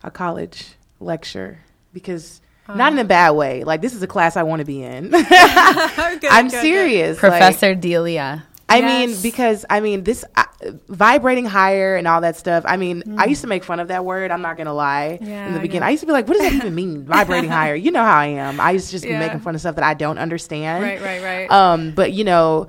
a 0.04 0.12
college 0.12 0.74
lecture 1.00 1.60
because 1.94 2.42
not 2.68 2.94
in 2.94 3.00
a 3.00 3.04
bad 3.04 3.32
way. 3.32 3.64
Like 3.64 3.82
this 3.82 3.94
is 3.94 4.02
a 4.02 4.08
class 4.08 4.38
I 4.38 4.44
want 4.44 4.60
to 4.60 4.66
be 4.66 4.82
in. 4.82 5.10
good, 5.12 5.26
I'm 5.30 6.48
good, 6.48 6.62
serious, 6.62 7.20
good. 7.20 7.30
Professor 7.30 7.70
like, 7.70 7.82
Delia. 7.82 8.46
I 8.68 8.78
yes. 8.80 9.10
mean, 9.10 9.22
because 9.22 9.64
I 9.70 9.80
mean, 9.80 10.04
this 10.04 10.26
uh, 10.36 10.44
vibrating 10.90 11.46
higher 11.46 11.96
and 11.96 12.08
all 12.08 12.22
that 12.22 12.36
stuff. 12.36 12.64
I 12.66 12.78
mean, 12.78 13.04
mm. 13.04 13.20
I 13.20 13.26
used 13.26 13.42
to 13.42 13.48
make 13.48 13.64
fun 13.64 13.80
of 13.80 13.90
that 13.90 14.04
word. 14.06 14.32
I'm 14.32 14.42
not 14.42 14.58
gonna 14.58 14.74
lie. 14.74 15.20
Yeah, 15.22 15.48
in 15.48 15.54
the 15.54 15.60
beginning, 15.60 15.84
yeah. 15.84 15.88
I 15.88 15.92
used 15.92 16.02
to 16.02 16.08
be 16.08 16.14
like, 16.14 16.28
"What 16.28 16.38
does 16.38 16.50
that 16.50 16.54
even 16.54 16.74
mean? 16.74 17.04
Vibrating 17.06 17.50
higher?" 17.50 17.76
You 17.76 17.92
know 17.92 18.04
how 18.04 18.18
I 18.18 18.28
am. 18.28 18.60
I 18.60 18.72
used 18.72 18.88
to 18.88 18.92
just 18.94 19.06
yeah. 19.06 19.20
be 19.20 19.26
making 19.26 19.42
fun 19.42 19.54
of 19.54 19.62
stuff 19.62 19.76
that 19.76 19.84
I 19.84 19.94
don't 19.94 20.18
understand. 20.18 20.84
Right, 20.84 21.00
right, 21.02 21.22
right. 21.22 21.52
Um, 21.52 21.92
but 21.92 22.12
you 22.14 22.24
know, 22.24 22.68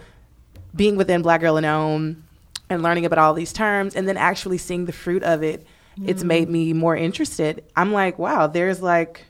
being 0.75 0.97
within 0.97 1.23
Black 1.23 1.41
Girl 1.41 1.57
in 1.57 1.65
Om 1.65 2.25
and 2.69 2.83
learning 2.83 3.07
about 3.07 3.19
all 3.19 3.33
these 3.33 3.55
terms, 3.55 3.97
and 3.97 4.07
then 4.07 4.19
actually 4.19 4.59
seeing 4.59 4.85
the 4.85 4.93
fruit 4.93 5.23
of 5.23 5.43
it, 5.43 5.67
mm. 5.99 6.09
it's 6.09 6.23
made 6.23 6.51
me 6.51 6.75
more 6.75 6.95
interested. 6.95 7.65
I'm 7.75 7.93
like, 7.93 8.19
wow, 8.19 8.49
there's 8.49 8.83
like 8.83 9.25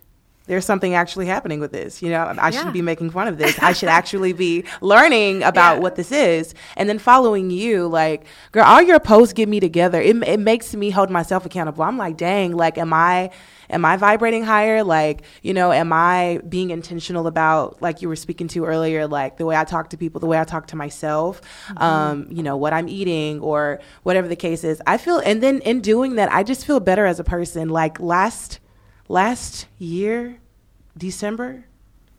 there's 0.46 0.64
something 0.64 0.94
actually 0.94 1.26
happening 1.26 1.61
with 1.61 1.72
this. 1.72 2.02
You 2.02 2.11
know, 2.11 2.22
I 2.22 2.35
yeah. 2.35 2.50
shouldn't 2.50 2.72
be 2.72 2.82
making 2.82 3.11
fun 3.11 3.28
of 3.28 3.38
this. 3.38 3.59
I 3.61 3.72
should 3.72 3.88
actually 3.88 4.32
be 4.32 4.64
learning 4.80 5.42
about 5.42 5.76
yeah. 5.76 5.80
what 5.80 5.96
this 5.96 6.12
is. 6.12 6.54
And 6.76 6.88
then 6.88 6.98
following 6.98 7.50
you, 7.50 7.88
like, 7.88 8.26
girl, 8.52 8.64
all 8.64 8.82
your 8.82 9.00
posts 9.00 9.32
get 9.32 9.48
me 9.48 9.61
together. 9.61 10.00
It, 10.00 10.16
it 10.26 10.40
makes 10.40 10.74
me 10.74 10.90
hold 10.90 11.11
myself 11.11 11.46
accountable. 11.46 11.82
I'm 11.82 11.98
like, 11.98 12.16
dang, 12.16 12.56
like, 12.56 12.78
am 12.78 12.92
I, 12.92 13.30
am 13.68 13.85
I 13.85 13.96
vibrating 13.96 14.44
higher? 14.44 14.85
Like, 14.85 15.22
you 15.42 15.52
know, 15.52 15.72
am 15.72 15.92
I 15.92 16.40
being 16.48 16.70
intentional 16.70 17.26
about, 17.26 17.82
like 17.82 18.00
you 18.00 18.09
were 18.09 18.16
speaking 18.16 18.46
to 18.48 18.64
earlier, 18.64 19.06
like 19.09 19.38
the 19.38 19.46
way 19.46 19.56
I 19.56 19.64
talk 19.64 19.90
to 19.90 19.96
people, 19.96 20.20
the 20.20 20.26
way 20.26 20.38
I 20.38 20.44
talk 20.44 20.68
to 20.68 20.76
myself, 20.76 21.40
mm-hmm. 21.68 21.82
um, 21.82 22.28
you 22.30 22.42
know, 22.42 22.56
what 22.56 22.72
I'm 22.72 22.88
eating 22.88 23.40
or 23.40 23.80
whatever 24.04 24.28
the 24.28 24.37
case 24.37 24.62
is. 24.62 24.80
I 24.87 24.96
feel, 24.98 25.18
and 25.18 25.42
then 25.42 25.61
in 25.61 25.80
doing 25.80 26.14
that, 26.14 26.32
I 26.32 26.44
just 26.44 26.64
feel 26.64 26.78
better 26.78 27.04
as 27.04 27.18
a 27.18 27.24
person. 27.24 27.68
Like 27.68 27.98
last, 27.98 28.61
last 29.09 29.66
year, 29.79 30.38
December, 30.97 31.64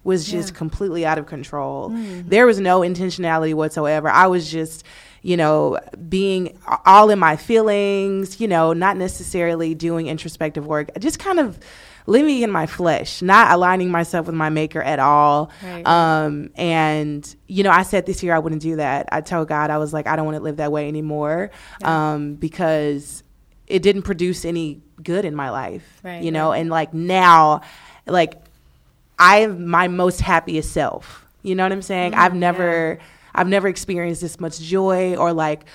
was 0.04 0.26
just 0.26 0.54
yeah. 0.54 0.58
completely 0.58 1.06
out 1.06 1.18
of 1.18 1.26
control. 1.26 1.90
Mm. 1.90 2.30
There 2.30 2.46
was 2.46 2.60
no 2.60 2.80
intentionality 2.80 3.54
whatsoever. 3.54 4.10
I 4.10 4.28
was 4.28 4.50
just, 4.50 4.86
you 5.22 5.36
know, 5.36 5.80
being 6.08 6.58
all 6.86 7.10
in 7.10 7.20
my 7.20 7.36
feelings, 7.36 8.40
you 8.40 8.48
know, 8.48 8.72
not 8.72 8.96
necessarily 8.96 9.76
doing 9.76 10.08
introspective 10.08 10.66
work, 10.66 10.90
just 11.00 11.20
kind 11.20 11.40
of 11.40 11.60
living 12.06 12.42
in 12.42 12.50
my 12.50 12.66
flesh, 12.66 13.22
not 13.22 13.52
aligning 13.52 13.92
myself 13.92 14.28
with 14.28 14.36
my 14.36 14.48
maker 14.48 14.82
at 14.82 14.98
all. 14.98 15.52
Right. 15.62 15.86
Um, 15.86 16.52
and, 16.56 17.36
you 17.48 17.64
know, 17.64 17.72
I 17.72 17.84
said 17.84 18.06
this 18.06 18.24
year 18.24 18.34
I 18.34 18.40
wouldn't 18.40 18.62
do 18.62 18.78
that. 18.78 19.10
I 19.12 19.20
told 19.20 19.50
God, 19.50 19.70
I 19.70 19.78
was 19.78 19.92
like, 19.92 20.08
I 20.08 20.16
don't 20.16 20.26
want 20.26 20.38
to 20.38 20.44
live 20.44 20.56
that 20.56 20.72
way 20.72 20.88
anymore 20.88 21.52
yeah. 21.82 22.14
um, 22.14 22.36
because 22.36 23.24
it 23.68 23.82
didn't 23.82 24.04
produce 24.04 24.46
any 24.46 24.82
good 25.04 25.26
in 25.26 25.36
my 25.36 25.50
life, 25.50 26.00
right, 26.04 26.24
you 26.24 26.32
know, 26.32 26.50
right. 26.52 26.60
and 26.60 26.70
like 26.70 26.94
now, 26.94 27.62
like 28.06 28.36
I'm 29.20 29.68
my 29.68 29.88
most 29.88 30.22
happiest 30.22 30.72
self. 30.72 31.26
You 31.44 31.56
know 31.56 31.64
what 31.64 31.72
I'm 31.72 31.82
saying? 31.82 32.12
Mm, 32.12 32.18
I've 32.18 32.34
never, 32.34 32.98
yeah. 33.00 33.06
I've 33.34 33.48
never 33.48 33.68
experienced 33.68 34.22
this 34.22 34.40
much 34.40 34.60
joy 34.60 35.16
or 35.16 35.34
like 35.34 35.66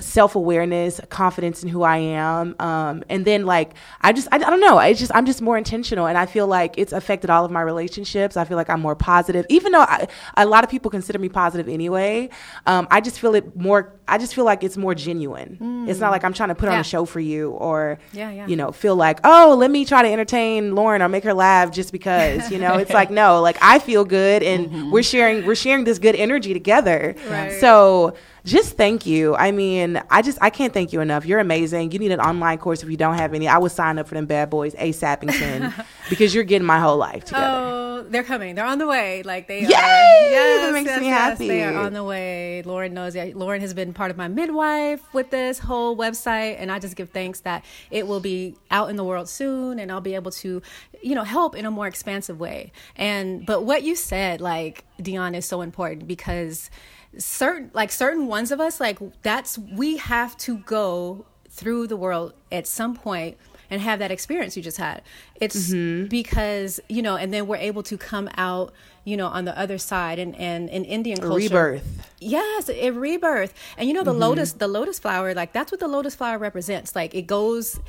self 0.00 0.36
awareness, 0.36 1.00
confidence 1.08 1.62
in 1.62 1.68
who 1.68 1.82
I 1.82 1.96
am, 1.96 2.54
um, 2.60 3.02
and 3.08 3.24
then 3.24 3.46
like 3.46 3.72
I 4.00 4.12
just 4.12 4.28
I, 4.30 4.36
I 4.36 4.38
don't 4.38 4.60
know. 4.60 4.78
It's 4.78 5.00
just 5.00 5.12
I'm 5.14 5.26
just 5.26 5.42
more 5.42 5.56
intentional, 5.56 6.06
and 6.06 6.16
I 6.16 6.26
feel 6.26 6.46
like 6.46 6.74
it's 6.76 6.92
affected 6.92 7.30
all 7.30 7.44
of 7.44 7.50
my 7.50 7.62
relationships. 7.62 8.36
I 8.36 8.44
feel 8.44 8.56
like 8.56 8.70
I'm 8.70 8.80
more 8.80 8.94
positive, 8.94 9.46
even 9.48 9.72
though 9.72 9.80
I, 9.80 10.06
a 10.36 10.46
lot 10.46 10.62
of 10.62 10.70
people 10.70 10.90
consider 10.90 11.18
me 11.18 11.28
positive 11.28 11.68
anyway. 11.68 12.28
Um, 12.66 12.86
I 12.90 13.00
just 13.00 13.18
feel 13.18 13.34
it 13.34 13.56
more. 13.56 13.94
I 14.06 14.18
just 14.18 14.34
feel 14.34 14.44
like 14.44 14.62
it's 14.62 14.76
more 14.76 14.94
genuine. 14.94 15.58
Mm. 15.60 15.88
It's 15.88 16.00
not 16.00 16.10
like 16.10 16.24
I'm 16.24 16.32
trying 16.32 16.50
to 16.50 16.54
put 16.54 16.66
yeah. 16.66 16.74
on 16.74 16.80
a 16.80 16.84
show 16.84 17.04
for 17.04 17.20
you, 17.20 17.50
or 17.50 17.98
yeah, 18.12 18.30
yeah. 18.30 18.46
you 18.46 18.56
know, 18.56 18.72
feel 18.72 18.94
like 18.94 19.20
oh, 19.24 19.56
let 19.58 19.70
me 19.70 19.84
try 19.84 20.02
to 20.02 20.08
entertain 20.08 20.74
Lauren 20.74 21.02
or 21.02 21.08
make 21.08 21.24
her 21.24 21.34
laugh 21.34 21.72
just 21.72 21.92
because. 21.92 22.50
You 22.50 22.58
know, 22.58 22.74
it's 22.74 22.92
like 22.92 23.10
no, 23.22 23.40
like 23.40 23.56
I 23.62 23.78
feel 23.78 24.04
good, 24.04 24.42
and 24.42 24.66
mm-hmm. 24.66 24.90
we're 24.90 25.02
sharing 25.02 25.46
we're 25.46 25.54
sharing 25.54 25.84
this 25.84 25.98
good 25.98 26.14
energy 26.14 26.52
together. 26.52 27.14
Right. 27.28 27.58
So 27.60 28.14
just 28.48 28.76
thank 28.76 29.06
you. 29.06 29.36
I 29.36 29.52
mean, 29.52 30.02
I 30.10 30.22
just 30.22 30.38
I 30.40 30.50
can't 30.50 30.72
thank 30.72 30.92
you 30.92 31.00
enough. 31.00 31.26
You're 31.26 31.38
amazing. 31.38 31.92
You 31.92 31.98
need 31.98 32.12
an 32.12 32.20
online 32.20 32.58
course 32.58 32.82
if 32.82 32.90
you 32.90 32.96
don't 32.96 33.16
have 33.16 33.34
any. 33.34 33.46
I 33.46 33.58
would 33.58 33.72
sign 33.72 33.98
up 33.98 34.08
for 34.08 34.14
them 34.14 34.26
bad 34.26 34.50
boys 34.50 34.74
ASAPington 34.74 35.84
because 36.08 36.34
you're 36.34 36.44
getting 36.44 36.66
my 36.66 36.80
whole 36.80 36.96
life 36.96 37.24
oh, 37.24 37.26
together. 37.26 37.46
Oh, 37.46 38.06
they're 38.08 38.24
coming. 38.24 38.54
They're 38.54 38.66
on 38.66 38.78
the 38.78 38.86
way. 38.86 39.22
Like 39.22 39.48
they 39.48 39.60
Yay! 39.60 39.66
are. 39.66 39.70
Yes, 39.70 40.62
that 40.62 40.72
makes 40.72 40.86
yes, 40.86 41.00
me 41.00 41.06
yes, 41.06 41.18
happy. 41.18 41.48
They 41.48 41.64
are 41.64 41.74
on 41.74 41.92
the 41.92 42.02
way. 42.02 42.62
Lauren 42.62 42.94
knows. 42.94 43.14
Yeah, 43.14 43.30
Lauren 43.34 43.60
has 43.60 43.74
been 43.74 43.92
part 43.92 44.10
of 44.10 44.16
my 44.16 44.28
midwife 44.28 45.02
with 45.12 45.30
this 45.30 45.58
whole 45.58 45.96
website, 45.96 46.56
and 46.58 46.72
I 46.72 46.78
just 46.78 46.96
give 46.96 47.10
thanks 47.10 47.40
that 47.40 47.64
it 47.90 48.06
will 48.06 48.20
be 48.20 48.56
out 48.70 48.88
in 48.88 48.96
the 48.96 49.04
world 49.04 49.28
soon, 49.28 49.78
and 49.78 49.92
I'll 49.92 50.00
be 50.00 50.14
able 50.14 50.30
to, 50.32 50.62
you 51.02 51.14
know, 51.14 51.24
help 51.24 51.54
in 51.54 51.66
a 51.66 51.70
more 51.70 51.86
expansive 51.86 52.40
way. 52.40 52.72
And 52.96 53.44
but 53.44 53.64
what 53.64 53.82
you 53.82 53.94
said, 53.94 54.40
like 54.40 54.84
Deun, 55.00 55.36
is 55.36 55.44
so 55.44 55.60
important 55.60 56.08
because 56.08 56.70
certain 57.18 57.70
like 57.74 57.90
certain 57.90 58.26
ones 58.26 58.52
of 58.52 58.60
us 58.60 58.80
like 58.80 58.98
that's 59.22 59.58
we 59.58 59.96
have 59.96 60.36
to 60.38 60.58
go 60.58 61.26
through 61.50 61.86
the 61.86 61.96
world 61.96 62.32
at 62.52 62.66
some 62.66 62.94
point 62.94 63.36
and 63.70 63.82
have 63.82 63.98
that 63.98 64.10
experience 64.10 64.56
you 64.56 64.62
just 64.62 64.78
had. 64.78 65.02
It's 65.40 65.70
mm-hmm. 65.70 66.06
because 66.06 66.80
you 66.88 67.02
know 67.02 67.16
and 67.16 67.32
then 67.32 67.46
we're 67.46 67.56
able 67.56 67.82
to 67.84 67.98
come 67.98 68.30
out 68.36 68.72
you 69.04 69.16
know 69.16 69.26
on 69.26 69.44
the 69.44 69.58
other 69.58 69.78
side 69.78 70.18
and 70.18 70.34
and 70.36 70.68
in 70.70 70.84
indian 70.84 71.18
culture. 71.18 71.36
rebirth. 71.36 72.12
Yes 72.20 72.70
a 72.70 72.90
rebirth. 72.90 73.52
And 73.76 73.88
you 73.88 73.94
know 73.94 74.04
the 74.04 74.12
mm-hmm. 74.12 74.20
lotus 74.20 74.52
the 74.52 74.68
lotus 74.68 74.98
flower 74.98 75.34
like 75.34 75.52
that's 75.52 75.72
what 75.72 75.80
the 75.80 75.88
lotus 75.88 76.14
flower 76.14 76.38
represents. 76.38 76.94
Like 76.96 77.14
it 77.14 77.26
goes 77.26 77.80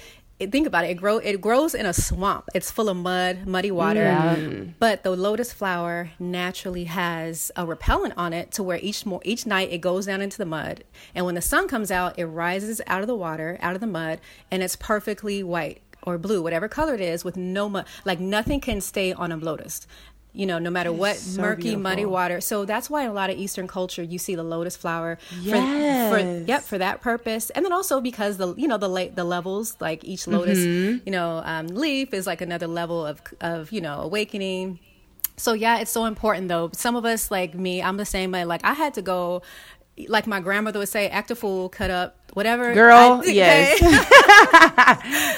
think 0.47 0.67
about 0.67 0.85
it. 0.85 0.91
It 0.91 0.95
grow 0.95 1.17
it 1.17 1.41
grows 1.41 1.75
in 1.75 1.85
a 1.85 1.93
swamp. 1.93 2.49
It's 2.53 2.71
full 2.71 2.89
of 2.89 2.97
mud, 2.97 3.45
muddy 3.45 3.71
water. 3.71 4.03
Yeah. 4.03 4.63
But 4.79 5.03
the 5.03 5.11
lotus 5.11 5.51
flower 5.51 6.11
naturally 6.19 6.85
has 6.85 7.51
a 7.55 7.65
repellent 7.65 8.13
on 8.17 8.33
it 8.33 8.51
to 8.51 8.63
where 8.63 8.79
each 8.81 9.05
more 9.05 9.21
each 9.23 9.45
night 9.45 9.71
it 9.71 9.79
goes 9.79 10.05
down 10.05 10.21
into 10.21 10.37
the 10.37 10.45
mud, 10.45 10.83
and 11.13 11.25
when 11.25 11.35
the 11.35 11.41
sun 11.41 11.67
comes 11.67 11.91
out, 11.91 12.17
it 12.17 12.25
rises 12.25 12.81
out 12.87 13.01
of 13.01 13.07
the 13.07 13.15
water, 13.15 13.57
out 13.61 13.75
of 13.75 13.81
the 13.81 13.87
mud, 13.87 14.19
and 14.49 14.63
it's 14.63 14.75
perfectly 14.75 15.43
white 15.43 15.81
or 16.03 16.17
blue, 16.17 16.41
whatever 16.41 16.69
color 16.69 16.95
it 16.95 17.01
is, 17.01 17.25
with 17.25 17.35
no 17.35 17.67
mud. 17.67 17.85
Like 18.05 18.19
nothing 18.19 18.61
can 18.61 18.79
stay 18.81 19.11
on 19.11 19.31
a 19.31 19.37
lotus 19.37 19.85
you 20.39 20.45
know, 20.45 20.57
no 20.57 20.69
matter 20.69 20.93
what 20.93 21.17
so 21.17 21.41
murky, 21.41 21.63
beautiful. 21.63 21.81
muddy 21.81 22.05
water. 22.05 22.39
So 22.39 22.63
that's 22.63 22.89
why 22.89 23.03
in 23.03 23.09
a 23.09 23.13
lot 23.13 23.29
of 23.29 23.37
Eastern 23.37 23.67
culture 23.67 24.01
you 24.01 24.17
see 24.17 24.35
the 24.35 24.43
lotus 24.43 24.77
flower. 24.77 25.17
Yes. 25.41 26.09
For, 26.09 26.19
for, 26.19 26.45
yep, 26.47 26.63
for 26.63 26.77
that 26.77 27.01
purpose, 27.01 27.49
and 27.49 27.65
then 27.65 27.73
also 27.73 27.99
because 27.99 28.37
the 28.37 28.55
you 28.55 28.65
know 28.65 28.77
the 28.77 28.87
la- 28.87 29.09
the 29.13 29.25
levels 29.25 29.75
like 29.81 30.05
each 30.05 30.27
lotus 30.27 30.59
mm-hmm. 30.59 31.05
you 31.05 31.11
know 31.11 31.41
um, 31.43 31.67
leaf 31.67 32.13
is 32.13 32.25
like 32.25 32.39
another 32.39 32.67
level 32.67 33.05
of 33.05 33.21
of 33.41 33.73
you 33.73 33.81
know 33.81 33.99
awakening. 33.99 34.79
So 35.35 35.51
yeah, 35.51 35.79
it's 35.79 35.91
so 35.91 36.05
important 36.05 36.47
though. 36.47 36.69
Some 36.73 36.95
of 36.95 37.03
us 37.03 37.29
like 37.29 37.53
me, 37.53 37.81
I'm 37.81 37.97
the 37.97 38.05
same 38.05 38.31
way. 38.31 38.45
Like 38.45 38.63
I 38.63 38.73
had 38.73 38.93
to 38.93 39.01
go, 39.01 39.41
like 40.07 40.25
my 40.25 40.39
grandmother 40.39 40.79
would 40.79 40.87
say, 40.87 41.09
act 41.09 41.31
a 41.31 41.35
fool, 41.35 41.67
cut 41.67 41.91
up 41.91 42.18
whatever. 42.33 42.73
Girl, 42.73 43.21
I, 43.23 43.25
yes. 43.25 43.81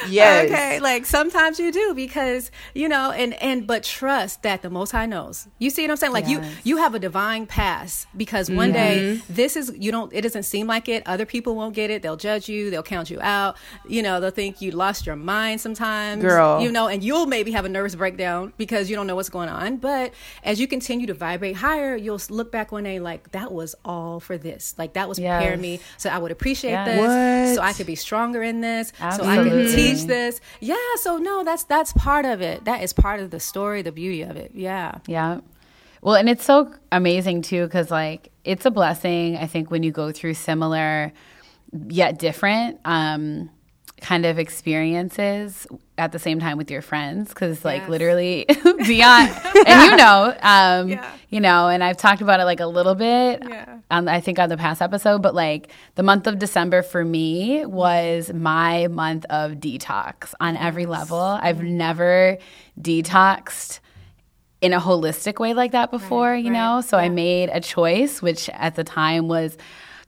yes. 0.09 0.45
Okay, 0.45 0.79
like 0.81 1.05
sometimes 1.05 1.59
you 1.59 1.71
do 1.71 1.93
because, 1.93 2.51
you 2.73 2.89
know, 2.89 3.11
and 3.11 3.33
and 3.41 3.67
but 3.67 3.83
trust 3.83 4.43
that 4.43 4.61
the 4.61 4.69
most 4.69 4.91
high 4.91 5.05
knows. 5.05 5.47
You 5.59 5.69
see 5.69 5.83
what 5.83 5.91
I'm 5.91 5.97
saying? 5.97 6.13
Like 6.13 6.27
yes. 6.27 6.43
you 6.63 6.75
you 6.75 6.77
have 6.77 6.95
a 6.95 6.99
divine 6.99 7.45
pass 7.45 8.07
because 8.15 8.49
one 8.49 8.73
mm-hmm. 8.73 9.15
day 9.15 9.21
this 9.29 9.55
is 9.55 9.73
you 9.77 9.91
don't 9.91 10.11
it 10.13 10.21
doesn't 10.21 10.43
seem 10.43 10.67
like 10.67 10.89
it. 10.89 11.03
Other 11.05 11.25
people 11.25 11.55
won't 11.55 11.75
get 11.75 11.89
it. 11.89 12.01
They'll 12.01 12.17
judge 12.17 12.49
you, 12.49 12.69
they'll 12.69 12.83
count 12.83 13.09
you 13.09 13.19
out. 13.21 13.57
You 13.87 14.01
know, 14.01 14.19
they'll 14.19 14.31
think 14.31 14.61
you 14.61 14.71
lost 14.71 15.05
your 15.05 15.15
mind 15.15 15.61
sometimes. 15.61 16.21
Girl. 16.21 16.61
You 16.61 16.71
know, 16.71 16.87
and 16.87 17.03
you'll 17.03 17.25
maybe 17.25 17.51
have 17.51 17.65
a 17.65 17.69
nervous 17.69 17.95
breakdown 17.95 18.53
because 18.57 18.89
you 18.89 18.95
don't 18.95 19.07
know 19.07 19.15
what's 19.15 19.29
going 19.29 19.49
on. 19.49 19.77
But 19.77 20.13
as 20.43 20.59
you 20.59 20.67
continue 20.67 21.07
to 21.07 21.13
vibrate 21.13 21.55
higher, 21.55 21.95
you'll 21.95 22.21
look 22.29 22.51
back 22.51 22.71
one 22.71 22.83
day 22.83 22.99
like 22.99 23.31
that 23.31 23.51
was 23.51 23.75
all 23.85 24.19
for 24.19 24.37
this. 24.37 24.75
Like 24.77 24.93
that 24.93 25.07
was 25.07 25.19
yes. 25.19 25.39
preparing 25.39 25.61
me 25.61 25.79
so 25.97 26.09
I 26.09 26.17
would 26.17 26.31
appreciate 26.31 26.80
this, 26.85 26.99
what? 26.99 27.55
so 27.55 27.61
I 27.61 27.73
could 27.73 27.87
be 27.87 27.95
stronger 27.95 28.43
in 28.43 28.61
this, 28.61 28.93
Absolutely. 28.99 29.35
so 29.35 29.41
I 29.41 29.49
could 29.49 29.75
teach 29.75 30.03
this. 30.05 30.41
Yeah, 30.59 30.75
so 30.97 31.17
no, 31.17 31.43
that's 31.43 31.63
that's 31.63 31.93
part 31.93 32.25
of 32.25 32.41
it. 32.41 32.65
That 32.65 32.83
is 32.83 32.93
part 32.93 33.19
of 33.19 33.31
the 33.31 33.39
story, 33.39 33.81
the 33.81 33.91
beauty 33.91 34.21
of 34.21 34.35
it. 34.37 34.51
Yeah. 34.53 34.99
Yeah. 35.07 35.41
Well, 36.01 36.15
and 36.15 36.27
it's 36.29 36.43
so 36.43 36.73
amazing 36.91 37.43
too 37.43 37.67
cuz 37.69 37.91
like 37.91 38.31
it's 38.43 38.65
a 38.65 38.71
blessing 38.71 39.37
I 39.37 39.47
think 39.47 39.69
when 39.69 39.83
you 39.83 39.91
go 39.91 40.11
through 40.11 40.33
similar 40.33 41.13
yet 41.87 42.19
different 42.19 42.79
um 42.85 43.49
kind 44.01 44.25
of 44.25 44.39
experiences 44.39 45.67
at 45.97 46.11
the 46.11 46.17
same 46.17 46.39
time 46.39 46.57
with 46.57 46.71
your 46.71 46.81
friends 46.81 47.29
because 47.29 47.63
like 47.63 47.81
yes. 47.81 47.89
literally 47.89 48.45
beyond 48.87 49.29
and 49.67 49.91
you 49.91 49.95
know 49.95 50.35
um 50.41 50.89
yeah. 50.89 51.11
you 51.29 51.39
know 51.39 51.69
and 51.69 51.83
i've 51.83 51.97
talked 51.97 52.21
about 52.21 52.39
it 52.39 52.45
like 52.45 52.59
a 52.59 52.65
little 52.65 52.95
bit 52.95 53.43
yeah. 53.47 53.70
On 53.91 54.07
i 54.07 54.19
think 54.19 54.39
on 54.39 54.49
the 54.49 54.57
past 54.57 54.81
episode 54.81 55.21
but 55.21 55.35
like 55.35 55.69
the 55.95 56.03
month 56.03 56.27
of 56.27 56.39
december 56.39 56.81
for 56.81 57.03
me 57.05 57.65
was 57.65 58.31
my 58.33 58.87
month 58.87 59.25
of 59.25 59.53
detox 59.53 60.33
on 60.39 60.57
every 60.57 60.85
level 60.85 61.19
i've 61.19 61.61
never 61.61 62.37
detoxed 62.79 63.79
in 64.61 64.73
a 64.73 64.79
holistic 64.79 65.39
way 65.39 65.53
like 65.53 65.71
that 65.71 65.91
before 65.91 66.31
right, 66.31 66.43
you 66.43 66.51
right. 66.51 66.57
know 66.57 66.81
so 66.81 66.97
yeah. 66.97 67.03
i 67.03 67.09
made 67.09 67.49
a 67.51 67.59
choice 67.59 68.21
which 68.21 68.49
at 68.49 68.75
the 68.75 68.83
time 68.83 69.27
was 69.27 69.57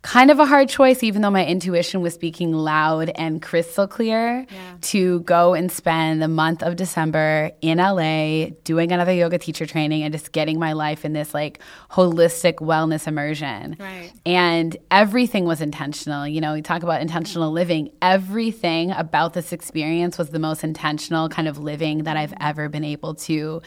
kind 0.04 0.30
of 0.30 0.38
a 0.38 0.46
hard 0.46 0.68
choice, 0.68 1.02
even 1.02 1.22
though 1.22 1.32
my 1.32 1.46
intuition 1.46 2.02
was 2.02 2.14
speaking 2.14 2.52
loud 2.52 3.10
and 3.16 3.42
crystal 3.42 3.88
clear, 3.88 4.46
yeah. 4.50 4.76
to 4.82 5.22
go 5.22 5.54
and 5.54 5.72
spend 5.72 6.22
the 6.22 6.28
month 6.28 6.62
of 6.62 6.76
December 6.76 7.52
in 7.62 7.78
LA 7.78 8.48
doing 8.66 8.92
another 8.92 9.14
yoga 9.14 9.38
teacher 9.38 9.66
training 9.66 10.04
and 10.04 10.14
just 10.14 10.34
getting 10.34 10.60
my 10.60 10.74
life 10.74 11.06
in 11.06 11.14
this 11.14 11.34
like 11.34 11.60
holistic 11.90 12.56
wellness 12.56 13.08
immersion. 13.08 13.78
Right. 13.80 14.12
And 14.26 14.76
everything 14.92 15.46
was 15.46 15.62
intentional. 15.62 16.28
You 16.28 16.42
know, 16.42 16.54
we 16.54 16.62
talk 16.62 16.84
about 16.84 17.02
intentional 17.02 17.48
mm-hmm. 17.48 17.56
living. 17.56 17.92
Everything 18.02 18.92
about 18.92 19.34
this 19.34 19.54
experience 19.54 20.18
was 20.18 20.32
the 20.32 20.40
most 20.40 20.66
intentional 20.66 21.30
kind 21.30 21.48
of 21.48 21.60
living 21.60 22.04
that 22.04 22.18
I've 22.18 22.34
ever 22.42 22.68
been 22.68 22.84
able 22.84 23.16
to 23.16 23.62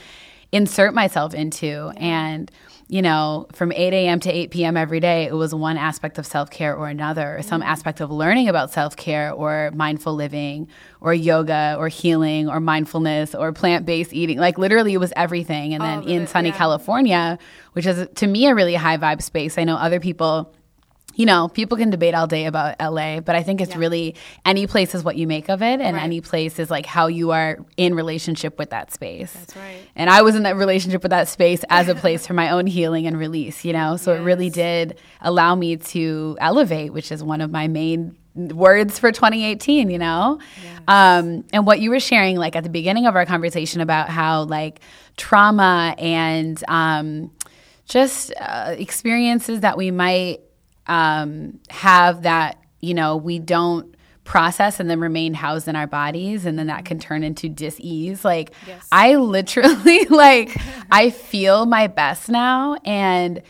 insert 0.53 0.93
myself 0.93 1.33
into. 1.33 1.93
And 1.97 2.51
you 2.89 3.03
know, 3.03 3.49
from 3.53 3.73
8 3.73 3.93
a.m. 3.93 4.21
to 4.21 4.31
8 4.31 4.53
p.m. 4.53 4.77
every 4.77 5.01
day, 5.01 5.25
it 5.25 5.35
was 5.35 5.53
one 5.53 5.77
aspect 5.77 6.19
of 6.19 6.27
self 6.27 6.51
care 6.51 6.77
or 6.77 6.89
another, 6.89 7.39
or 7.39 7.43
some 7.43 7.61
mm-hmm. 7.61 7.71
aspect 7.71 8.01
of 8.01 8.13
learning 8.13 8.49
about 8.49 8.71
self 8.71 8.97
care 8.97 9.33
or 9.33 9.73
mindful 9.75 10.15
living 10.15 10.69
or 11.01 11.13
yoga 11.13 11.75
or 11.79 11.89
healing 11.89 12.49
or 12.49 12.61
mindfulness 12.61 13.35
or 13.35 13.53
plant 13.53 13.87
based 13.87 14.13
eating. 14.13 14.39
Like 14.39 14.57
literally, 14.57 14.95
it 14.95 14.99
was 14.99 15.13
everything. 15.17 15.75
And 15.75 15.83
then 15.83 16.03
in 16.05 16.23
it, 16.23 16.29
sunny 16.29 16.51
yeah. 16.51 16.57
California, 16.57 17.39
which 17.73 17.87
is 17.87 18.09
to 18.15 18.27
me 18.27 18.47
a 18.47 18.55
really 18.55 18.75
high 18.75 18.99
vibe 18.99 19.21
space, 19.21 19.59
I 19.59 19.65
know 19.65 19.77
other 19.77 19.99
people 19.99 20.55
you 21.17 21.25
know, 21.25 21.49
people 21.49 21.79
can 21.79 21.89
debate 21.89 22.15
all 22.15 22.27
day 22.27 22.45
about 22.45 22.77
LA, 22.79 23.21
but 23.21 23.35
I 23.35 23.43
think 23.43 23.63
it's 23.63 23.73
yeah. 23.73 23.79
really 23.79 24.15
any 24.45 24.67
place 24.67 24.95
is 24.95 25.03
what 25.03 25.17
you 25.17 25.27
make 25.27 25.49
of 25.49 25.63
it, 25.63 25.81
and 25.81 25.97
right. 25.97 26.05
any 26.05 26.21
place 26.21 26.59
is 26.59 26.71
like 26.71 26.85
how 26.85 27.07
you 27.07 27.31
are 27.31 27.59
in 27.79 27.95
relationship 27.95 28.59
with 28.59 28.71
that 28.71 28.93
space. 28.93 29.33
That's 29.33 29.57
right. 29.57 29.89
And 29.97 30.11
I 30.11 30.21
was 30.21 30.37
in 30.37 30.43
that 30.43 30.57
relationship 30.57 31.03
with 31.03 31.11
that 31.11 31.29
space 31.29 31.65
as 31.71 31.89
a 31.89 31.95
place 31.95 32.27
for 32.27 32.35
my 32.35 32.51
own 32.51 32.67
healing 32.67 33.07
and 33.07 33.19
release, 33.19 33.65
you 33.65 33.73
know? 33.73 33.97
So 33.97 34.13
yes. 34.13 34.21
it 34.21 34.25
really 34.25 34.51
did 34.51 34.99
allow 35.23 35.55
me 35.55 35.79
to 35.79 36.37
elevate, 36.39 36.93
which 36.93 37.11
is 37.11 37.25
one 37.25 37.41
of 37.41 37.51
my 37.51 37.67
main 37.67 38.15
words 38.37 38.99
for 38.99 39.11
2018 39.11 39.89
you 39.89 39.99
know 39.99 40.39
yes. 40.63 40.81
um, 40.89 41.43
and 41.55 41.67
what 41.67 41.81
you 41.81 41.89
were 41.89 41.99
sharing 41.99 42.37
like 42.37 42.55
at 42.55 42.63
the 42.63 42.69
beginning 42.69 43.07
of 43.07 43.17
our 43.17 43.25
conversation 43.25 43.81
about 43.81 44.11
how 44.11 44.43
like 44.43 44.81
trauma 45.17 45.95
and 45.97 46.63
um, 46.69 47.31
just 47.87 48.35
uh, 48.39 48.75
experiences 48.77 49.61
that 49.61 49.79
we 49.79 49.91
might 49.91 50.41
um, 50.89 51.59
have 51.69 52.23
that, 52.23 52.59
you 52.81 52.95
know, 52.95 53.17
we 53.17 53.39
don't 53.39 53.97
process 54.27 54.81
and 54.81 54.91
then 54.91 55.01
remain 55.01 55.33
housed 55.33 55.69
in 55.69 55.77
our 55.77 55.87
bodies 55.87 56.45
and 56.45 56.59
then 56.59 56.67
that 56.67 56.85
can 56.85 56.99
turn 56.99 57.23
into 57.23 57.49
dis-ease 57.49 58.25
like 58.25 58.53
yes. 58.67 58.87
i 58.91 59.15
literally 59.15 60.05
like 60.11 60.51
i 60.91 61.11
feel 61.11 61.65
my 61.65 61.87
best 61.87 62.29
now 62.29 62.77
and 62.85 63.41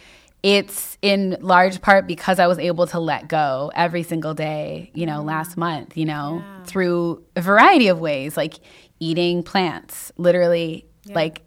it's 0.43 0.99
in 1.01 1.37
large 1.41 1.80
part 1.80 2.07
because 2.07 2.39
i 2.39 2.47
was 2.47 2.59
able 2.59 2.87
to 2.87 3.01
let 3.01 3.26
go 3.26 3.72
every 3.74 4.03
single 4.03 4.34
day 4.34 4.91
you 4.93 5.07
know 5.07 5.22
last 5.22 5.57
month 5.57 5.97
you 5.97 6.05
know 6.05 6.43
yeah. 6.45 6.64
through 6.64 7.24
a 7.34 7.41
variety 7.41 7.89
of 7.89 7.99
ways 7.99 8.37
like 8.37 8.57
eating 9.01 9.43
plants 9.43 10.12
literally 10.18 10.87
yeah. 11.05 11.14
like 11.14 11.43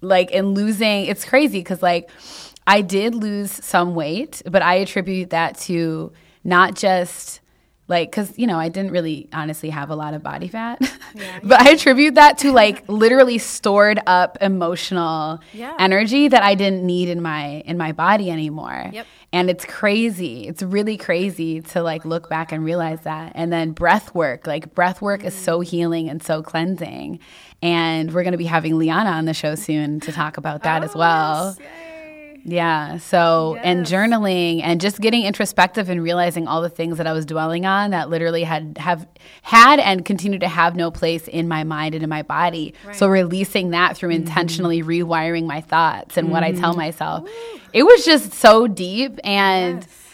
like 0.00 0.30
and 0.32 0.54
losing 0.54 1.06
it's 1.06 1.24
crazy 1.24 1.58
because 1.58 1.82
like 1.82 2.08
I 2.68 2.82
did 2.82 3.14
lose 3.14 3.50
some 3.50 3.94
weight, 3.94 4.42
but 4.44 4.60
I 4.60 4.74
attribute 4.74 5.30
that 5.30 5.58
to 5.60 6.12
not 6.44 6.76
just 6.76 7.40
like 7.88 8.10
because 8.10 8.38
you 8.38 8.46
know 8.46 8.58
i 8.58 8.68
didn't 8.68 8.92
really 8.92 9.28
honestly 9.32 9.70
have 9.70 9.90
a 9.90 9.96
lot 9.96 10.14
of 10.14 10.22
body 10.22 10.46
fat 10.46 10.78
but 11.42 11.60
i 11.60 11.70
attribute 11.70 12.14
that 12.14 12.36
to 12.38 12.52
like 12.52 12.86
literally 12.88 13.38
stored 13.38 13.98
up 14.06 14.36
emotional 14.40 15.40
Yeah. 15.52 15.74
energy 15.78 16.28
that 16.28 16.42
i 16.42 16.54
didn't 16.54 16.84
need 16.84 17.08
in 17.08 17.22
my 17.22 17.62
in 17.64 17.78
my 17.78 17.92
body 17.92 18.30
anymore. 18.30 18.90
Yep. 18.92 19.06
and 19.32 19.50
it's 19.50 19.64
crazy. 19.64 20.46
It's 20.46 20.62
really 20.62 20.96
crazy 20.96 21.60
to 21.60 21.82
like 21.82 22.04
look 22.04 22.28
back 22.30 22.52
and 22.52 22.64
realize 22.64 23.00
that. 23.02 23.32
And 23.34 23.52
then 23.52 23.72
breath 23.72 24.14
work 24.14 24.46
like 24.46 24.74
breath 24.74 25.02
work 25.02 25.24
is 25.24 25.34
so 25.34 25.60
mm. 25.60 25.64
healing 25.64 26.08
and 26.08 26.22
so 26.22 26.42
cleansing. 26.42 27.20
And 27.60 28.12
we're 28.14 28.22
going 28.22 28.32
to 28.32 28.38
be 28.38 28.46
having 28.46 28.78
liana 28.78 29.10
on 29.10 29.24
the 29.24 29.34
show 29.34 29.54
soon 29.54 30.00
to 30.00 30.12
talk 30.12 30.36
about 30.36 30.62
that 30.62 30.82
as 30.82 30.94
oh, 30.94 30.98
well. 30.98 31.56
Oh, 31.58 31.62
Yes. 31.62 31.87
Yeah. 32.44 32.98
So, 32.98 33.58
and 33.62 33.84
journaling 33.86 34.62
and 34.62 34.80
just 34.80 35.00
getting 35.00 35.24
introspective 35.24 35.88
and 35.88 36.02
realizing 36.02 36.48
all 36.48 36.62
the 36.62 36.68
things 36.68 36.98
that 36.98 37.06
I 37.06 37.12
was 37.12 37.26
dwelling 37.26 37.66
on 37.66 37.90
that 37.90 38.10
literally 38.10 38.44
had 38.44 38.78
have 38.78 39.06
had 39.42 39.80
and 39.80 40.04
continue 40.04 40.38
to 40.38 40.48
have 40.48 40.76
no 40.76 40.90
place 40.90 41.28
in 41.28 41.48
my 41.48 41.64
mind 41.64 41.94
and 41.94 42.02
in 42.02 42.10
my 42.10 42.22
body. 42.22 42.74
So, 42.92 43.08
releasing 43.08 43.70
that 43.70 43.96
through 43.96 44.10
mm-hmm. 44.10 44.26
intentionally 44.26 44.82
rewiring 44.82 45.46
my 45.46 45.60
thoughts 45.60 46.16
and 46.16 46.30
what 46.30 46.42
I 46.42 46.52
tell 46.52 46.70
mm-hmm. 46.70 46.80
myself. 46.80 47.28
It 47.72 47.82
was 47.82 48.04
just 48.04 48.32
so 48.32 48.66
deep 48.66 49.18
and 49.24 49.82
Yes. 49.82 50.07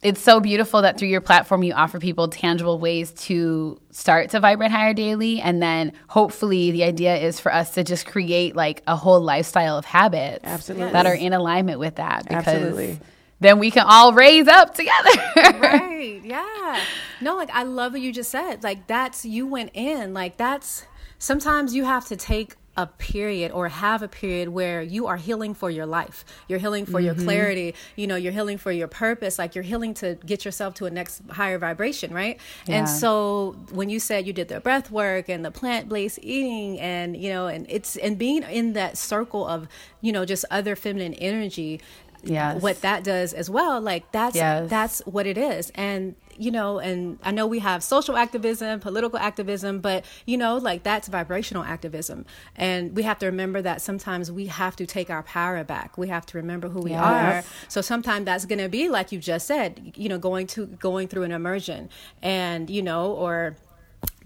It's 0.00 0.20
so 0.20 0.38
beautiful 0.38 0.82
that 0.82 0.96
through 0.96 1.08
your 1.08 1.20
platform 1.20 1.64
you 1.64 1.72
offer 1.72 1.98
people 1.98 2.28
tangible 2.28 2.78
ways 2.78 3.10
to 3.12 3.80
start 3.90 4.30
to 4.30 4.40
vibrate 4.40 4.70
higher 4.70 4.94
daily. 4.94 5.40
And 5.40 5.60
then 5.60 5.92
hopefully 6.08 6.70
the 6.70 6.84
idea 6.84 7.16
is 7.16 7.40
for 7.40 7.52
us 7.52 7.70
to 7.74 7.82
just 7.82 8.06
create 8.06 8.54
like 8.54 8.82
a 8.86 8.94
whole 8.94 9.20
lifestyle 9.20 9.76
of 9.76 9.84
habits 9.84 10.44
Absolutely. 10.44 10.92
that 10.92 11.06
are 11.06 11.14
in 11.14 11.32
alignment 11.32 11.80
with 11.80 11.96
that. 11.96 12.24
Because 12.24 12.46
Absolutely. 12.46 13.00
then 13.40 13.58
we 13.58 13.72
can 13.72 13.84
all 13.88 14.12
raise 14.12 14.46
up 14.46 14.74
together. 14.74 15.10
Right. 15.58 16.20
Yeah. 16.24 16.80
No 17.20 17.36
like 17.36 17.50
i 17.52 17.64
love 17.64 17.92
what 17.92 18.00
you 18.00 18.12
just 18.12 18.30
said. 18.30 18.62
Like 18.62 18.86
that's 18.86 19.24
you 19.24 19.46
went 19.46 19.70
in. 19.74 20.14
Like 20.14 20.36
that's 20.36 20.84
sometimes 21.18 21.74
you 21.74 21.84
have 21.84 22.06
to 22.06 22.16
take 22.16 22.54
a 22.78 22.86
period 22.86 23.50
or 23.50 23.66
have 23.66 24.02
a 24.02 24.08
period 24.08 24.48
where 24.50 24.80
you 24.80 25.08
are 25.08 25.16
healing 25.16 25.52
for 25.52 25.68
your 25.68 25.84
life 25.84 26.24
you're 26.46 26.60
healing 26.60 26.86
for 26.86 27.00
your 27.00 27.12
mm-hmm. 27.12 27.24
clarity 27.24 27.74
you 27.96 28.06
know 28.06 28.14
you're 28.14 28.32
healing 28.32 28.56
for 28.56 28.70
your 28.70 28.86
purpose 28.86 29.36
like 29.36 29.56
you're 29.56 29.64
healing 29.64 29.92
to 29.92 30.14
get 30.24 30.44
yourself 30.44 30.74
to 30.74 30.86
a 30.86 30.90
next 30.90 31.20
higher 31.30 31.58
vibration 31.58 32.14
right 32.14 32.38
Yeah. 32.66 32.76
and 32.76 32.88
so 32.88 33.56
when 33.72 33.90
you 33.90 33.98
said 33.98 34.28
you 34.28 34.32
did 34.32 34.46
the 34.46 34.60
breath 34.60 34.92
work 34.92 35.28
and 35.28 35.44
the 35.44 35.50
plant-based 35.50 36.20
eating 36.22 36.78
and 36.78 37.16
you 37.16 37.30
know 37.30 37.48
and 37.48 37.66
it's 37.68 37.96
and 37.96 38.16
being 38.16 38.44
in 38.44 38.74
that 38.74 38.96
circle 38.96 39.44
of 39.44 39.66
you 40.00 40.12
know 40.12 40.24
just 40.24 40.44
other 40.48 40.76
feminine 40.76 41.14
energy 41.14 41.80
Yes. 42.22 42.62
what 42.62 42.80
that 42.82 43.02
does 43.02 43.32
as 43.32 43.50
well 43.50 43.80
like 43.80 44.10
that's 44.12 44.36
Yes. 44.36 44.70
that's 44.70 45.00
what 45.04 45.26
it 45.26 45.36
is 45.38 45.72
and 45.74 46.14
you 46.38 46.50
know 46.50 46.78
and 46.78 47.18
i 47.22 47.30
know 47.30 47.46
we 47.46 47.58
have 47.58 47.82
social 47.82 48.16
activism 48.16 48.80
political 48.80 49.18
activism 49.18 49.80
but 49.80 50.04
you 50.26 50.36
know 50.36 50.56
like 50.56 50.82
that's 50.82 51.08
vibrational 51.08 51.64
activism. 51.64 52.24
And 52.56 52.96
we 52.96 53.02
have 53.02 53.18
to 53.20 53.26
remember 53.26 53.62
that 53.62 53.80
sometimes 53.82 54.30
we 54.32 54.46
have 54.46 54.76
to 54.76 54.86
take 54.86 55.10
our 55.10 55.22
power 55.22 55.62
back. 55.64 55.96
We 55.98 56.08
have 56.08 56.26
to 56.26 56.38
remember 56.38 56.68
who 56.68 56.80
we 56.80 56.90
Yes. 56.92 57.00
are. 57.00 57.68
So 57.68 57.80
sometimes 57.80 58.24
that's 58.24 58.44
going 58.44 58.58
to 58.58 58.68
be 58.68 58.88
like 58.88 59.12
you 59.12 59.18
just 59.18 59.46
said 59.46 59.92
you 59.96 60.08
know 60.08 60.18
going 60.18 60.46
to 60.48 60.66
going 60.66 61.08
through 61.08 61.24
an 61.24 61.32
immersion 61.32 61.88
and 62.22 62.68
you 62.70 62.82
know 62.82 63.12
or 63.12 63.56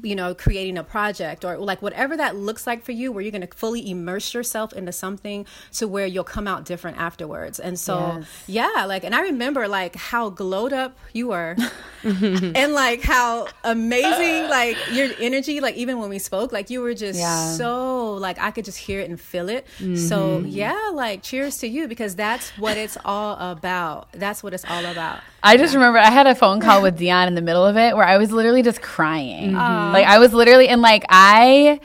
you 0.03 0.15
know 0.17 0.35
creating 0.35 0.79
a 0.79 0.85
project 0.85 1.45
or 1.45 1.57
like 1.59 1.83
whatever 1.83 2.17
that 2.17 2.35
looks 2.35 2.67
like 2.67 2.83
for 2.83 2.93
you 2.93 3.13
where 3.13 3.23
you're 3.23 3.31
going 3.31 3.47
to 3.47 3.57
fully 3.57 3.89
immerse 3.91 4.33
yourself 4.35 4.73
into 4.73 4.91
something 4.93 5.45
to 5.73 5.87
where 5.87 6.07
you'll 6.07 6.25
come 6.25 6.49
out 6.49 6.65
different 6.65 6.97
afterwards. 6.99 7.61
And 7.61 7.79
so 7.79 7.93
Yes. 8.19 8.45
yeah 8.47 8.85
like 8.87 9.05
and 9.05 9.15
i 9.15 9.21
remember 9.23 9.69
like 9.69 9.95
how 9.97 10.31
glowed 10.31 10.73
up 10.73 10.97
you 11.13 11.29
were 11.29 11.57
and 12.03 12.73
like 12.73 13.03
how 13.03 13.47
amazing 13.65 14.49
like 14.51 14.77
your 14.93 15.11
energy 15.21 15.61
like 15.61 15.77
even 15.77 15.99
when 15.99 16.09
we 16.09 16.19
spoke 16.19 16.53
like 16.53 16.71
you 16.71 16.81
were 16.81 16.95
just 16.95 17.19
Yeah. 17.19 17.53
so 17.53 18.15
like 18.15 18.39
i 18.41 18.51
could 18.51 18.65
just 18.65 18.79
hear 18.79 19.01
it 19.01 19.09
and 19.11 19.21
feel 19.21 19.49
it. 19.49 19.67
So 19.79 19.85
mm-hmm. 19.85 20.47
yeah 20.47 20.91
like 20.95 21.23
cheers 21.23 21.59
to 21.59 21.69
you 21.69 21.87
because 21.87 22.17
that's 22.17 22.51
what 22.59 22.77
it's 22.77 22.97
all 23.05 23.37
about. 23.39 24.09
That's 24.13 24.43
what 24.43 24.55
it's 24.55 24.65
all 24.65 24.85
about. 24.85 25.21
I 25.43 25.57
just 25.57 25.75
remember 25.75 25.99
I 25.99 26.11
had 26.11 26.27
a 26.27 26.35
phone 26.35 26.61
call 26.61 26.83
with 26.83 26.99
Deun 26.99 27.27
in 27.29 27.35
the 27.35 27.43
middle 27.43 27.65
of 27.67 27.77
it 27.77 27.97
where 27.97 28.07
I 28.07 28.17
was 28.19 28.31
literally 28.33 28.63
just 28.63 28.81
crying. 28.83 29.55
Like 29.93 30.07
uh-huh. 30.07 30.15
I 30.15 30.19
was 30.19 30.33
literally 30.33 30.69
and 30.69 30.81
like 30.83 31.05
I 31.09 31.81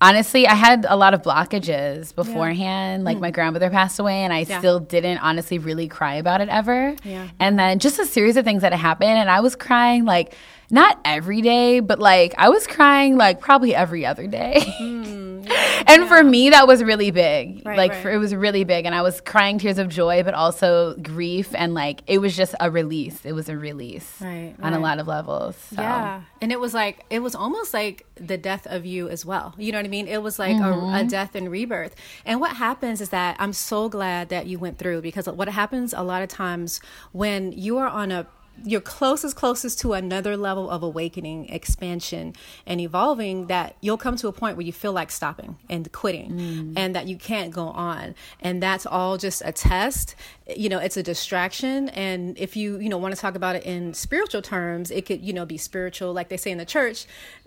honestly 0.00 0.46
I 0.46 0.54
had 0.54 0.86
a 0.88 0.96
lot 0.96 1.14
of 1.14 1.22
blockages 1.22 2.14
beforehand. 2.14 3.04
Like 3.04 3.16
hmm. 3.16 3.22
my 3.22 3.30
grandmother 3.30 3.70
passed 3.70 3.98
away 3.98 4.24
and 4.24 4.32
I 4.32 4.40
Yeah. 4.40 4.58
still 4.58 4.80
didn't 4.80 5.18
honestly 5.18 5.58
really 5.58 5.88
cry 5.88 6.14
about 6.14 6.40
it 6.40 6.48
ever. 6.48 6.94
Yeah. 7.04 7.28
And 7.38 7.58
then 7.58 7.78
just 7.78 7.98
a 7.98 8.06
series 8.06 8.36
of 8.36 8.44
things 8.44 8.62
that 8.62 8.72
happened 8.72 9.10
and 9.10 9.30
I 9.30 9.40
was 9.40 9.56
crying 9.56 10.04
like 10.04 10.34
not 10.70 10.98
every 11.04 11.42
day, 11.42 11.80
but 11.80 11.98
like 11.98 12.34
I 12.36 12.48
was 12.48 12.66
crying 12.66 13.16
like 13.16 13.40
probably 13.40 13.74
every 13.74 14.04
other 14.04 14.26
day. 14.26 14.60
Hmm. 14.78 15.42
and 15.86 16.08
for 16.08 16.22
me 16.22 16.50
that 16.50 16.66
was 16.66 16.82
really 16.82 17.10
big. 17.10 17.62
Right, 17.64 17.76
like 17.78 17.92
right. 17.92 18.02
for, 18.02 18.10
it 18.10 18.18
was 18.18 18.34
really 18.34 18.64
big 18.64 18.84
and 18.86 18.94
I 18.94 19.02
was 19.02 19.20
crying 19.20 19.58
tears 19.58 19.78
of 19.78 19.88
joy 19.88 20.22
but 20.22 20.34
also 20.34 20.94
grief 20.96 21.54
and 21.54 21.74
like 21.74 22.02
it 22.06 22.18
was 22.18 22.36
just 22.36 22.54
a 22.60 22.70
release. 22.70 23.24
It 23.24 23.32
was 23.32 23.48
a 23.48 23.56
release 23.56 24.20
Right, 24.20 24.54
on 24.62 24.72
a 24.72 24.78
lot 24.78 24.98
of 24.98 25.06
levels. 25.06 25.56
So. 25.56 25.80
Yeah. 25.80 26.22
And 26.40 26.52
it 26.52 26.60
was 26.60 26.74
like, 26.74 27.04
it 27.10 27.20
was 27.20 27.34
almost 27.34 27.72
like 27.72 28.06
the 28.16 28.36
death 28.36 28.66
of 28.66 28.84
you 28.84 29.08
as 29.08 29.24
well. 29.24 29.54
You 29.58 29.72
know 29.72 29.78
what 29.78 29.86
I 29.86 29.88
mean? 29.88 30.06
It 30.08 30.22
was 30.22 30.38
like 30.38 30.56
Mm-hmm. 30.56 30.94
a 30.94 31.04
death 31.04 31.34
and 31.34 31.50
rebirth. 31.50 31.94
And 32.24 32.40
what 32.40 32.56
happens 32.56 33.00
is 33.00 33.10
that 33.10 33.36
I'm 33.38 33.52
so 33.52 33.88
glad 33.88 34.28
that 34.30 34.46
you 34.46 34.58
went 34.58 34.78
through 34.78 35.02
because 35.02 35.28
what 35.28 35.48
happens 35.48 35.92
a 35.92 36.02
lot 36.02 36.22
of 36.22 36.28
times 36.28 36.80
when 37.12 37.52
you 37.52 37.76
are 37.78 37.88
on 37.88 38.10
a 38.10 38.26
you're 38.64 38.80
closest 38.80 39.36
closest 39.36 39.78
to 39.80 39.92
another 39.92 40.36
level 40.36 40.70
of 40.70 40.82
awakening 40.82 41.48
expansion 41.48 42.34
and 42.66 42.80
evolving 42.80 43.46
that 43.46 43.76
you'll 43.80 43.96
come 43.96 44.16
to 44.16 44.28
a 44.28 44.32
point 44.32 44.56
where 44.56 44.66
you 44.66 44.72
feel 44.72 44.92
like 44.92 45.10
stopping 45.10 45.56
and 45.68 45.90
quitting 45.92 46.30
Mm. 46.32 46.72
and 46.76 46.94
that 46.94 47.06
you 47.06 47.16
can't 47.16 47.52
go 47.52 47.66
on. 47.68 48.14
And 48.40 48.62
that's 48.62 48.86
all 48.86 49.16
just 49.18 49.42
a 49.44 49.52
test. 49.52 50.14
You 50.56 50.68
know 50.68 50.78
it's 50.78 50.96
a 50.96 51.02
distraction. 51.02 51.88
And 51.90 52.36
if 52.38 52.56
you 52.56 52.78
you 52.78 52.88
know 52.88 52.98
want 52.98 53.14
to 53.14 53.20
talk 53.20 53.34
about 53.34 53.56
it 53.56 53.64
in 53.64 53.94
spiritual 53.94 54.42
terms 54.42 54.90
it 54.90 55.06
could 55.06 55.20
you 55.22 55.32
know 55.32 55.44
be 55.46 55.58
spiritual 55.58 56.12
like 56.12 56.28
they 56.28 56.36
say 56.36 56.50
in 56.50 56.58
the 56.58 56.64
church 56.64 57.06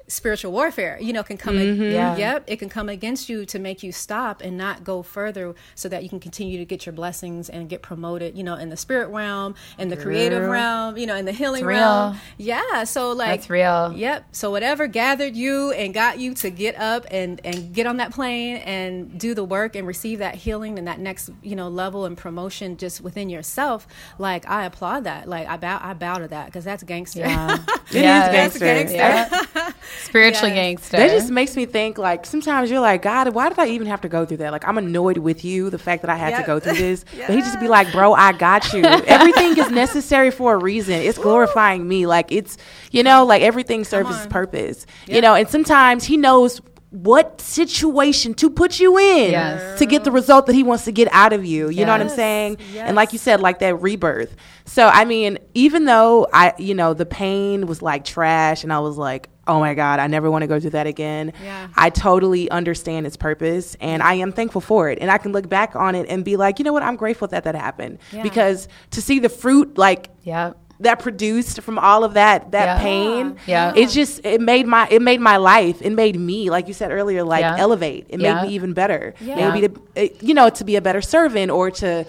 spiritual 0.09 0.51
warfare 0.51 0.97
you 0.99 1.13
know 1.13 1.23
can 1.23 1.37
come 1.37 1.55
mm-hmm. 1.55 1.81
Yeah. 1.83 2.17
yep 2.17 2.43
it 2.47 2.57
can 2.57 2.67
come 2.67 2.89
against 2.89 3.29
you 3.29 3.45
to 3.45 3.59
make 3.59 3.83
you 3.83 3.91
stop 3.91 4.41
and 4.41 4.57
not 4.57 4.83
go 4.83 5.01
further 5.03 5.55
so 5.75 5.87
that 5.87 6.03
you 6.03 6.09
can 6.09 6.19
continue 6.19 6.57
to 6.57 6.65
get 6.65 6.85
your 6.85 6.93
blessings 6.93 7.49
and 7.49 7.69
get 7.69 7.81
promoted 7.81 8.37
you 8.37 8.43
know 8.43 8.55
in 8.55 8.69
the 8.69 8.77
spirit 8.77 9.07
realm 9.09 9.55
in 9.77 9.89
the 9.89 9.95
creative 9.97 10.43
realm 10.49 10.97
you 10.97 11.05
know 11.07 11.15
in 11.15 11.25
the 11.25 11.31
healing 11.31 11.61
It's 11.61 11.65
real. 11.67 11.79
realm 11.79 12.17
yeah 12.37 12.83
so 12.83 13.11
like 13.13 13.29
That's 13.41 13.49
real. 13.49 13.93
Yep. 13.95 14.25
So 14.31 14.51
whatever 14.51 14.87
gathered 14.87 15.35
you 15.35 15.71
and 15.71 15.93
got 15.93 16.19
you 16.19 16.33
to 16.35 16.49
get 16.49 16.75
up 16.79 17.05
and 17.11 17.39
and 17.45 17.73
get 17.73 17.85
on 17.87 17.97
that 17.97 18.11
plane 18.11 18.57
and 18.57 19.19
do 19.19 19.33
the 19.33 19.43
work 19.43 19.75
and 19.75 19.85
receive 19.87 20.19
that 20.19 20.35
healing 20.35 20.77
and 20.79 20.87
that 20.87 20.99
next 20.99 21.29
you 21.43 21.55
know 21.55 21.67
level 21.69 22.05
and 22.05 22.17
promotion 22.17 22.77
just 22.77 23.01
within 23.01 23.29
yourself. 23.29 23.87
Like 24.17 24.49
I 24.49 24.65
applaud 24.65 25.03
that. 25.05 25.27
Like 25.29 25.47
I 25.47 25.57
bow 25.57 25.79
I 25.81 25.93
bow 25.93 26.17
to 26.19 26.27
that 26.29 26.45
because 26.47 26.63
that's 26.63 26.83
gangster. 26.83 27.19
Yeah. 27.21 27.57
It 27.91 28.03
Yeah. 28.03 28.27
is 28.27 28.31
That's 28.31 28.59
gangster. 28.59 28.95
gangster. 28.97 29.49
Yeah. 29.55 29.71
Spiritually 30.03 30.49
Yes. 30.53 30.55
gangster. 30.55 30.97
That 30.97 31.09
just 31.11 31.29
makes 31.29 31.55
me 31.55 31.65
think 31.65 31.97
like 31.97 32.25
sometimes 32.25 32.69
you're 32.71 32.79
like, 32.79 33.01
God, 33.01 33.33
why 33.33 33.49
did 33.49 33.59
I 33.59 33.67
even 33.67 33.87
have 33.87 34.01
to 34.01 34.09
go 34.09 34.25
through 34.25 34.37
that? 34.37 34.51
Like 34.51 34.67
I'm 34.67 34.77
annoyed 34.77 35.17
with 35.17 35.43
you, 35.45 35.69
the 35.69 35.77
fact 35.79 36.01
that 36.03 36.09
I 36.09 36.15
had 36.15 36.31
Yep. 36.31 36.41
to 36.41 36.45
go 36.47 36.59
through 36.59 36.73
this. 36.73 37.05
But 37.27 37.35
he 37.35 37.41
just 37.41 37.59
be 37.59 37.67
like, 37.67 37.91
bro, 37.91 38.13
I 38.13 38.31
got 38.31 38.71
you. 38.73 38.83
Everything 38.85 39.57
is 39.57 39.69
necessary 39.71 40.31
for 40.31 40.53
a 40.53 40.57
reason. 40.57 40.95
It's 40.95 41.17
glorifying 41.17 41.87
me. 41.87 42.05
Like 42.05 42.31
it's 42.31 42.57
you 42.91 43.03
know, 43.03 43.25
like 43.25 43.41
everything 43.41 43.83
serves 43.83 44.09
its 44.09 44.23
on. 44.25 44.29
purpose. 44.29 44.85
You 45.07 45.21
know, 45.21 45.35
and 45.35 45.47
sometimes 45.49 46.03
he 46.05 46.17
knows 46.17 46.61
what 46.91 47.39
situation 47.39 48.33
to 48.33 48.49
put 48.49 48.79
you 48.79 48.97
in 48.97 49.29
Yes. 49.31 49.77
to 49.77 49.85
get 49.85 50.03
the 50.05 50.11
result 50.11 50.47
that 50.47 50.53
he 50.53 50.63
wants 50.63 50.85
to 50.85 50.91
get 50.91 51.07
out 51.11 51.33
of 51.33 51.45
you. 51.45 51.69
You 51.69 51.85
know 51.85 51.91
what 51.91 52.01
I'm 52.01 52.09
saying? 52.09 52.57
Yes. 52.73 52.87
And 52.87 52.95
like 52.95 53.13
you 53.13 53.19
said, 53.19 53.41
like 53.41 53.59
that 53.59 53.79
rebirth. 53.79 54.35
So 54.65 54.87
I 54.87 55.05
mean, 55.05 55.37
even 55.53 55.85
though 55.85 56.25
I, 56.33 56.53
you 56.57 56.73
know, 56.73 56.95
the 56.95 57.05
pain 57.05 57.67
was 57.67 57.83
like 57.83 58.05
trash, 58.05 58.63
and 58.63 58.73
I 58.73 58.79
was 58.79 58.97
like, 58.97 59.29
oh 59.49 59.59
my 59.59 59.73
god, 59.73 59.99
I 59.99 60.07
never 60.07 60.29
want 60.31 60.43
to 60.43 60.47
go 60.47 60.59
through 60.59 60.69
that 60.71 60.87
again. 60.87 61.33
Yeah. 61.43 61.67
I 61.75 61.89
totally 61.89 62.49
understand 62.51 63.05
its 63.07 63.17
purpose, 63.17 63.75
and 63.81 64.01
I 64.01 64.13
am 64.13 64.31
thankful 64.31 64.61
for 64.61 64.89
it. 64.89 64.99
And 65.01 65.09
I 65.11 65.17
can 65.17 65.31
look 65.33 65.49
back 65.49 65.75
on 65.75 65.95
it 65.95 66.05
and 66.09 66.23
be 66.23 66.37
like, 66.37 66.59
you 66.59 66.65
know 66.65 66.71
what, 66.73 66.83
I'm 66.83 66.95
grateful 66.95 67.27
that 67.29 67.43
that 67.43 67.55
happened 67.55 67.97
Yeah. 68.13 68.23
because 68.23 68.67
to 68.91 69.01
see 69.01 69.19
the 69.19 69.29
fruit 69.29 69.77
like 69.77 70.09
Yep. 70.23 70.55
that 70.81 70.99
produced 70.99 71.61
from 71.61 71.77
all 71.77 72.03
of 72.05 72.13
that 72.13 72.51
that 72.51 72.65
Yeah. 72.65 72.79
pain 72.79 73.35
Yeah. 73.45 73.73
it 73.75 73.89
just 73.89 74.21
it 74.23 74.39
made 74.39 74.65
my 74.65 74.87
it 74.89 75.01
made 75.01 75.19
my 75.19 75.35
life 75.37 75.81
it 75.81 75.89
made 75.91 76.17
me 76.17 76.49
like 76.49 76.69
you 76.69 76.73
said 76.73 76.91
earlier 76.91 77.21
like 77.23 77.41
Yeah. 77.41 77.57
elevate 77.57 78.05
it 78.07 78.21
Yeah. 78.21 78.35
made 78.35 78.47
me 78.47 78.53
even 78.55 78.71
better 78.73 79.13
Yeah. 79.19 79.35
maybe 79.51 79.67
to 79.67 80.09
you 80.25 80.33
know 80.33 80.47
to 80.49 80.63
be 80.63 80.75
a 80.77 80.81
better 80.81 81.01
servant 81.01 81.51
or 81.51 81.69
to 81.71 82.05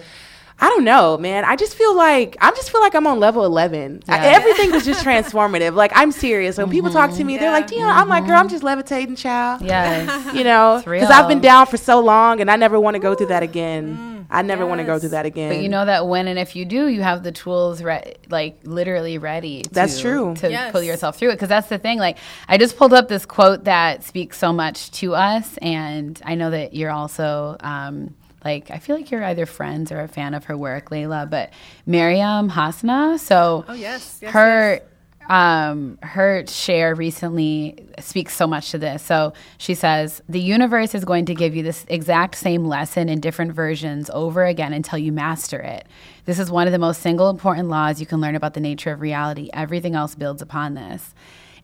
I 0.61 0.69
don't 0.69 0.83
know, 0.83 1.17
man. 1.17 1.43
I 1.43 1.55
just 1.55 1.73
feel 1.75 1.95
like 1.95 2.37
I 2.39 2.51
just 2.51 2.71
feel 2.71 2.81
like 2.81 2.93
I'm 2.93 3.07
on 3.07 3.19
level 3.19 3.43
11. 3.45 4.03
I- 4.07 4.27
everything 4.27 4.71
was 4.71 4.85
just 4.85 5.03
transformative. 5.05 5.73
Like 5.73 5.91
I'm 5.95 6.11
serious. 6.11 6.59
When 6.59 6.69
people 6.69 6.91
talk 6.91 7.09
to 7.09 7.17
mm-hmm. 7.17 7.27
me, 7.27 7.37
they're 7.37 7.51
like, 7.51 7.71
Yeah. 7.71 7.79
"Deun," 7.79 7.95
I'm 7.95 8.07
like, 8.07 8.25
"Girl, 8.25 8.35
I'm 8.35 8.45
mm-hmm. 8.45 8.53
just 8.53 8.63
levitating, 8.63 9.15
child." 9.15 9.63
Yes. 9.63 10.19
You 10.41 10.45
know, 10.45 10.81
because 10.85 11.09
I've 11.09 11.27
been 11.27 11.41
down 11.41 11.65
for 11.65 11.77
so 11.77 11.99
long, 11.99 12.39
and 12.41 12.49
I 12.49 12.55
never 12.55 12.79
want 12.79 12.95
to 12.95 12.99
go 12.99 13.15
through 13.15 13.27
that 13.27 13.43
again. 13.43 13.95
Mm-hmm. 13.95 14.11
I 14.29 14.41
never 14.43 14.65
want 14.65 14.79
to 14.79 14.85
go 14.85 14.97
through 14.97 15.09
that 15.09 15.25
again. 15.25 15.49
But 15.49 15.61
you 15.61 15.67
know 15.67 15.85
that 15.85 16.07
when 16.07 16.27
and 16.27 16.39
if 16.39 16.55
you 16.55 16.63
do, 16.63 16.87
you 16.87 17.01
have 17.01 17.21
the 17.21 17.33
tools, 17.33 17.83
re- 17.83 18.15
like 18.29 18.59
literally 18.63 19.17
ready. 19.17 19.63
To, 19.63 19.69
That's 19.69 19.99
true. 19.99 20.35
To 20.35 20.49
Yes. 20.49 20.71
pull 20.71 20.81
yourself 20.81 21.17
through 21.17 21.29
it, 21.29 21.33
because 21.33 21.49
that's 21.49 21.67
the 21.67 21.77
thing. 21.77 21.99
Like, 21.99 22.17
I 22.47 22.57
just 22.57 22.77
pulled 22.77 22.93
up 22.93 23.09
this 23.09 23.25
quote 23.25 23.65
that 23.65 24.03
speaks 24.03 24.37
so 24.37 24.53
much 24.53 24.89
to 24.91 25.15
us, 25.15 25.57
and 25.57 26.19
I 26.23 26.35
know 26.35 26.49
that 26.51 26.73
you're 26.73 26.91
also. 26.91 27.57
Um, 27.59 28.15
like 28.43 28.71
I 28.71 28.79
feel 28.79 28.95
like 28.95 29.11
you're 29.11 29.23
either 29.23 29.45
friends 29.45 29.91
or 29.91 29.99
a 29.99 30.07
fan 30.07 30.33
of 30.33 30.45
her 30.45 30.57
work, 30.57 30.89
Lalah. 30.89 31.29
But 31.29 31.51
Miriam 31.85 32.49
Hasna, 32.49 33.19
so 33.19 33.65
Oh, 33.67 33.73
yes, 33.73 34.19
yes, 34.21 34.31
her 34.33 34.81
um, 35.29 35.97
her 36.01 36.45
share 36.47 36.93
recently 36.95 37.87
speaks 37.99 38.35
so 38.35 38.47
much 38.47 38.71
to 38.71 38.77
this. 38.77 39.01
So 39.01 39.33
she 39.57 39.75
says, 39.75 40.21
The 40.27 40.41
universe 40.41 40.93
is 40.93 41.05
going 41.05 41.25
to 41.27 41.35
give 41.35 41.55
you 41.55 41.63
this 41.63 41.85
exact 41.87 42.35
same 42.35 42.65
lesson 42.65 43.07
in 43.07 43.21
different 43.21 43.53
versions 43.53 44.09
over 44.13 44.43
again 44.43 44.73
until 44.73 44.99
you 44.99 45.11
master 45.11 45.59
it. 45.59 45.87
This 46.25 46.39
is 46.39 46.51
one 46.51 46.67
of 46.67 46.73
the 46.73 46.79
most 46.79 47.01
single 47.01 47.29
important 47.29 47.69
laws 47.69 47.99
you 47.99 48.05
can 48.05 48.19
learn 48.19 48.35
about 48.35 48.53
the 48.55 48.59
nature 48.59 48.91
of 48.91 49.01
reality. 49.01 49.49
Everything 49.53 49.95
else 49.95 50.15
builds 50.15 50.41
upon 50.41 50.73
this. 50.73 51.13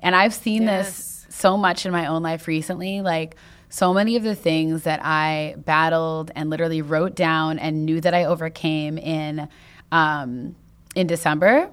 And 0.02 0.16
I've 0.16 0.34
seen 0.34 0.66
this 0.66 1.26
so 1.30 1.58
much 1.58 1.86
in 1.86 1.92
my 1.92 2.06
own 2.06 2.24
life 2.24 2.48
recently. 2.48 3.02
Like, 3.02 3.36
so 3.70 3.94
many 3.94 4.16
of 4.16 4.24
the 4.24 4.36
things 4.36 4.84
that 4.84 5.00
I 5.04 5.56
battled 5.58 6.32
and 6.36 6.50
literally 6.50 6.82
wrote 6.82 7.16
down 7.16 7.60
and 7.60 7.86
knew 7.86 8.00
that 8.02 8.14
I 8.14 8.26
overcame 8.26 8.98
in 8.98 9.48
um, 9.92 10.56
in 10.96 11.08
December 11.08 11.70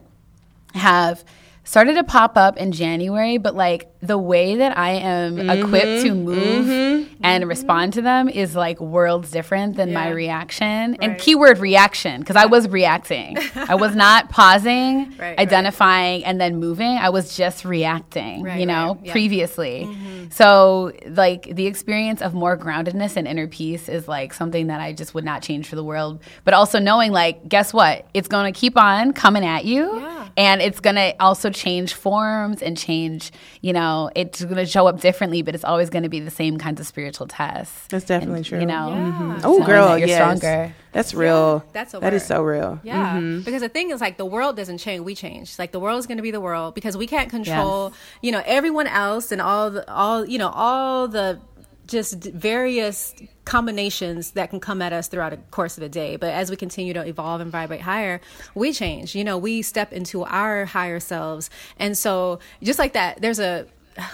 have 0.74 1.24
started 1.65 1.95
to 1.95 2.05
pop 2.05 2.37
up 2.37 2.57
in 2.57 2.73
January, 2.73 3.39
but 3.39 3.55
like 3.55 3.89
the 4.01 4.19
way 4.19 4.57
that 4.57 4.77
I 4.77 4.91
am 4.91 5.37
Mm-hmm. 5.37 5.51
equipped 5.51 6.03
to 6.03 6.15
move 6.15 6.67
mm-hmm. 6.67 7.15
and 7.25 7.43
mm-hmm. 7.43 7.49
respond 7.49 7.95
to 7.95 8.03
them 8.03 8.29
is 8.29 8.55
like 8.55 8.79
worlds 8.81 9.31
different 9.31 9.77
than 9.77 9.93
my 9.93 10.09
Yeah. 10.09 10.15
reaction. 10.15 10.97
And 10.97 11.19
keyword 11.19 11.59
reaction, 11.59 12.21
because 12.21 12.37
I 12.37 12.45
was 12.47 12.69
reacting. 12.69 13.39
I 13.55 13.75
was 13.75 13.97
not 13.97 14.29
pausing, 14.29 15.09
Right, 15.11 15.21
right. 15.21 15.39
identifying, 15.39 16.25
and 16.25 16.39
then 16.41 16.57
moving. 16.61 16.99
I 16.99 17.09
was 17.09 17.35
just 17.37 17.65
reacting, 17.65 18.43
Right, 18.43 18.61
you 18.61 18.67
know, 18.67 18.95
right. 18.95 19.07
Yeah. 19.07 19.12
previously. 19.12 19.87
Mm-hmm. 19.89 20.31
So, 20.31 20.93
like, 21.09 21.55
the 21.55 21.67
experience 21.67 22.21
of 22.21 22.35
more 22.35 22.57
groundedness 22.59 23.17
and 23.17 23.27
inner 23.27 23.47
peace 23.49 23.89
is 23.89 24.07
like 24.07 24.35
something 24.35 24.67
that 24.67 24.81
I 24.81 24.93
just 24.93 25.15
would 25.15 25.25
not 25.25 25.43
change 25.43 25.69
for 25.69 25.77
the 25.77 25.85
world. 25.85 26.23
But 26.45 26.53
also 26.55 26.79
knowing, 26.79 27.11
like, 27.12 27.49
guess 27.49 27.73
what? 27.73 28.07
It's 28.12 28.29
going 28.29 28.53
to 28.53 28.59
keep 28.59 28.77
on 28.77 29.12
coming 29.15 29.45
at 29.45 29.65
you. 29.65 30.05
Yeah. 30.37 30.53
And 30.53 30.62
it's 30.62 30.80
going 30.80 30.97
to 30.97 31.14
also 31.20 31.51
change 31.51 31.95
forms 31.95 32.62
and 32.62 32.76
change, 32.76 33.30
you 33.61 33.72
know, 33.72 34.11
it's 34.16 34.43
going 34.43 34.57
to 34.57 34.66
show 34.66 34.87
up 34.87 35.01
differently, 35.01 35.43
but 35.43 35.55
it's 35.55 35.64
always 35.64 35.91
going 35.91 36.03
to 36.03 36.09
be 36.09 36.20
the 36.20 36.30
same 36.30 36.59
kinds 36.59 36.80
of 36.80 36.87
spiritual 36.87 37.26
tests. 37.26 37.87
That's 37.89 38.05
definitely 38.05 38.39
And, 38.39 38.47
true. 38.47 38.61
You 38.61 38.66
know, 38.66 38.89
Yeah. 38.89 39.41
Oh, 39.45 39.64
girl, 39.64 39.89
that 39.89 39.99
you're 40.01 40.09
yes. 40.09 40.18
stronger. 40.41 40.74
That's 40.93 41.12
real. 41.14 41.64
that's 41.72 41.93
a 41.95 41.99
That 41.99 42.14
is 42.14 42.22
word. 42.22 42.26
so 42.28 42.43
real. 42.43 42.80
Yeah, 42.85 43.16
mm-hmm. 43.16 43.41
because 43.43 43.62
the 43.62 43.68
thing 43.68 43.91
is, 43.91 44.01
like, 44.01 44.16
the 44.16 44.24
world 44.26 44.57
doesn't 44.57 44.78
change; 44.78 45.05
we 45.05 45.14
change. 45.16 45.59
Like, 45.59 45.72
the 45.72 45.80
world 45.80 45.99
is 45.99 46.07
going 46.07 46.18
to 46.18 46.22
be 46.22 46.30
the 46.30 46.41
world 46.41 46.74
because 46.76 46.97
we 46.97 47.09
can't 47.09 47.28
control, 47.30 47.93
you 48.22 48.30
know, 48.30 48.43
everyone 48.47 48.87
else 48.87 49.32
and 49.32 49.41
all 49.41 49.70
the 49.70 49.91
all, 49.93 50.24
you 50.24 50.39
know, 50.39 50.51
all 50.51 51.09
the 51.09 51.41
just 51.87 52.22
various 52.22 53.14
combinations 53.45 54.32
that 54.32 54.51
can 54.51 54.61
come 54.61 54.82
at 54.82 54.93
us 54.93 55.09
throughout 55.09 55.30
the 55.30 55.39
course 55.51 55.76
of 55.76 55.82
the 55.82 55.89
day. 55.89 56.16
But 56.16 56.32
as 56.32 56.51
we 56.51 56.57
continue 56.57 56.95
to 56.95 57.07
evolve 57.07 57.41
and 57.41 57.51
vibrate 57.51 57.82
higher, 57.82 58.20
we 58.55 58.72
change. 58.72 59.14
You 59.14 59.24
know, 59.24 59.39
we 59.39 59.62
step 59.62 59.93
into 59.93 60.24
our 60.24 60.64
higher 60.64 61.01
selves, 61.01 61.51
and 61.78 61.97
so 61.97 62.39
just 62.62 62.78
like 62.78 62.95
that, 62.95 63.20
there's 63.20 63.41
a. 63.41 63.66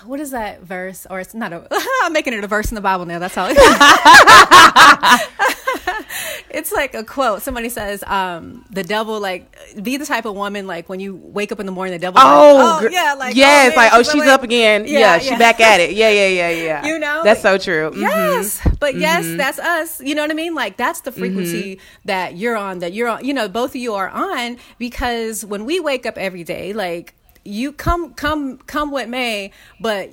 What 0.05 0.21
is 0.21 0.33
that 0.33 0.61
verse? 0.61 1.07
Or 1.09 1.21
it's 1.21 1.33
not 1.33 1.55
a. 1.55 1.66
I'm 2.03 2.12
making 2.12 2.35
it 2.35 2.45
a 2.45 2.47
verse 2.47 2.71
in 2.71 2.75
the 2.75 2.83
Bible 2.83 3.07
now. 3.07 3.18
That's 3.18 3.35
how. 3.35 3.49
it's 6.53 6.73
like 6.73 6.95
a 6.95 7.05
quote. 7.05 7.43
Somebody 7.43 7.69
says, 7.69 8.03
um, 8.05 8.65
"The 8.71 8.83
devil, 8.83 9.21
like, 9.21 9.55
be 9.83 9.97
the 9.97 10.07
type 10.07 10.25
of 10.25 10.35
woman, 10.35 10.67
like, 10.67 10.89
when 10.89 11.01
you 11.01 11.15
wake 11.17 11.53
up 11.53 11.61
in 11.61 11.67
the 11.67 11.73
morning, 11.73 11.93
the 11.93 11.99
devil, 11.99 12.21
Oh, 12.23 12.57
like, 12.57 12.81
gr- 12.81 12.87
oh 12.89 12.91
yeah, 12.91 13.15
like, 13.15 13.37
yes, 13.37 13.69
man, 13.71 13.77
like 13.77 13.93
oh, 13.95 14.03
she's 14.03 14.15
awake." 14.23 14.29
up 14.29 14.43
again. 14.43 14.85
Yeah, 14.87 15.19
she 15.19 15.37
back 15.37 15.61
at 15.61 15.81
it. 15.81 15.91
Yeah, 16.01 16.11
yeah, 16.11 16.27
yeah, 16.29 16.51
yeah. 16.51 16.87
You 16.87 16.99
know, 16.99 17.23
that's 17.25 17.43
so 17.43 17.59
true. 17.59 17.91
Mhm. 17.91 18.01
Yes, 18.01 18.61
but 18.79 18.95
yes, 18.97 19.27
that's 19.37 19.59
us. 19.59 20.01
You 20.01 20.15
know 20.15 20.23
what 20.23 20.31
I 20.31 20.35
mean? 20.35 20.55
Like 20.55 20.77
that's 20.77 21.01
the 21.03 21.13
frequency 21.13 21.79
that 22.05 22.37
you're 22.37 22.57
on. 22.57 22.79
That 22.81 22.93
you're 22.93 23.09
on. 23.09 23.25
You 23.25 23.35
know, 23.35 23.49
both 23.49 23.71
of 23.71 23.77
you 23.77 23.95
are 23.95 24.09
on 24.09 24.57
because 24.79 25.45
when 25.45 25.65
we 25.65 25.81
wake 25.81 26.07
up 26.07 26.17
every 26.19 26.45
day, 26.45 26.73
like 26.73 27.15
you 27.45 27.73
come, 27.73 28.13
come, 28.15 28.59
come 28.67 28.91
what 28.91 29.09
may, 29.09 29.51
but 29.81 30.11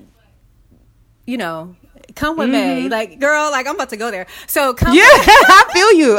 you 1.25 1.37
know. 1.37 1.75
Come 2.17 2.35
what 2.35 2.49
me. 2.49 2.57
Mm-hmm. 2.57 2.87
like 2.89 3.19
girl, 3.19 3.51
like 3.51 3.67
I'm 3.67 3.75
about 3.75 3.89
to 3.89 3.97
go 3.97 4.09
there. 4.09 4.25
So 4.47 4.73
come, 4.73 4.95
Yeah, 4.95 5.03
I 5.05 5.69
feel 5.71 5.93
you. 5.93 6.15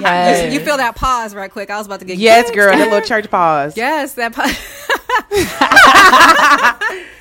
Yes. 0.00 0.52
you 0.52 0.60
feel 0.60 0.78
that 0.78 0.96
pause 0.96 1.34
right 1.34 1.50
quick. 1.50 1.68
I 1.68 1.76
was 1.76 1.86
about 1.86 2.00
to 2.00 2.06
get 2.06 2.16
yes, 2.16 2.50
girl, 2.50 2.70
that 2.76 2.90
little 2.90 3.00
church 3.06 3.30
pause. 3.30 3.76
Yes, 3.76 4.14
that 4.14 4.32
part. 4.32 4.56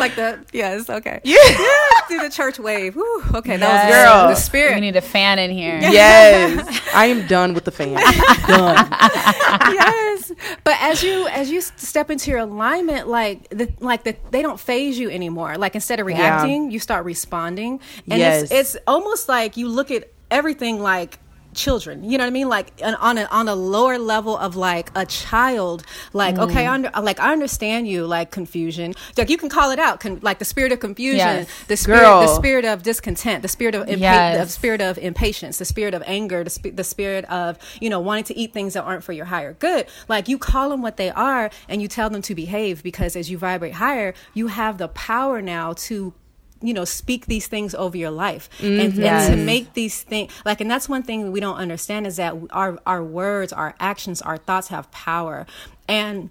like 0.00 0.16
the 0.16 0.44
yes, 0.52 0.88
okay. 0.90 1.20
Yeah. 1.24 1.38
Do 2.08 2.18
the 2.20 2.30
church 2.30 2.58
wave. 2.58 2.94
Whew, 2.96 3.22
okay, 3.36 3.56
that 3.56 3.86
was 3.86 3.94
Girl. 3.94 4.28
the 4.28 4.34
spirit. 4.34 4.74
We 4.74 4.80
need 4.80 4.96
a 4.96 5.00
fan 5.00 5.38
in 5.38 5.50
here. 5.52 5.78
Yes, 5.80 6.80
I 6.94 7.06
am 7.06 7.26
done 7.28 7.54
with 7.54 7.64
the 7.64 7.70
fan. 7.70 7.94
done. 8.48 8.88
yes, 9.72 10.32
but 10.64 10.76
as 10.80 11.02
you 11.02 11.26
as 11.28 11.50
you 11.50 11.60
step 11.60 12.10
into 12.10 12.30
your 12.30 12.40
alignment, 12.40 13.06
like 13.08 13.48
the 13.50 13.72
like 13.80 14.02
the 14.04 14.16
they 14.30 14.42
don't 14.42 14.58
phase 14.58 14.98
you 14.98 15.10
anymore. 15.10 15.56
Like 15.56 15.74
instead 15.74 16.00
of 16.00 16.06
reacting, 16.06 16.70
you 16.70 16.78
start 16.80 17.04
responding, 17.04 17.80
and 18.10 18.18
Yes. 18.18 18.42
it's 18.50 18.52
it's 18.74 18.76
almost 18.86 19.28
like 19.28 19.56
you 19.56 19.68
look 19.68 19.90
at 19.90 20.08
everything 20.30 20.80
like 20.82 21.18
children 21.54 22.04
you 22.04 22.16
know 22.16 22.24
what 22.24 22.28
i 22.28 22.30
mean 22.30 22.48
like 22.48 22.72
an, 22.82 22.94
on 22.96 23.18
a 23.18 23.24
on 23.24 23.48
a 23.48 23.54
lower 23.54 23.98
level 23.98 24.36
of 24.36 24.54
like 24.56 24.90
a 24.94 25.04
child 25.04 25.84
like 26.12 26.34
mm-hmm. 26.34 26.44
okay 26.44 26.66
I 26.66 26.74
under, 26.74 26.90
like 27.02 27.18
i 27.18 27.32
understand 27.32 27.88
you 27.88 28.06
like 28.06 28.30
confusion 28.30 28.94
like 29.18 29.30
you 29.30 29.36
can 29.36 29.48
call 29.48 29.70
it 29.70 29.78
out 29.78 30.00
con, 30.00 30.20
like 30.22 30.38
the 30.38 30.44
spirit 30.44 30.72
of 30.72 30.80
confusion 30.80 31.18
Yes. 31.18 31.64
the 31.66 31.76
spirit 31.76 32.00
Girl. 32.00 32.20
the 32.20 32.34
spirit 32.34 32.64
of 32.64 32.82
discontent 32.82 33.42
the 33.42 33.48
spirit 33.48 33.74
of 33.74 33.86
impa- 33.86 33.98
Yes. 33.98 34.46
the 34.46 34.52
spirit 34.52 34.80
of 34.80 34.96
impatience 34.98 35.58
the 35.58 35.64
spirit 35.64 35.92
of 35.94 36.02
anger 36.06 36.44
the, 36.44 36.50
sp- 36.54 36.74
the 36.74 36.84
spirit 36.84 37.24
of 37.26 37.58
you 37.80 37.90
know 37.90 38.00
wanting 38.00 38.24
to 38.24 38.36
eat 38.36 38.52
things 38.52 38.74
that 38.74 38.82
aren't 38.84 39.02
for 39.02 39.12
your 39.12 39.26
higher 39.26 39.54
good 39.54 39.86
like 40.08 40.28
you 40.28 40.38
call 40.38 40.68
them 40.70 40.82
what 40.82 40.96
they 40.96 41.10
are 41.10 41.50
and 41.68 41.82
you 41.82 41.88
tell 41.88 42.10
them 42.10 42.22
to 42.22 42.34
behave 42.34 42.82
because 42.82 43.16
as 43.16 43.30
you 43.30 43.38
vibrate 43.38 43.74
higher 43.74 44.14
you 44.34 44.46
have 44.46 44.78
the 44.78 44.88
power 44.88 45.42
now 45.42 45.72
to 45.72 46.14
you 46.62 46.74
know 46.74 46.84
speak 46.84 47.26
these 47.26 47.46
things 47.46 47.74
over 47.74 47.96
your 47.96 48.10
life. 48.10 48.48
And, 48.60 48.92
mm-hmm. 48.92 49.02
and 49.02 49.30
to 49.30 49.36
make 49.36 49.74
these 49.74 50.02
things 50.02 50.32
like 50.44 50.60
and 50.60 50.70
that's 50.70 50.88
one 50.88 51.02
thing 51.02 51.32
we 51.32 51.40
don't 51.40 51.56
understand 51.56 52.06
is 52.06 52.16
that 52.16 52.34
our 52.50 52.78
our 52.86 53.02
words 53.02 53.52
our 53.52 53.74
actions 53.80 54.22
our 54.22 54.36
thoughts 54.36 54.68
have 54.68 54.90
power. 54.90 55.46
And 55.88 56.30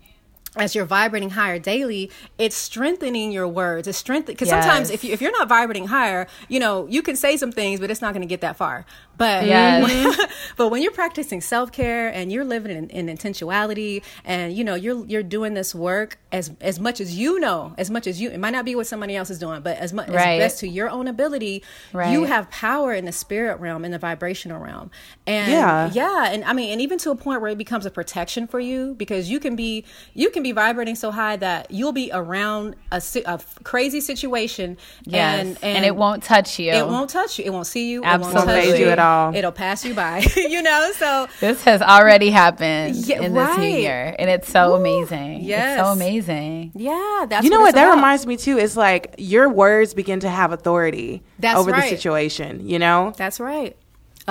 as 0.59 0.75
you're 0.75 0.85
vibrating 0.85 1.31
higher 1.31 1.57
daily, 1.59 2.11
it's 2.37 2.55
strengthening 2.55 3.31
your 3.31 3.47
words. 3.47 3.87
It's 3.87 3.97
strengthening 3.97 4.35
because 4.35 4.49
sometimes 4.49 4.89
if 4.91 5.03
you 5.03 5.13
if 5.13 5.21
you're 5.21 5.31
not 5.31 5.47
vibrating 5.49 5.87
higher, 5.87 6.27
you 6.47 6.59
know 6.59 6.85
you 6.87 7.01
can 7.01 7.15
say 7.15 7.37
some 7.37 7.51
things, 7.51 7.79
but 7.79 7.89
it's 7.89 8.01
not 8.01 8.13
going 8.13 8.21
to 8.21 8.27
get 8.27 8.41
that 8.41 8.57
far. 8.57 8.85
But 9.17 9.45
Yes. 9.45 9.89
Mm-hmm. 9.89 10.31
but 10.57 10.69
when 10.69 10.81
you're 10.81 10.91
practicing 10.93 11.41
self 11.41 11.71
care 11.71 12.09
and 12.09 12.31
you're 12.31 12.45
living 12.45 12.75
in, 12.75 12.89
in 12.89 13.07
intentionality, 13.17 14.03
and 14.25 14.53
you 14.53 14.63
know 14.63 14.75
you're 14.75 15.05
you're 15.05 15.23
doing 15.23 15.53
this 15.53 15.73
work 15.73 16.17
as 16.31 16.51
as 16.61 16.79
much 16.79 17.01
as 17.01 17.15
you 17.17 17.39
know, 17.39 17.73
as 17.77 17.89
much 17.89 18.07
as 18.07 18.21
you 18.21 18.29
it 18.29 18.39
might 18.39 18.51
not 18.51 18.65
be 18.65 18.75
what 18.75 18.87
somebody 18.87 19.15
else 19.15 19.29
is 19.29 19.39
doing, 19.39 19.61
but 19.61 19.77
as 19.77 19.93
much 19.93 20.09
Right. 20.09 20.39
as 20.41 20.51
best 20.51 20.59
to 20.59 20.67
your 20.67 20.89
own 20.89 21.07
ability, 21.07 21.63
you 21.93 22.23
have 22.25 22.49
power 22.49 22.93
in 22.93 23.05
the 23.05 23.11
spirit 23.11 23.59
realm, 23.59 23.83
in 23.85 23.91
the 23.91 23.99
vibrational 23.99 24.59
realm, 24.61 24.89
and 25.27 25.51
Yeah. 25.51 25.91
yeah, 25.93 26.31
and 26.31 26.43
I 26.45 26.53
mean, 26.53 26.71
and 26.71 26.81
even 26.81 26.97
to 26.99 27.11
a 27.11 27.15
point 27.15 27.41
where 27.41 27.51
it 27.51 27.57
becomes 27.57 27.85
a 27.85 27.91
protection 27.91 28.47
for 28.47 28.59
you 28.59 28.95
because 28.95 29.29
you 29.29 29.39
can 29.39 29.55
be 29.55 29.83
you 30.13 30.29
can 30.29 30.43
be 30.43 30.48
vibrating 30.51 30.95
so 30.95 31.11
high 31.11 31.35
that 31.37 31.71
you'll 31.71 31.91
be 31.91 32.09
around 32.13 32.75
a, 32.91 32.99
si- 33.01 33.23
a 33.25 33.33
f- 33.33 33.59
crazy 33.63 34.01
situation, 34.01 34.77
Yes. 35.05 35.39
and, 35.39 35.57
And, 35.63 35.85
it 35.85 35.95
won't 35.95 36.23
touch 36.23 36.59
you. 36.59 36.71
it 36.71 36.85
won't 36.87 37.09
touch 37.09 37.39
you. 37.39 37.45
It 37.45 37.53
won't 37.53 37.67
see 37.67 37.89
you. 37.91 38.01
It 38.03 38.05
Absolutely. 38.07 38.53
won't 38.53 38.67
touch 38.69 38.79
you 38.79 38.89
at 38.89 38.99
all. 38.99 39.35
It'll 39.35 39.51
pass 39.51 39.85
you 39.85 39.93
by. 39.93 40.19
you 40.35 40.61
know. 40.61 40.91
So 40.97 41.27
This 41.39 41.63
has 41.63 41.81
already 41.81 42.29
happened 42.29 42.95
Yeah, 42.95 43.21
in 43.21 43.33
this 43.33 43.57
new 43.57 43.63
year, 43.67 44.15
and 44.17 44.29
it's 44.29 44.49
so 44.51 44.73
amazing. 44.75 45.37
It's 45.39 45.45
yes. 45.45 45.79
so 45.79 45.91
amazing. 45.91 46.71
yeah, 46.75 47.25
that's 47.29 47.43
You 47.43 47.49
know 47.49 47.59
what, 47.59 47.67
what? 47.67 47.75
That 47.75 47.85
about. 47.87 47.95
reminds 47.95 48.25
me 48.25 48.37
too. 48.37 48.57
It's 48.57 48.75
like 48.77 49.15
your 49.17 49.49
words 49.49 49.93
begin 49.93 50.19
to 50.21 50.29
have 50.29 50.51
authority 50.51 51.23
That's 51.39 51.57
over 51.59 51.71
right. 51.71 51.83
the 51.83 51.89
situation. 51.89 52.67
You 52.67 52.79
know? 52.79 53.13
That's 53.17 53.39
right. 53.39 53.75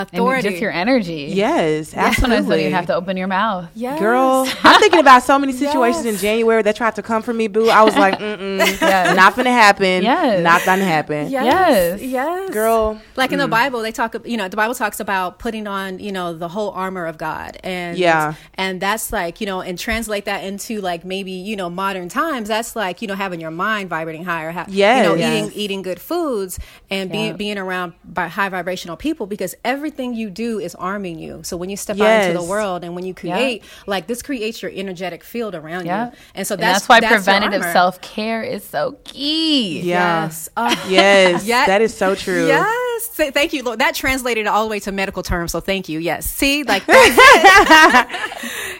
And 0.00 0.14
Authority. 0.14 0.48
just 0.50 0.60
your 0.62 0.70
energy. 0.72 1.30
Yes, 1.34 1.88
Sometimes 1.90 2.16
don't 2.16 2.32
absolutely. 2.32 2.60
even 2.62 2.72
have 2.72 2.86
to 2.86 2.94
open 2.94 3.16
your 3.16 3.26
mouth. 3.26 3.68
yes. 3.74 3.98
Girl, 3.98 4.46
I'm 4.64 4.80
thinking 4.80 5.00
about 5.00 5.22
so 5.22 5.38
many 5.38 5.52
situations 5.52 6.04
in 6.06 6.16
January 6.16 6.62
that 6.62 6.76
tried 6.76 6.94
to 6.96 7.02
come 7.02 7.22
for 7.22 7.32
me, 7.34 7.48
boo. 7.48 7.68
I 7.68 7.82
was 7.82 7.96
like, 7.96 8.18
mm-mm, 8.18 8.58
Yes. 8.80 9.16
not 9.16 9.34
gonna 9.36 9.50
happen. 9.52 10.02
Yes. 10.02 10.42
Not 10.42 10.64
gonna 10.64 10.84
happen. 10.84 11.30
Yes. 11.30 12.00
Yes. 12.00 12.02
Yes. 12.02 12.50
Girl, 12.50 13.00
Like 13.16 13.32
in 13.32 13.38
the 13.38 13.46
mm. 13.46 13.50
Bible, 13.50 13.80
they 13.82 13.92
talk, 13.92 14.14
you 14.24 14.36
know, 14.36 14.48
the 14.48 14.56
Bible 14.56 14.74
talks 14.74 15.00
about 15.00 15.38
putting 15.38 15.66
on, 15.66 15.98
you 15.98 16.12
know, 16.12 16.32
the 16.34 16.48
whole 16.48 16.70
armor 16.70 17.06
of 17.06 17.18
God. 17.18 17.58
And, 17.64 17.98
Yeah. 17.98 18.34
and 18.54 18.80
that's 18.80 19.12
like, 19.12 19.40
you 19.40 19.46
know, 19.46 19.60
and 19.60 19.78
translate 19.78 20.24
that 20.26 20.44
into 20.44 20.80
like 20.80 21.04
maybe, 21.04 21.32
you 21.32 21.56
know, 21.56 21.68
modern 21.70 22.08
times, 22.08 22.48
that's 22.48 22.76
like, 22.76 23.02
you 23.02 23.08
know, 23.08 23.14
having 23.14 23.40
your 23.40 23.50
mind 23.50 23.88
vibrating 23.90 24.24
higher, 24.24 24.50
ha- 24.52 24.66
you 24.68 24.84
know, 24.84 25.14
Yes. 25.14 25.46
eating, 25.46 25.52
eating 25.58 25.82
good 25.82 26.00
foods 26.00 26.58
and 26.90 27.10
being, 27.10 27.36
being 27.36 27.58
around 27.58 27.92
by 28.04 28.28
high 28.28 28.48
vibrational 28.48 28.96
people 28.96 29.26
because 29.26 29.54
every 29.64 29.87
everything 29.88 30.12
you 30.14 30.28
do 30.28 30.58
is 30.58 30.74
arming 30.74 31.18
you. 31.18 31.40
So 31.44 31.56
when 31.56 31.70
you 31.70 31.76
step 31.76 31.98
out 31.98 32.24
into 32.24 32.38
the 32.38 32.44
world 32.44 32.84
and 32.84 32.94
when 32.94 33.06
you 33.06 33.14
create, 33.14 33.62
like 33.86 34.06
this 34.06 34.20
creates 34.22 34.60
your 34.62 34.70
energetic 34.70 35.24
field 35.24 35.54
around 35.54 35.86
Yeah. 35.86 36.06
you. 36.10 36.12
And 36.34 36.46
so 36.46 36.54
And 36.54 36.62
that's, 36.62 36.80
that's 36.80 36.88
why 36.88 37.00
that's 37.00 37.24
preventative 37.24 37.62
self 37.72 38.00
care 38.02 38.42
is 38.42 38.62
so 38.64 38.98
key. 39.04 39.80
Yeah. 39.80 40.24
Yes. 40.24 40.48
Oh, 40.56 40.68
Yes, 40.88 41.46
Yeah. 41.52 41.66
that 41.66 41.80
is 41.80 41.96
so 41.96 42.14
true. 42.14 42.46
Yes. 42.46 43.08
Thank 43.08 43.52
you, 43.54 43.62
Lord. 43.62 43.78
That 43.78 43.94
translated 43.94 44.46
all 44.46 44.64
the 44.64 44.70
way 44.70 44.80
to 44.80 44.92
medical 44.92 45.22
terms. 45.22 45.52
So 45.52 45.60
thank 45.60 45.88
you. 45.88 45.98
Yes. 45.98 46.26
See, 46.30 46.64
like 46.64 46.86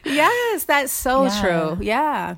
yes, 0.05 0.65
that's 0.65 0.93
so 0.93 1.25
Yeah. 1.25 1.41
true. 1.41 1.79
Yeah. 1.81 2.37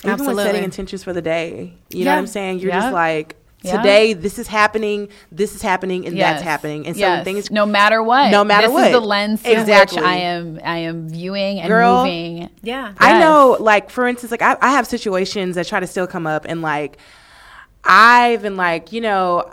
Even 0.00 0.10
Absolutely. 0.10 0.34
when 0.36 0.46
setting 0.46 0.64
intentions 0.64 1.02
for 1.02 1.12
the 1.14 1.22
day, 1.22 1.72
you 1.90 2.04
know 2.04 2.10
what 2.12 2.18
I'm 2.18 2.26
saying? 2.26 2.58
You're 2.58 2.70
Yeah. 2.70 2.80
just 2.82 2.92
like, 2.92 3.36
Yeah. 3.66 3.76
today 3.78 4.12
this 4.12 4.38
is 4.38 4.46
happening, 4.48 5.08
this 5.32 5.54
is 5.54 5.62
happening, 5.62 6.06
and 6.06 6.16
Yes. 6.16 6.34
that's 6.34 6.42
happening. 6.44 6.86
And 6.86 6.96
so 6.96 7.00
yes. 7.00 7.24
things, 7.24 7.50
no 7.50 7.66
matter 7.66 8.02
what, 8.02 8.30
No 8.30 8.44
matter 8.44 8.66
this 8.68 8.74
what. 8.74 8.86
is 8.86 8.92
the 8.92 9.00
lens 9.00 9.42
through 9.42 9.52
Exactly. 9.52 9.98
which 9.98 10.06
I 10.06 10.16
am 10.16 10.60
I 10.64 10.78
am 10.78 11.08
viewing 11.08 11.60
and 11.60 11.68
Girl, 11.68 11.98
moving. 12.04 12.48
Yeah. 12.62 12.92
I 12.98 13.10
Yes. 13.12 13.20
know, 13.22 13.56
like 13.60 13.90
for 13.90 14.06
instance, 14.06 14.30
like 14.30 14.42
I, 14.42 14.56
I 14.60 14.70
have 14.72 14.86
situations 14.86 15.54
that 15.56 15.66
try 15.66 15.80
to 15.80 15.86
still 15.86 16.06
come 16.06 16.26
up, 16.26 16.44
and 16.48 16.62
like 16.62 16.98
I've 17.84 18.42
been 18.42 18.56
like, 18.56 18.92
you 18.92 19.00
know, 19.00 19.50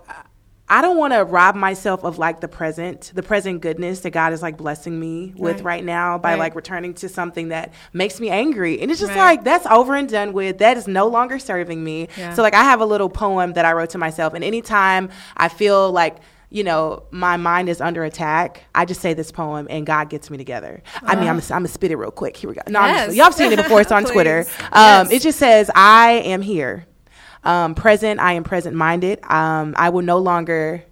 I 0.70 0.82
don't 0.82 0.98
want 0.98 1.14
to 1.14 1.24
rob 1.26 1.56
myself 1.56 2.04
of 2.04 2.18
like 2.18 2.40
the 2.40 2.48
present, 2.48 3.12
the 3.14 3.22
present 3.22 3.62
goodness 3.62 4.00
that 4.02 4.12
God 4.12 4.32
is 4.34 4.42
like 4.42 4.58
blessing 4.58 5.00
me 5.00 5.34
with 5.36 5.58
Right. 5.58 5.66
right 5.66 5.84
now 5.86 6.18
by 6.18 6.32
Right. 6.32 6.40
like 6.40 6.56
returning 6.56 6.94
to 6.96 7.10
something 7.10 7.50
that 7.50 7.74
makes 7.92 8.20
me 8.20 8.30
angry. 8.30 8.82
And 8.82 8.90
it's 8.90 9.00
just 9.02 9.12
Right. 9.12 9.18
like 9.36 9.44
that's 9.44 9.66
over 9.68 9.94
and 9.94 10.08
done 10.10 10.32
with. 10.34 10.60
That 10.60 10.78
is 10.78 10.88
no 10.88 11.08
longer 11.08 11.38
serving 11.38 11.84
me. 11.84 12.08
Yeah. 12.18 12.34
So 12.34 12.42
like 12.42 12.56
I 12.56 12.64
have 12.64 12.80
a 12.80 12.86
little 12.86 13.10
poem 13.10 13.54
that 13.54 13.66
I 13.66 13.74
wrote 13.74 13.90
to 13.92 13.98
myself, 13.98 14.34
and 14.34 14.44
anytime 14.44 15.10
I 15.38 15.50
feel 15.50 15.92
like 15.92 16.18
you 16.50 16.64
know, 16.64 17.02
my 17.10 17.36
mind 17.36 17.68
is 17.68 17.82
under 17.82 18.04
attack. 18.04 18.62
I 18.76 18.86
just 18.86 19.02
say 19.02 19.16
this 19.16 19.32
poem 19.32 19.66
and 19.72 19.88
God 19.88 20.10
gets 20.12 20.30
me 20.30 20.38
together. 20.38 20.84
I 21.02 21.16
mean, 21.16 21.28
I'm 21.28 21.40
going 21.40 21.64
to 21.64 21.68
spit 21.68 21.90
it 21.90 21.96
real 21.96 22.12
quick. 22.12 22.38
Here 22.38 22.48
we 22.48 22.56
go. 22.56 22.62
No, 22.68 22.80
just- 22.82 23.08
Yes. 23.08 23.16
y'all 23.16 23.24
have 23.26 23.34
seen 23.34 23.52
it 23.52 23.56
before. 23.56 23.82
It's 23.82 23.92
on 23.92 24.06
Twitter. 24.06 24.46
Um, 24.72 25.08
Yes. 25.08 25.12
It 25.14 25.22
just 25.24 25.40
says, 25.40 25.72
I 25.74 26.12
am 26.24 26.44
here. 26.44 26.86
Um, 27.44 27.76
present, 27.76 28.20
I 28.20 28.34
am 28.34 28.44
present 28.44 28.76
minded. 28.76 29.20
Um, 29.30 29.74
I 29.78 29.90
will 29.90 30.02
no 30.02 30.18
longer 30.18 30.84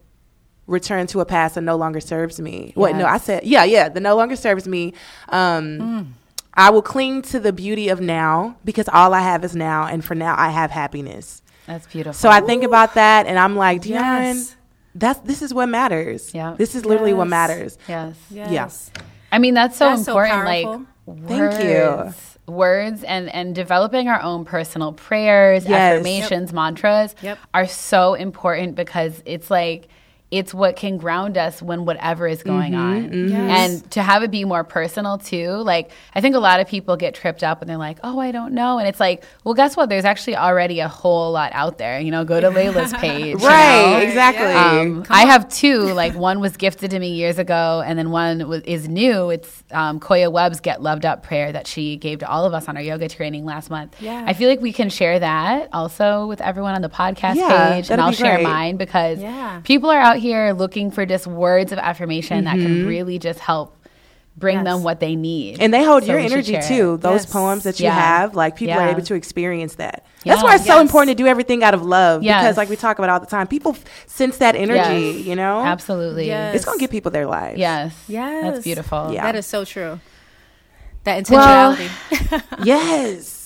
return 0.67 1.07
to 1.07 1.19
a 1.19 1.25
past 1.25 1.55
that 1.55 1.61
no 1.61 1.75
longer 1.75 1.99
serves 1.99 2.39
me. 2.39 2.71
What? 2.75 2.95
No, 2.95 3.05
I 3.05 3.17
said, 3.17 3.43
yeah, 3.43 3.63
yeah, 3.63 3.89
that 3.89 3.99
no 4.01 4.15
longer 4.15 4.35
serves 4.35 4.67
me. 4.67 4.93
Um, 5.29 6.15
I 6.53 6.69
will 6.69 6.81
cling 6.81 7.21
to 7.23 7.39
the 7.39 7.53
beauty 7.53 7.87
of 7.89 8.01
now 8.01 8.57
because 8.65 8.87
all 8.89 9.13
I 9.13 9.21
have 9.21 9.43
is 9.45 9.55
now. 9.55 9.85
And 9.87 10.03
for 10.03 10.15
now, 10.15 10.35
I 10.37 10.49
have 10.49 10.71
happiness. 10.71 11.41
That's 11.67 11.87
beautiful. 11.87 12.13
So 12.13 12.29
I 12.29 12.41
think 12.41 12.63
about 12.63 12.95
that 12.95 13.27
and 13.27 13.39
I'm 13.39 13.55
like, 13.55 13.81
Deun, 13.81 13.89
Yes. 13.91 14.55
that's, 14.93 15.19
this 15.21 15.41
is 15.41 15.53
what 15.53 15.67
matters. 15.69 16.33
Yeah. 16.33 16.55
This 16.57 16.75
is 16.75 16.85
literally 16.85 17.13
what 17.13 17.27
matters. 17.27 17.77
yes. 17.87 18.17
Yes. 18.29 18.91
I 19.31 19.39
mean, 19.39 19.53
that's 19.53 19.77
so 19.77 19.89
That's 19.89 20.03
so 20.03 20.11
important. 20.19 20.45
like, 20.45 20.65
powerful. 20.65 20.85
Thank 21.27 21.63
you. 21.63 22.13
Words, 22.47 23.03
and 23.03 23.29
and 23.33 23.53
developing 23.55 24.07
our 24.07 24.21
own 24.21 24.45
personal 24.45 24.93
prayers, 24.93 25.65
Yes. 25.65 25.93
affirmations, 25.95 26.51
mantras 26.53 27.15
Yep. 27.21 27.37
are 27.53 27.67
so 27.67 28.13
important 28.15 28.75
because 28.75 29.21
it's 29.25 29.49
like 29.51 29.87
it's 30.31 30.53
what 30.53 30.77
can 30.77 30.97
ground 30.97 31.37
us 31.37 31.61
when 31.61 31.83
whatever 31.85 32.25
is 32.25 32.41
going 32.41 32.73
on. 32.73 33.27
Yes. 33.29 33.73
And 33.83 33.91
to 33.91 34.01
have 34.01 34.23
it 34.23 34.31
be 34.31 34.45
more 34.45 34.63
personal 34.63 35.17
too. 35.17 35.49
Like 35.57 35.91
I 36.15 36.21
think 36.21 36.35
a 36.35 36.39
lot 36.39 36.61
of 36.61 36.67
people 36.67 36.95
get 36.95 37.13
tripped 37.15 37.43
up 37.43 37.61
and 37.61 37.69
they're 37.69 37.77
like, 37.77 37.99
"Oh, 38.03 38.17
I 38.17 38.31
don't 38.31 38.53
know." 38.53 38.79
And 38.79 38.87
it's 38.87 38.99
like, 38.99 39.23
"Well, 39.43 39.53
guess 39.53 39.75
what? 39.75 39.89
There's 39.89 40.05
actually 40.05 40.37
already 40.37 40.79
a 40.79 40.87
whole 40.87 41.33
lot 41.33 41.51
out 41.53 41.77
there. 41.77 41.99
You 41.99 42.11
know, 42.11 42.23
go 42.23 42.39
to 42.39 42.49
Lalah's 42.49 42.93
page. 42.93 43.25
you 43.41 43.47
Right, 43.47 43.91
know? 43.91 43.97
exactly. 43.99 44.53
Um, 44.53 45.05
I 45.09 45.25
have 45.25 45.49
two. 45.49 45.79
Like 45.93 46.15
one 46.15 46.39
was 46.39 46.55
gifted 46.55 46.91
to 46.91 46.99
me 46.99 47.09
years 47.09 47.37
ago, 47.37 47.83
and 47.85 47.99
then 47.99 48.09
one 48.11 48.47
was, 48.47 48.61
is 48.63 48.87
new. 48.87 49.31
It's 49.31 49.63
um, 49.71 49.99
Koya 49.99 50.31
Webb's 50.31 50.61
"Get 50.61 50.81
Loved 50.81 51.05
Up" 51.05 51.23
prayer 51.23 51.51
that 51.51 51.67
she 51.67 51.97
gave 51.97 52.19
to 52.19 52.29
all 52.29 52.45
of 52.45 52.53
us 52.53 52.69
on 52.69 52.77
our 52.77 52.83
yoga 52.83 53.09
training 53.09 53.43
last 53.43 53.69
month. 53.69 54.01
Yeah. 54.01 54.23
I 54.25 54.33
feel 54.33 54.49
like 54.49 54.61
we 54.61 54.71
can 54.71 54.89
share 54.89 55.19
that 55.19 55.67
also 55.73 56.27
with 56.27 56.39
everyone 56.39 56.73
on 56.75 56.81
the 56.81 56.89
podcast 56.89 57.35
Yeah, 57.35 57.73
page, 57.73 57.91
and 57.91 57.99
I'll 57.99 58.13
share 58.13 58.39
mine 58.41 58.77
because 58.77 59.19
Yeah. 59.19 59.59
people 59.65 59.89
are 59.89 59.99
out 59.99 60.20
here 60.21 60.53
looking 60.53 60.91
for 60.91 61.05
just 61.05 61.27
words 61.27 61.71
of 61.71 61.79
affirmation 61.79 62.45
that 62.45 62.55
Mm-hmm. 62.55 62.65
can 62.65 62.87
really 62.87 63.19
just 63.19 63.39
help 63.39 63.75
bring 64.37 64.55
Yes. 64.59 64.63
them 64.63 64.83
what 64.83 65.01
they 65.01 65.17
need. 65.17 65.59
And 65.59 65.73
they 65.73 65.83
hold 65.83 66.03
So 66.05 66.11
your 66.11 66.19
energy 66.19 66.57
too. 66.65 66.93
it. 66.93 67.01
Those 67.01 67.23
Yes. 67.25 67.33
poems 67.33 67.63
that 67.63 67.79
you 67.81 67.85
Yeah. 67.87 67.93
have, 67.99 68.33
like 68.33 68.55
people 68.55 68.75
are 68.79 68.87
able 68.87 69.01
to 69.01 69.13
experience 69.13 69.75
that. 69.75 70.05
That's 70.23 70.41
Yeah. 70.41 70.43
why 70.47 70.55
it's 70.55 70.65
so 70.65 70.79
important 70.79 71.09
to 71.17 71.21
do 71.21 71.27
everything 71.27 71.63
out 71.65 71.73
of 71.73 71.83
love 71.83 72.23
Yes. 72.23 72.41
because, 72.41 72.57
like 72.57 72.69
we 72.69 72.77
talk 72.77 72.97
about 72.97 73.09
all 73.09 73.19
the 73.19 73.25
time, 73.25 73.45
people 73.47 73.75
sense 74.07 74.37
that 74.37 74.55
energy. 74.55 75.17
Yes. 75.17 75.25
You 75.25 75.35
know, 75.35 75.59
Absolutely. 75.65 76.27
Yes. 76.27 76.55
it's 76.55 76.63
gonna 76.65 76.77
give 76.79 76.91
people 76.91 77.11
their 77.11 77.27
lives. 77.27 77.59
Yes. 77.59 77.93
Yes. 78.07 78.43
That's 78.43 78.63
beautiful. 78.63 79.09
Yeah. 79.11 79.23
That 79.23 79.35
is 79.35 79.45
so 79.45 79.65
true. 79.65 79.99
That 81.03 81.29
Well- 81.29 81.75
intentionality. 81.75 82.41
Yes. 82.63 83.40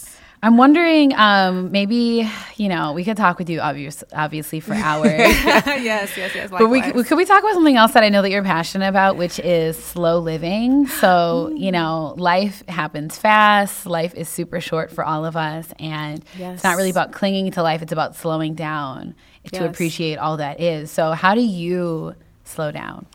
I'm 0.46 0.58
wondering, 0.58 1.12
um, 1.16 1.72
maybe 1.72 2.30
you 2.56 2.70
know, 2.70 2.94
we 2.94 3.04
could 3.04 3.18
talk 3.18 3.40
with 3.40 3.50
you, 3.50 3.60
obvious, 3.62 4.04
obviously, 4.14 4.60
for 4.60 4.74
hours. 4.90 5.10
yes, 5.10 6.16
yes, 6.16 6.36
yes. 6.36 6.52
But 6.52 6.70
we, 6.70 6.82
we 6.92 7.04
could 7.04 7.18
we 7.18 7.26
talk 7.26 7.40
about 7.42 7.54
something 7.56 7.76
else 7.76 7.94
that 7.94 8.04
I 8.04 8.10
know 8.10 8.22
that 8.22 8.30
you're 8.30 8.44
passionate 8.44 8.88
about, 8.88 9.18
which 9.18 9.40
is 9.40 9.76
slow 9.76 10.20
living. 10.20 10.86
So 10.86 11.52
you 11.56 11.72
know, 11.72 12.14
life 12.18 12.62
happens 12.68 13.18
fast. 13.18 13.88
Life 13.88 14.14
is 14.14 14.30
super 14.30 14.62
short 14.62 14.92
for 14.92 15.04
all 15.04 15.26
of 15.26 15.36
us, 15.36 15.68
and 15.80 16.24
it's 16.38 16.64
not 16.64 16.78
really 16.78 16.92
about 16.92 17.12
clinging 17.12 17.50
to 17.54 17.64
life. 17.64 17.82
It's 17.82 17.92
about 17.92 18.16
slowing 18.16 18.54
down 18.54 19.16
to 19.52 19.62
Yes. 19.62 19.70
appreciate 19.72 20.18
all 20.20 20.38
that 20.38 20.62
is. 20.62 20.92
So 20.92 21.14
how 21.14 21.34
do 21.34 21.42
you 21.42 22.14
slow 22.44 22.72
down? 22.72 23.08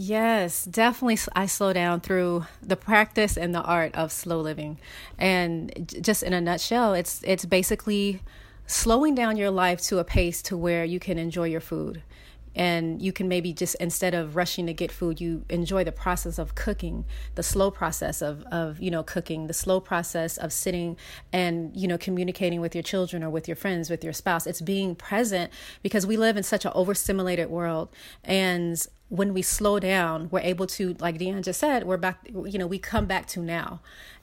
Yes, 0.00 0.64
definitely. 0.64 1.18
I 1.34 1.46
slow 1.46 1.72
down 1.72 2.00
through 2.00 2.46
the 2.62 2.76
practice 2.76 3.36
and 3.36 3.52
the 3.52 3.62
art 3.62 3.92
of 3.96 4.12
slow 4.12 4.40
living, 4.40 4.78
and 5.18 5.92
just 6.00 6.22
in 6.22 6.32
a 6.32 6.40
nutshell, 6.40 6.94
it's 6.94 7.20
it's 7.24 7.44
basically 7.44 8.22
slowing 8.64 9.16
down 9.16 9.36
your 9.36 9.50
life 9.50 9.80
to 9.80 9.98
a 9.98 10.04
pace 10.04 10.40
to 10.42 10.56
where 10.56 10.84
you 10.84 11.00
can 11.00 11.18
enjoy 11.18 11.46
your 11.48 11.60
food, 11.60 12.04
and 12.54 13.02
you 13.02 13.12
can 13.12 13.26
maybe 13.26 13.52
just 13.52 13.74
instead 13.80 14.14
of 14.14 14.36
rushing 14.36 14.66
to 14.68 14.72
get 14.72 14.92
food, 14.92 15.20
you 15.20 15.44
enjoy 15.48 15.82
the 15.82 15.90
process 15.90 16.38
of 16.38 16.54
cooking, 16.54 17.04
the 17.34 17.42
slow 17.42 17.68
process 17.68 18.22
of 18.22 18.44
of 18.52 18.78
you 18.78 18.92
know 18.92 19.02
cooking, 19.02 19.48
the 19.48 19.52
slow 19.52 19.80
process 19.80 20.36
of 20.36 20.52
sitting 20.52 20.96
and 21.32 21.76
you 21.76 21.88
know 21.88 21.98
communicating 21.98 22.60
with 22.60 22.72
your 22.72 22.84
children 22.84 23.24
or 23.24 23.30
with 23.30 23.48
your 23.48 23.56
friends, 23.56 23.90
with 23.90 24.04
your 24.04 24.12
spouse. 24.12 24.46
It's 24.46 24.60
being 24.60 24.94
present 24.94 25.52
because 25.82 26.06
we 26.06 26.16
live 26.16 26.36
in 26.36 26.44
such 26.44 26.64
an 26.64 26.70
overstimulated 26.76 27.50
world, 27.50 27.88
and 28.22 28.86
when 29.08 29.32
we 29.32 29.42
slow 29.42 29.78
down, 29.78 30.28
we're 30.30 30.40
able 30.40 30.66
to, 30.66 30.94
like 31.00 31.18
Deun 31.18 31.42
just 31.42 31.60
said, 31.60 31.84
we're 31.84 31.96
back. 31.96 32.26
You 32.28 32.58
know, 32.58 32.66
we 32.66 32.78
come 32.78 33.06
back 33.06 33.26
to 33.28 33.40
now, 33.40 33.80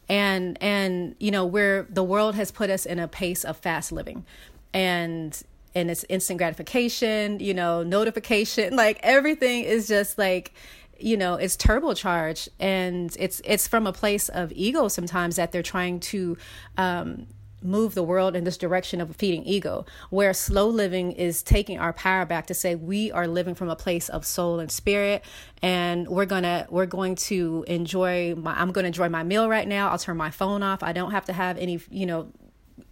and 0.08 0.62
and 0.62 1.16
you 1.20 1.32
know, 1.32 1.46
we're 1.46 1.88
the 1.90 2.04
world 2.04 2.36
has 2.36 2.52
put 2.52 2.70
us 2.70 2.86
in 2.86 3.00
a 3.00 3.08
pace 3.08 3.44
of 3.44 3.58
fast 3.58 3.92
living, 3.92 4.26
and 4.74 5.42
and 5.74 5.90
it's 5.90 6.06
instant 6.08 6.38
gratification. 6.38 7.40
You 7.40 7.54
know, 7.54 7.84
notification, 7.84 8.76
like 8.78 9.00
everything 9.02 9.64
is 9.64 9.88
just 9.88 10.18
like 10.18 10.54
you 11.00 11.18
know 11.18 11.36
it's 11.36 11.58
turbocharged 11.58 12.48
and 12.60 13.16
it's 13.20 13.42
it's 13.44 13.68
from 13.68 13.86
a 13.86 13.92
place 13.92 14.30
of 14.30 14.50
ego 14.54 14.88
sometimes 14.88 15.36
that 15.36 15.52
they're 15.52 15.62
trying 15.62 16.00
to 16.00 16.38
um 16.78 17.28
move 17.66 17.94
the 17.96 18.04
world 18.04 18.36
in 18.36 18.44
this 18.44 18.58
direction 18.58 19.02
of 19.02 19.14
feeding 19.16 19.44
ego 19.46 19.86
where 20.10 20.34
slow 20.34 20.68
living 20.68 21.12
is 21.12 21.44
taking 21.44 21.80
our 21.80 21.94
power 21.94 22.26
back 22.26 22.48
to 22.48 22.54
say 22.54 22.76
we 22.76 23.12
are 23.12 23.28
living 23.28 23.56
from 23.56 23.70
a 23.70 23.76
place 23.76 24.08
of 24.10 24.26
soul 24.26 24.60
and 24.60 24.72
spirit 24.72 25.24
and 25.62 26.08
we're 26.08 26.26
gonna 26.26 26.66
we're 26.70 26.86
going 26.86 27.16
to 27.16 27.64
enjoy 27.68 28.34
my 28.36 28.54
i'm 28.60 28.72
gonna 28.72 28.88
enjoy 28.88 29.10
my 29.10 29.24
meal 29.24 29.50
right 29.50 29.68
now. 29.68 29.90
I'll 29.90 29.98
turn 29.98 30.18
my 30.18 30.32
phone 30.32 30.64
off. 30.64 30.82
I 30.84 30.94
don't 30.94 31.12
have 31.12 31.26
to 31.26 31.34
have 31.34 31.58
any 31.58 31.80
you 31.90 32.06
know 32.06 32.32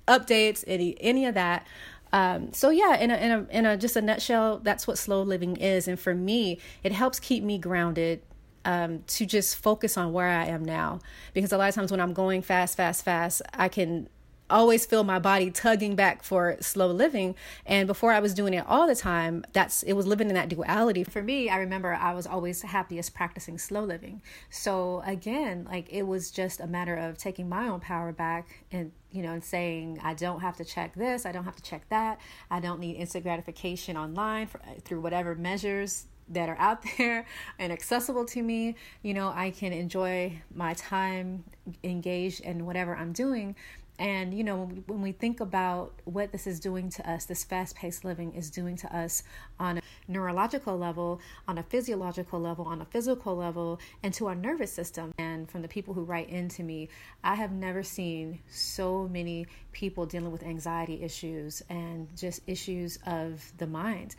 updates 0.07 0.63
any 0.67 0.97
any 1.01 1.25
of 1.25 1.35
that. 1.35 1.65
Um, 2.11 2.53
so 2.53 2.69
yeah 2.69 2.97
in 2.97 3.09
a, 3.09 3.15
in 3.15 3.31
a 3.31 3.47
in 3.49 3.65
a 3.65 3.77
just 3.77 3.95
a 3.95 4.01
nutshell 4.01 4.59
that's 4.59 4.85
what 4.87 4.97
slow 4.97 5.21
living 5.21 5.57
is. 5.57 5.87
And 5.87 5.99
for 5.99 6.13
me 6.13 6.59
it 6.83 6.91
helps 6.91 7.19
keep 7.19 7.43
me 7.43 7.57
grounded 7.57 8.21
um, 8.65 9.03
to 9.07 9.25
just 9.25 9.57
focus 9.57 9.97
on 9.97 10.13
where 10.13 10.27
I 10.27 10.45
am 10.45 10.63
now. 10.63 10.99
Because 11.33 11.51
a 11.51 11.57
lot 11.57 11.69
of 11.69 11.75
times 11.75 11.91
when 11.91 11.99
I'm 11.99 12.13
going 12.13 12.41
fast, 12.41 12.77
fast, 12.77 13.03
fast, 13.03 13.41
I 13.53 13.67
can 13.67 14.07
always 14.49 14.85
feel 14.85 15.03
my 15.03 15.19
body 15.19 15.49
tugging 15.51 15.95
back 15.95 16.23
for 16.23 16.57
slow 16.59 16.87
living. 16.87 17.35
And 17.65 17.87
before 17.87 18.11
I 18.11 18.19
was 18.19 18.33
doing 18.33 18.53
it 18.53 18.65
all 18.67 18.87
the 18.87 18.95
time, 18.95 19.43
that's 19.53 19.83
it 19.83 19.93
was 19.93 20.07
living 20.07 20.29
in 20.29 20.35
that 20.35 20.49
duality. 20.49 21.03
For 21.03 21.21
me, 21.21 21.49
I 21.49 21.57
remember 21.57 21.93
I 21.93 22.13
was 22.13 22.27
always 22.27 22.61
happiest 22.61 23.13
practicing 23.13 23.57
slow 23.57 23.83
living. 23.83 24.21
So 24.49 25.01
again, 25.05 25.65
like 25.69 25.87
it 25.89 26.03
was 26.03 26.31
just 26.31 26.59
a 26.59 26.67
matter 26.67 26.95
of 26.95 27.17
taking 27.17 27.49
my 27.49 27.67
own 27.67 27.79
power 27.79 28.11
back 28.11 28.65
and 28.71 28.91
you 29.11 29.21
know, 29.21 29.31
and 29.31 29.43
saying 29.43 29.99
I 30.03 30.15
don't 30.15 30.39
have 30.39 30.57
to 30.57 30.65
check 30.65 30.95
this, 30.95 31.25
I 31.25 31.31
don't 31.31 31.43
have 31.45 31.55
to 31.55 31.63
check 31.63 31.87
that, 31.89 32.19
I 32.49 32.59
don't 32.59 32.79
need 32.79 32.95
instant 32.95 33.23
gratification 33.23 33.95
online 33.95 34.47
for, 34.47 34.59
through 34.83 35.01
whatever 35.01 35.35
measures 35.35 36.07
that 36.29 36.49
are 36.49 36.57
out 36.57 36.83
there 36.97 37.25
and 37.59 37.71
accessible 37.71 38.25
to 38.25 38.41
me. 38.41 38.75
You 39.01 39.13
know, 39.13 39.29
I 39.29 39.51
can 39.51 39.73
enjoy 39.73 40.41
my 40.53 40.73
time 40.73 41.43
engaged 41.83 42.41
in 42.41 42.65
whatever 42.65 42.95
I'm 42.95 43.13
doing 43.13 43.55
And, 43.99 44.33
you 44.33 44.43
know, 44.43 44.65
when 44.87 45.01
we 45.01 45.11
think 45.11 45.39
about 45.39 45.93
what 46.05 46.31
this 46.31 46.47
is 46.47 46.59
doing 46.59 46.89
to 46.89 47.09
us, 47.09 47.25
this 47.25 47.43
fast 47.43 47.75
paced 47.75 48.03
living 48.03 48.33
is 48.33 48.49
doing 48.49 48.75
to 48.77 48.95
us 48.95 49.23
on 49.59 49.77
a 49.77 49.81
neurological 50.07 50.77
level, 50.77 51.21
on 51.47 51.59
a 51.59 51.63
physiological 51.63 52.39
level, 52.39 52.65
on 52.65 52.81
a 52.81 52.85
physical 52.85 53.35
level, 53.35 53.79
and 54.01 54.13
to 54.15 54.27
our 54.27 54.35
nervous 54.35 54.73
system. 54.73 55.13
And 55.19 55.49
from 55.49 55.61
the 55.61 55.67
people 55.67 55.93
who 55.93 56.03
write 56.03 56.29
into 56.29 56.63
me, 56.63 56.89
I 57.23 57.35
have 57.35 57.51
never 57.51 57.83
seen 57.83 58.39
so 58.49 59.07
many 59.07 59.45
people 59.71 60.05
dealing 60.07 60.31
with 60.31 60.43
anxiety 60.43 61.03
issues 61.03 61.61
and 61.69 62.07
just 62.17 62.41
issues 62.47 62.97
of 63.05 63.53
the 63.57 63.67
mind 63.67 64.15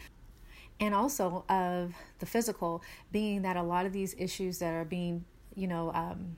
and 0.80 0.94
also 0.94 1.44
of 1.48 1.94
the 2.18 2.26
physical, 2.26 2.82
being 3.12 3.42
that 3.42 3.56
a 3.56 3.62
lot 3.62 3.86
of 3.86 3.92
these 3.92 4.14
issues 4.18 4.58
that 4.58 4.72
are 4.74 4.84
being, 4.84 5.24
you 5.54 5.66
know, 5.66 5.92
um, 5.92 6.36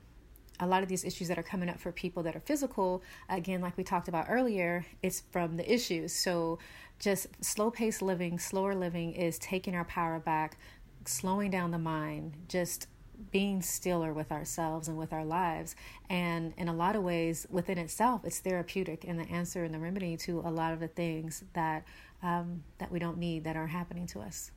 a 0.59 0.67
lot 0.67 0.83
of 0.83 0.89
these 0.89 1.03
issues 1.03 1.27
that 1.27 1.37
are 1.37 1.43
coming 1.43 1.69
up 1.69 1.79
for 1.79 1.91
people 1.91 2.23
that 2.23 2.35
are 2.35 2.39
physical, 2.39 3.03
again, 3.29 3.61
like 3.61 3.77
we 3.77 3.83
talked 3.83 4.07
about 4.07 4.25
earlier, 4.29 4.85
it's 5.03 5.23
from 5.31 5.57
the 5.57 5.71
issues. 5.71 6.13
So 6.13 6.59
just 6.99 7.27
slow 7.43 7.69
paced 7.69 8.01
living, 8.01 8.39
slower 8.39 8.73
living 8.73 9.13
is 9.13 9.37
taking 9.39 9.75
our 9.75 9.85
power 9.85 10.19
back, 10.19 10.57
slowing 11.05 11.51
down 11.51 11.71
the 11.71 11.77
mind, 11.77 12.33
just 12.47 12.87
being 13.31 13.61
stiller 13.61 14.13
with 14.13 14.31
ourselves 14.31 14.87
and 14.87 14.97
with 14.97 15.11
our 15.11 15.25
lives. 15.25 15.75
And 16.09 16.53
in 16.57 16.67
a 16.67 16.73
lot 16.73 16.95
of 16.95 17.03
ways, 17.03 17.47
within 17.49 17.77
itself, 17.77 18.21
it's 18.23 18.39
therapeutic 18.39 19.03
and 19.07 19.19
the 19.19 19.29
answer 19.29 19.63
and 19.63 19.73
the 19.73 19.79
remedy 19.79 20.17
to 20.17 20.39
a 20.39 20.51
lot 20.51 20.73
of 20.73 20.79
the 20.79 20.87
things 20.87 21.43
that 21.53 21.83
um, 22.23 22.63
that 22.79 22.91
we 22.91 22.97
don't 22.97 23.19
need 23.19 23.43
that 23.43 23.55
are 23.55 23.67
happening 23.67 24.07
to 24.07 24.19
us. 24.21 24.51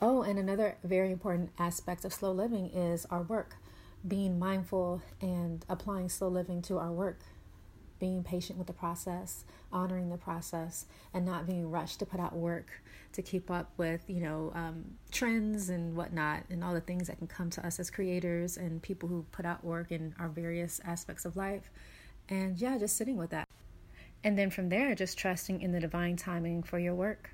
Oh, 0.00 0.22
and 0.22 0.38
another 0.38 0.76
very 0.82 1.12
important 1.12 1.50
aspect 1.58 2.04
of 2.04 2.12
slow 2.12 2.32
living 2.32 2.66
is 2.66 3.06
our 3.06 3.22
work 3.22 3.56
being 4.06 4.38
mindful 4.38 5.02
and 5.20 5.64
applying 5.68 6.08
slow 6.08 6.28
living 6.28 6.62
to 6.62 6.78
our 6.78 6.92
work, 6.92 7.20
being 7.98 8.22
patient 8.22 8.58
with 8.58 8.66
the 8.66 8.72
process, 8.72 9.44
honoring 9.72 10.10
the 10.10 10.16
process, 10.16 10.86
and 11.14 11.24
not 11.24 11.46
being 11.46 11.70
rushed 11.70 11.98
to 12.00 12.06
put 12.06 12.20
out 12.20 12.34
work 12.34 12.82
to 13.12 13.22
keep 13.22 13.50
up 13.50 13.70
with, 13.76 14.02
you 14.08 14.20
know, 14.20 14.52
um, 14.54 14.84
trends 15.10 15.70
and 15.70 15.96
whatnot, 15.96 16.44
and 16.50 16.62
all 16.62 16.74
the 16.74 16.80
things 16.80 17.08
that 17.08 17.18
can 17.18 17.26
come 17.26 17.48
to 17.50 17.66
us 17.66 17.80
as 17.80 17.90
creators 17.90 18.56
and 18.56 18.82
people 18.82 19.08
who 19.08 19.24
put 19.32 19.46
out 19.46 19.64
work 19.64 19.90
in 19.90 20.14
our 20.18 20.28
various 20.28 20.80
aspects 20.84 21.24
of 21.24 21.36
life. 21.36 21.70
And 22.28 22.58
yeah, 22.60 22.76
just 22.78 22.96
sitting 22.96 23.16
with 23.16 23.30
that. 23.30 23.48
And 24.22 24.38
then 24.38 24.50
from 24.50 24.68
there, 24.68 24.94
just 24.94 25.16
trusting 25.16 25.62
in 25.62 25.72
the 25.72 25.80
divine 25.80 26.16
timing 26.16 26.62
for 26.62 26.78
your 26.78 26.94
work. 26.94 27.30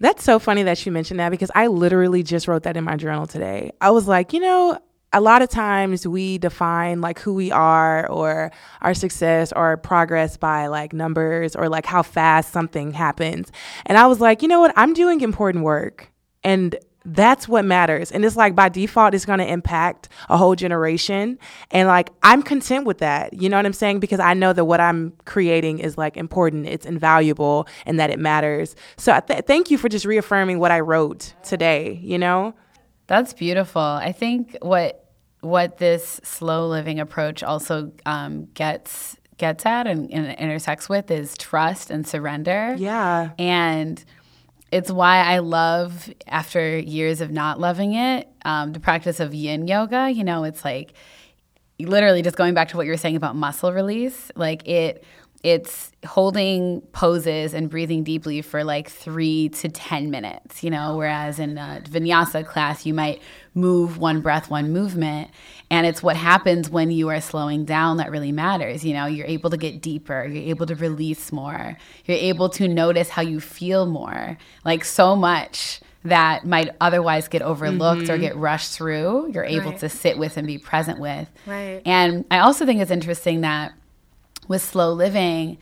That's 0.00 0.22
so 0.22 0.38
funny 0.38 0.62
that 0.64 0.84
you 0.84 0.92
mentioned 0.92 1.18
that 1.18 1.30
because 1.30 1.50
I 1.54 1.66
literally 1.66 2.22
just 2.22 2.46
wrote 2.46 2.64
that 2.64 2.76
in 2.76 2.84
my 2.84 2.96
journal 2.96 3.26
today. 3.26 3.72
I 3.80 3.90
was 3.90 4.06
like, 4.06 4.32
you 4.32 4.40
know, 4.40 4.78
a 5.12 5.20
lot 5.20 5.42
of 5.42 5.48
times 5.48 6.06
we 6.06 6.38
define 6.38 7.00
like 7.00 7.18
who 7.18 7.34
we 7.34 7.50
are 7.50 8.06
or 8.10 8.52
our 8.82 8.94
success 8.94 9.52
or 9.52 9.76
progress 9.78 10.36
by 10.36 10.66
like 10.66 10.92
numbers 10.92 11.56
or 11.56 11.68
like 11.68 11.86
how 11.86 12.02
fast 12.02 12.52
something 12.52 12.92
happens. 12.92 13.50
And 13.86 13.96
I 13.96 14.06
was 14.06 14.20
like, 14.20 14.42
you 14.42 14.48
know 14.48 14.60
what? 14.60 14.72
I'm 14.76 14.92
doing 14.92 15.20
important 15.22 15.64
work. 15.64 16.12
And 16.44 16.76
that's 17.04 17.48
what 17.48 17.64
matters. 17.64 18.12
And 18.12 18.24
it's 18.24 18.36
like 18.36 18.54
by 18.54 18.68
default, 18.68 19.14
it's 19.14 19.24
going 19.24 19.38
to 19.38 19.50
impact 19.50 20.08
a 20.28 20.36
whole 20.36 20.54
generation. 20.54 21.38
And 21.70 21.88
like, 21.88 22.10
I'm 22.22 22.42
content 22.42 22.84
with 22.84 22.98
that. 22.98 23.32
You 23.32 23.48
know 23.48 23.56
what 23.56 23.64
I'm 23.64 23.72
saying? 23.72 24.00
Because 24.00 24.20
I 24.20 24.34
know 24.34 24.52
that 24.52 24.66
what 24.66 24.80
I'm 24.80 25.14
creating 25.24 25.78
is 25.78 25.96
like 25.96 26.18
important, 26.18 26.66
it's 26.66 26.84
invaluable, 26.84 27.66
and 27.86 27.98
that 27.98 28.10
it 28.10 28.18
matters. 28.18 28.76
So 28.98 29.18
th- 29.20 29.46
thank 29.46 29.70
you 29.70 29.78
for 29.78 29.88
just 29.88 30.04
reaffirming 30.04 30.58
what 30.58 30.70
I 30.70 30.80
wrote 30.80 31.32
today, 31.42 31.98
you 32.02 32.18
know? 32.18 32.54
That's 33.08 33.32
beautiful. 33.32 33.82
I 33.82 34.12
think 34.12 34.56
what 34.62 35.04
what 35.40 35.78
this 35.78 36.20
slow 36.24 36.68
living 36.68 37.00
approach 37.00 37.42
also 37.42 37.92
um, 38.06 38.46
gets 38.54 39.16
gets 39.38 39.64
at 39.64 39.86
and, 39.86 40.12
and 40.12 40.38
intersects 40.38 40.88
with 40.88 41.10
is 41.10 41.36
trust 41.36 41.90
and 41.90 42.06
surrender. 42.06 42.74
Yeah. 42.76 43.30
And 43.38 44.04
it's 44.70 44.90
why 44.90 45.18
I 45.18 45.38
love, 45.38 46.12
after 46.26 46.78
years 46.78 47.20
of 47.20 47.30
not 47.30 47.58
loving 47.58 47.94
it, 47.94 48.28
um, 48.44 48.72
the 48.72 48.80
practice 48.80 49.20
of 49.20 49.32
yin 49.32 49.66
yoga. 49.66 50.10
You 50.10 50.24
know, 50.24 50.44
it's 50.44 50.64
like 50.64 50.92
literally 51.80 52.22
just 52.22 52.36
going 52.36 52.54
back 52.54 52.68
to 52.68 52.76
what 52.76 52.84
you 52.84 52.92
were 52.92 52.98
saying 52.98 53.16
about 53.16 53.36
muscle 53.36 53.72
release. 53.72 54.30
Like 54.34 54.68
it 54.68 55.04
it's 55.44 55.92
holding 56.04 56.80
poses 56.92 57.54
and 57.54 57.70
breathing 57.70 58.02
deeply 58.02 58.42
for 58.42 58.64
like 58.64 58.88
three 58.88 59.48
to 59.50 59.68
10 59.68 60.10
minutes, 60.10 60.64
you 60.64 60.70
know, 60.70 60.96
whereas 60.96 61.38
in 61.38 61.56
a 61.56 61.80
vinyasa 61.88 62.44
class, 62.44 62.84
you 62.84 62.92
might 62.92 63.22
move 63.54 63.98
one 63.98 64.20
breath, 64.20 64.50
one 64.50 64.72
movement. 64.72 65.30
And 65.70 65.86
it's 65.86 66.02
what 66.02 66.16
happens 66.16 66.70
when 66.70 66.90
you 66.90 67.08
are 67.08 67.20
slowing 67.20 67.64
down 67.64 67.98
that 67.98 68.10
really 68.10 68.32
matters. 68.32 68.84
You 68.84 68.94
know, 68.94 69.06
you're 69.06 69.26
able 69.26 69.50
to 69.50 69.56
get 69.56 69.80
deeper, 69.80 70.24
you're 70.26 70.50
able 70.50 70.66
to 70.66 70.74
release 70.74 71.30
more, 71.30 71.76
you're 72.04 72.16
able 72.16 72.48
to 72.50 72.66
notice 72.66 73.08
how 73.08 73.22
you 73.22 73.40
feel 73.40 73.86
more, 73.86 74.38
like 74.64 74.84
so 74.84 75.14
much 75.14 75.80
that 76.04 76.46
might 76.46 76.70
otherwise 76.80 77.28
get 77.28 77.42
overlooked 77.42 78.02
mm-hmm. 78.02 78.12
or 78.12 78.18
get 78.18 78.36
rushed 78.36 78.72
through, 78.72 79.30
you're 79.32 79.44
able 79.44 79.70
right. 79.70 79.80
to 79.80 79.88
sit 79.88 80.18
with 80.18 80.36
and 80.36 80.46
be 80.46 80.58
present 80.58 81.00
with. 81.00 81.28
Right. 81.46 81.82
And 81.84 82.24
I 82.30 82.38
also 82.38 82.64
think 82.64 82.80
it's 82.80 82.90
interesting 82.90 83.42
that 83.42 83.72
with 84.48 84.62
slow 84.62 84.92
living, 84.92 85.58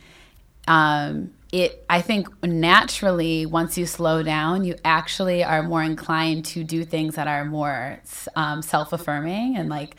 um, 0.67 1.31
it 1.51 1.85
I 1.89 2.01
think 2.01 2.27
naturally 2.43 3.45
once 3.45 3.77
you 3.77 3.85
slow 3.85 4.23
down, 4.23 4.63
you 4.63 4.75
actually 4.83 5.43
are 5.43 5.63
more 5.63 5.83
inclined 5.83 6.45
to 6.45 6.63
do 6.63 6.83
things 6.83 7.15
that 7.15 7.27
are 7.27 7.45
more 7.45 8.01
um, 8.35 8.61
self 8.61 8.91
affirming 8.93 9.55
and 9.57 9.69
like 9.69 9.95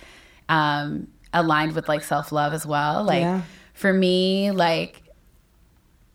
um, 0.49 1.09
aligned 1.33 1.75
with 1.75 1.89
like 1.89 2.03
self 2.03 2.33
love 2.33 2.53
as 2.53 2.67
well. 2.67 3.05
Like 3.05 3.23
yeah. 3.23 3.43
for 3.75 3.93
me, 3.93 4.51
like. 4.51 5.03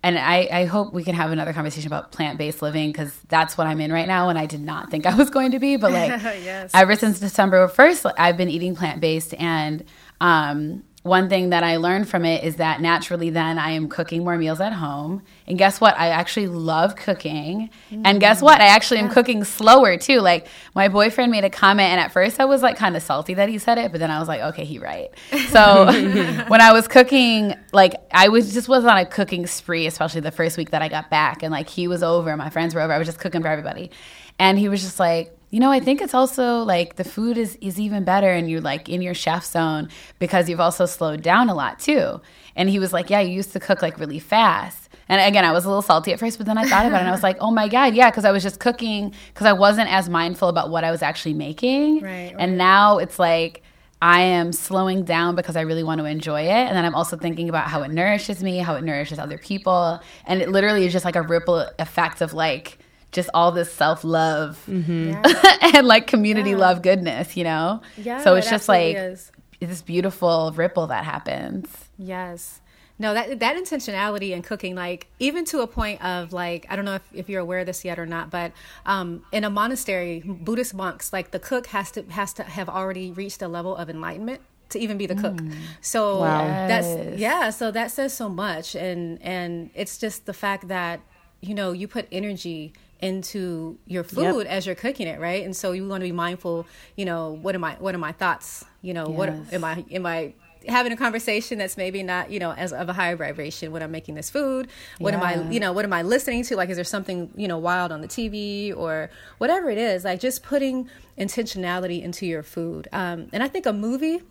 And 0.06 0.20
I, 0.20 0.50
I 0.52 0.66
hope 0.66 0.92
we 0.92 1.06
can 1.06 1.16
have 1.16 1.32
another 1.32 1.54
conversation 1.54 1.88
about 1.88 2.12
plant 2.12 2.38
based 2.38 2.62
living 2.62 2.92
because 2.92 3.18
that's 3.30 3.58
what 3.58 3.68
I'm 3.68 3.80
in 3.80 3.90
right 3.90 4.06
now. 4.06 4.28
And 4.28 4.38
I 4.38 4.46
did 4.46 4.60
not 4.60 4.92
think 4.92 5.06
I 5.06 5.16
was 5.16 5.30
going 5.30 5.52
to 5.52 5.60
be. 5.60 5.78
But 5.78 5.94
like, 5.94 6.10
yes. 6.44 6.72
ever 6.74 6.98
since 6.98 7.22
December 7.22 7.70
1st, 7.70 8.14
I've 8.18 8.36
been 8.36 8.50
eating 8.50 8.76
plant 8.76 9.00
based. 9.00 9.34
And 9.36 9.86
um, 10.20 10.84
one 11.04 11.28
thing 11.28 11.50
that 11.50 11.64
I 11.64 11.78
learned 11.78 12.08
from 12.08 12.24
it 12.26 12.44
is 12.44 12.56
that 12.56 12.82
naturally 12.82 13.30
then 13.30 13.60
I 13.60 13.72
am 13.72 13.90
cooking 13.90 14.24
more 14.24 14.38
meals 14.38 14.62
at 14.62 14.74
home. 14.74 15.22
And 15.48 15.58
guess 15.58 15.82
what? 15.82 15.98
I 15.98 16.10
actually 16.10 16.48
love 16.48 16.96
cooking. 16.96 17.70
Mm-hmm. 17.92 18.02
And 18.06 18.20
guess 18.20 18.42
what? 18.42 18.62
I 18.62 18.68
actually 18.68 19.00
yeah. 19.00 19.08
am 19.08 19.12
cooking 19.12 19.44
slower 19.44 19.98
too. 19.98 20.20
Like 20.20 20.48
my 20.74 20.88
boyfriend 20.88 21.32
made 21.32 21.44
a 21.44 21.50
comment 21.50 21.90
and 21.90 22.00
at 22.00 22.12
first 22.12 22.40
I 22.40 22.46
was 22.46 22.62
like 22.62 22.78
kind 22.78 22.96
of 22.96 23.04
salty 23.04 23.34
that 23.34 23.50
he 23.50 23.58
said 23.58 23.78
it, 23.78 23.92
but 23.92 24.00
then 24.00 24.10
I 24.10 24.20
was 24.20 24.28
like, 24.28 24.42
okay, 24.42 24.64
he 24.64 24.80
right. 24.80 25.10
So 25.50 25.86
when 26.48 26.62
I 26.62 26.72
was 26.72 26.88
cooking, 26.88 27.56
like 27.74 27.96
I 28.12 28.30
was 28.30 28.54
just 28.54 28.70
was 28.70 28.86
on 28.86 28.98
a 28.98 29.06
cooking 29.06 29.46
spree, 29.48 29.86
especially 29.86 30.22
the 30.22 30.32
first 30.32 30.58
week 30.58 30.72
that 30.72 30.82
I 30.82 30.88
got 30.88 31.10
back 31.10 31.44
and 31.44 31.52
like 31.52 31.70
he 31.70 31.88
was 31.88 32.04
over, 32.04 32.36
my 32.38 32.50
friends 32.50 32.74
were 32.74 32.82
over. 32.82 32.94
I 32.94 32.98
was 32.98 33.08
just 33.08 33.20
cooking 33.20 33.42
for 33.42 33.50
everybody. 33.50 33.92
And 34.40 34.58
he 34.58 34.70
was 34.70 34.82
just 34.82 35.00
like, 35.00 35.38
you 35.54 35.60
know, 35.60 35.70
I 35.70 35.80
think 35.80 36.02
it's 36.02 36.16
also 36.16 36.64
like 36.64 36.96
the 36.96 37.04
food 37.04 37.38
is 37.38 37.58
is 37.62 37.80
even 37.80 38.04
better 38.04 38.32
and 38.32 38.50
you're 38.50 38.60
like 38.60 38.90
in 38.90 39.04
your 39.04 39.14
chef 39.14 39.46
zone 39.46 39.90
because 40.18 40.50
you've 40.50 40.60
also 40.60 40.88
slowed 40.88 41.22
down 41.22 41.48
a 41.48 41.54
lot 41.54 41.78
too. 41.78 42.22
And 42.56 42.70
he 42.70 42.80
was 42.80 42.92
like, 42.92 43.12
Yeah, 43.12 43.20
you 43.20 43.34
used 43.34 43.54
to 43.54 43.60
cook 43.60 43.84
like 43.84 44.00
really 44.00 44.18
fast. 44.18 44.83
And 45.14 45.22
again, 45.22 45.46
I 45.46 45.52
was 45.52 45.64
a 45.64 45.68
little 45.68 45.84
salty 45.84 46.12
at 46.12 46.20
first, 46.20 46.40
but 46.40 46.48
then 46.48 46.58
I 46.58 46.64
thought 46.64 46.88
about 46.88 46.98
it 46.98 47.02
and 47.02 47.08
I 47.08 47.12
was 47.12 47.22
like, 47.22 47.38
oh 47.40 47.52
my 47.52 47.68
God, 47.68 47.94
yeah, 47.94 48.10
because 48.10 48.26
I 48.26 48.32
was 48.32 48.42
just 48.42 48.60
cooking 48.60 49.14
because 49.32 49.46
I 49.46 49.54
wasn't 49.54 49.92
as 49.92 50.10
mindful 50.10 50.50
about 50.50 50.72
what 50.72 50.84
I 50.84 50.90
was 50.90 51.04
actually 51.04 51.36
making. 51.36 52.02
Right, 52.02 52.34
right. 52.34 52.36
And 52.40 52.58
now 52.58 52.98
it's 52.98 53.20
like 53.20 53.62
I 54.02 54.22
am 54.22 54.52
slowing 54.52 55.04
down 55.04 55.36
because 55.36 55.56
I 55.56 55.62
really 55.62 55.84
want 55.84 56.00
to 56.00 56.06
enjoy 56.06 56.42
it. 56.42 56.50
And 56.50 56.76
then 56.76 56.84
I'm 56.84 56.96
also 56.96 57.16
thinking 57.16 57.48
about 57.48 57.68
how 57.68 57.84
it 57.84 57.92
nourishes 57.92 58.42
me, 58.42 58.58
how 58.58 58.74
it 58.74 58.84
nourishes 58.84 59.20
other 59.20 59.38
people. 59.38 60.02
And 60.26 60.42
it 60.42 60.50
literally 60.50 60.88
is 60.88 60.94
just 60.94 61.06
like 61.06 61.16
a 61.16 61.22
ripple 61.22 61.70
effect 61.78 62.22
of 62.22 62.34
like, 62.34 62.80
just 63.12 63.30
all 63.36 63.52
this 63.52 63.72
self 63.72 64.04
love 64.04 64.60
mm-hmm. 64.68 65.12
yeah. 65.12 65.58
and 65.76 65.86
like 65.86 66.08
community 66.08 66.50
yeah. 66.50 66.58
love 66.58 66.82
goodness, 66.82 67.38
you 67.38 67.44
know? 67.44 67.84
Yeah. 67.98 68.24
So 68.24 68.34
it's 68.34 68.48
it 68.48 68.50
just 68.50 68.68
like 68.68 68.96
is. 68.96 69.32
this 69.60 69.84
beautiful 69.84 70.52
ripple 70.56 70.88
that 70.88 71.06
happens. 71.06 71.68
Yes. 72.00 72.62
No, 73.04 73.14
that 73.14 73.42
that 73.42 73.58
intentionality 73.58 74.30
in 74.30 74.42
cooking, 74.42 74.76
like 74.76 75.08
even 75.20 75.44
to 75.46 75.60
a 75.60 75.68
point 75.68 76.02
of 76.04 76.32
like, 76.32 76.66
I 76.70 76.78
don't 76.78 76.86
know 76.86 76.96
if, 76.96 77.02
if 77.14 77.28
you're 77.28 77.42
aware 77.42 77.60
of 77.60 77.66
this 77.66 77.84
yet 77.84 78.00
or 78.00 78.06
not, 78.06 78.30
but 78.30 78.54
um, 78.86 79.26
in 79.34 79.44
a 79.44 79.50
monastery, 79.50 80.24
Buddhist 80.26 80.74
monks, 80.74 81.12
like 81.12 81.32
the 81.32 81.40
cook 81.40 81.68
has 81.68 81.92
to 81.92 82.04
has 82.04 82.32
to 82.36 82.44
have 82.44 82.70
already 82.70 83.12
reached 83.12 83.42
a 83.42 83.50
level 83.50 83.76
of 83.76 83.90
enlightenment 83.90 84.40
to 84.70 84.80
even 84.80 84.98
be 84.98 85.06
the 85.06 85.16
cook. 85.16 85.36
Mm. 85.36 85.54
So 85.82 86.22
wow. 86.22 86.68
that's 86.70 87.20
yeah, 87.20 87.50
so 87.50 87.72
that 87.72 87.92
says 87.92 88.14
so 88.14 88.30
much 88.30 88.74
and 88.74 89.22
and 89.22 89.70
it's 89.76 89.98
just 89.98 90.26
the 90.26 90.34
fact 90.34 90.70
that 90.70 91.02
you 91.44 91.54
know, 91.54 91.74
you 91.74 91.90
put 91.90 92.08
energy 92.10 92.72
into 93.02 93.78
your 93.86 94.06
food 94.06 94.46
yep. 94.46 94.48
as 94.48 94.66
you're 94.66 94.76
cooking 94.76 95.08
it, 95.08 95.20
right? 95.20 95.44
And 95.44 95.54
so 95.54 95.74
you 95.74 95.86
want 95.86 96.00
to 96.00 96.08
be 96.08 96.14
mindful, 96.14 96.66
you 96.96 97.04
know, 97.04 97.32
what 97.34 97.54
am 97.54 97.66
I 97.66 97.74
what 97.74 97.94
are 97.94 97.98
my 97.98 98.14
thoughts? 98.14 98.64
You 98.82 98.94
know, 98.94 99.10
yes. 99.10 99.18
what 99.18 99.30
am 99.30 99.64
I 99.66 99.84
am 99.92 100.06
I 100.06 100.36
having 100.68 100.92
a 100.92 100.98
conversation 100.98 101.58
that's 101.58 101.78
maybe 101.78 102.04
not, 102.04 102.32
you 102.32 102.40
know, 102.40 102.52
as 102.52 102.74
of 102.74 102.90
a 102.90 102.94
higher 102.94 103.16
vibration 103.16 103.72
when 103.72 103.82
I'm 103.84 103.92
making 103.92 104.16
this 104.16 104.30
food? 104.30 104.68
What 105.00 105.14
yeah. 105.14 105.20
am 105.20 105.48
I, 105.48 105.52
you 105.52 105.60
know, 105.60 105.74
what 105.74 105.86
am 105.86 105.94
I 105.94 106.02
listening 106.02 106.44
to? 106.44 106.56
Like 106.56 106.70
is 106.70 106.78
there 106.78 106.84
something, 106.84 107.32
you 107.36 107.48
know, 107.48 107.58
wild 107.58 107.92
on 107.92 108.02
the 108.02 108.08
TV 108.08 108.76
or 108.76 109.10
whatever 109.38 109.70
it 109.70 109.78
is? 109.78 110.04
Like 110.04 110.20
just 110.20 110.44
putting 110.44 110.90
intentionality 111.18 112.02
into 112.02 112.26
your 112.26 112.44
food. 112.44 112.88
Um, 112.92 113.28
and 113.34 113.44
I 113.44 113.48
think 113.48 113.66
a 113.66 113.74
movie 113.74 114.22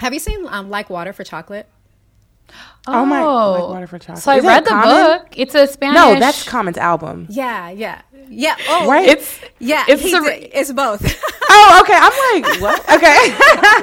have 0.00 0.14
you 0.14 0.20
seen 0.20 0.46
um, 0.48 0.70
Like 0.70 0.90
Water 0.90 1.12
for 1.12 1.24
Chocolate? 1.24 1.68
Oh, 2.86 3.04
my, 3.04 3.22
like 3.22 3.68
water 3.68 3.86
for 3.86 3.98
chocolate. 3.98 4.22
So 4.22 4.32
I 4.32 4.36
Is 4.38 4.44
that 4.44 4.48
read 4.48 4.64
the 4.64 4.70
Common? 4.70 5.18
book. 5.18 5.26
It's 5.36 5.54
a 5.54 5.66
Spanish. 5.66 5.94
No, 5.94 6.18
that's 6.18 6.48
Common's 6.48 6.78
album. 6.78 7.26
Yeah, 7.28 7.68
yeah, 7.70 8.00
yeah. 8.30 8.56
Oh, 8.68 8.88
Right? 8.88 9.08
It's 9.08 9.38
yeah. 9.58 9.84
It's 9.88 10.02
a- 10.04 10.20
did- 10.20 10.50
it's 10.54 10.72
both. 10.72 11.02
Oh, 11.50 11.80
okay. 11.82 11.94
I'm 11.96 12.42
like, 12.42 12.60
what? 12.60 12.80
Okay. 12.96 13.28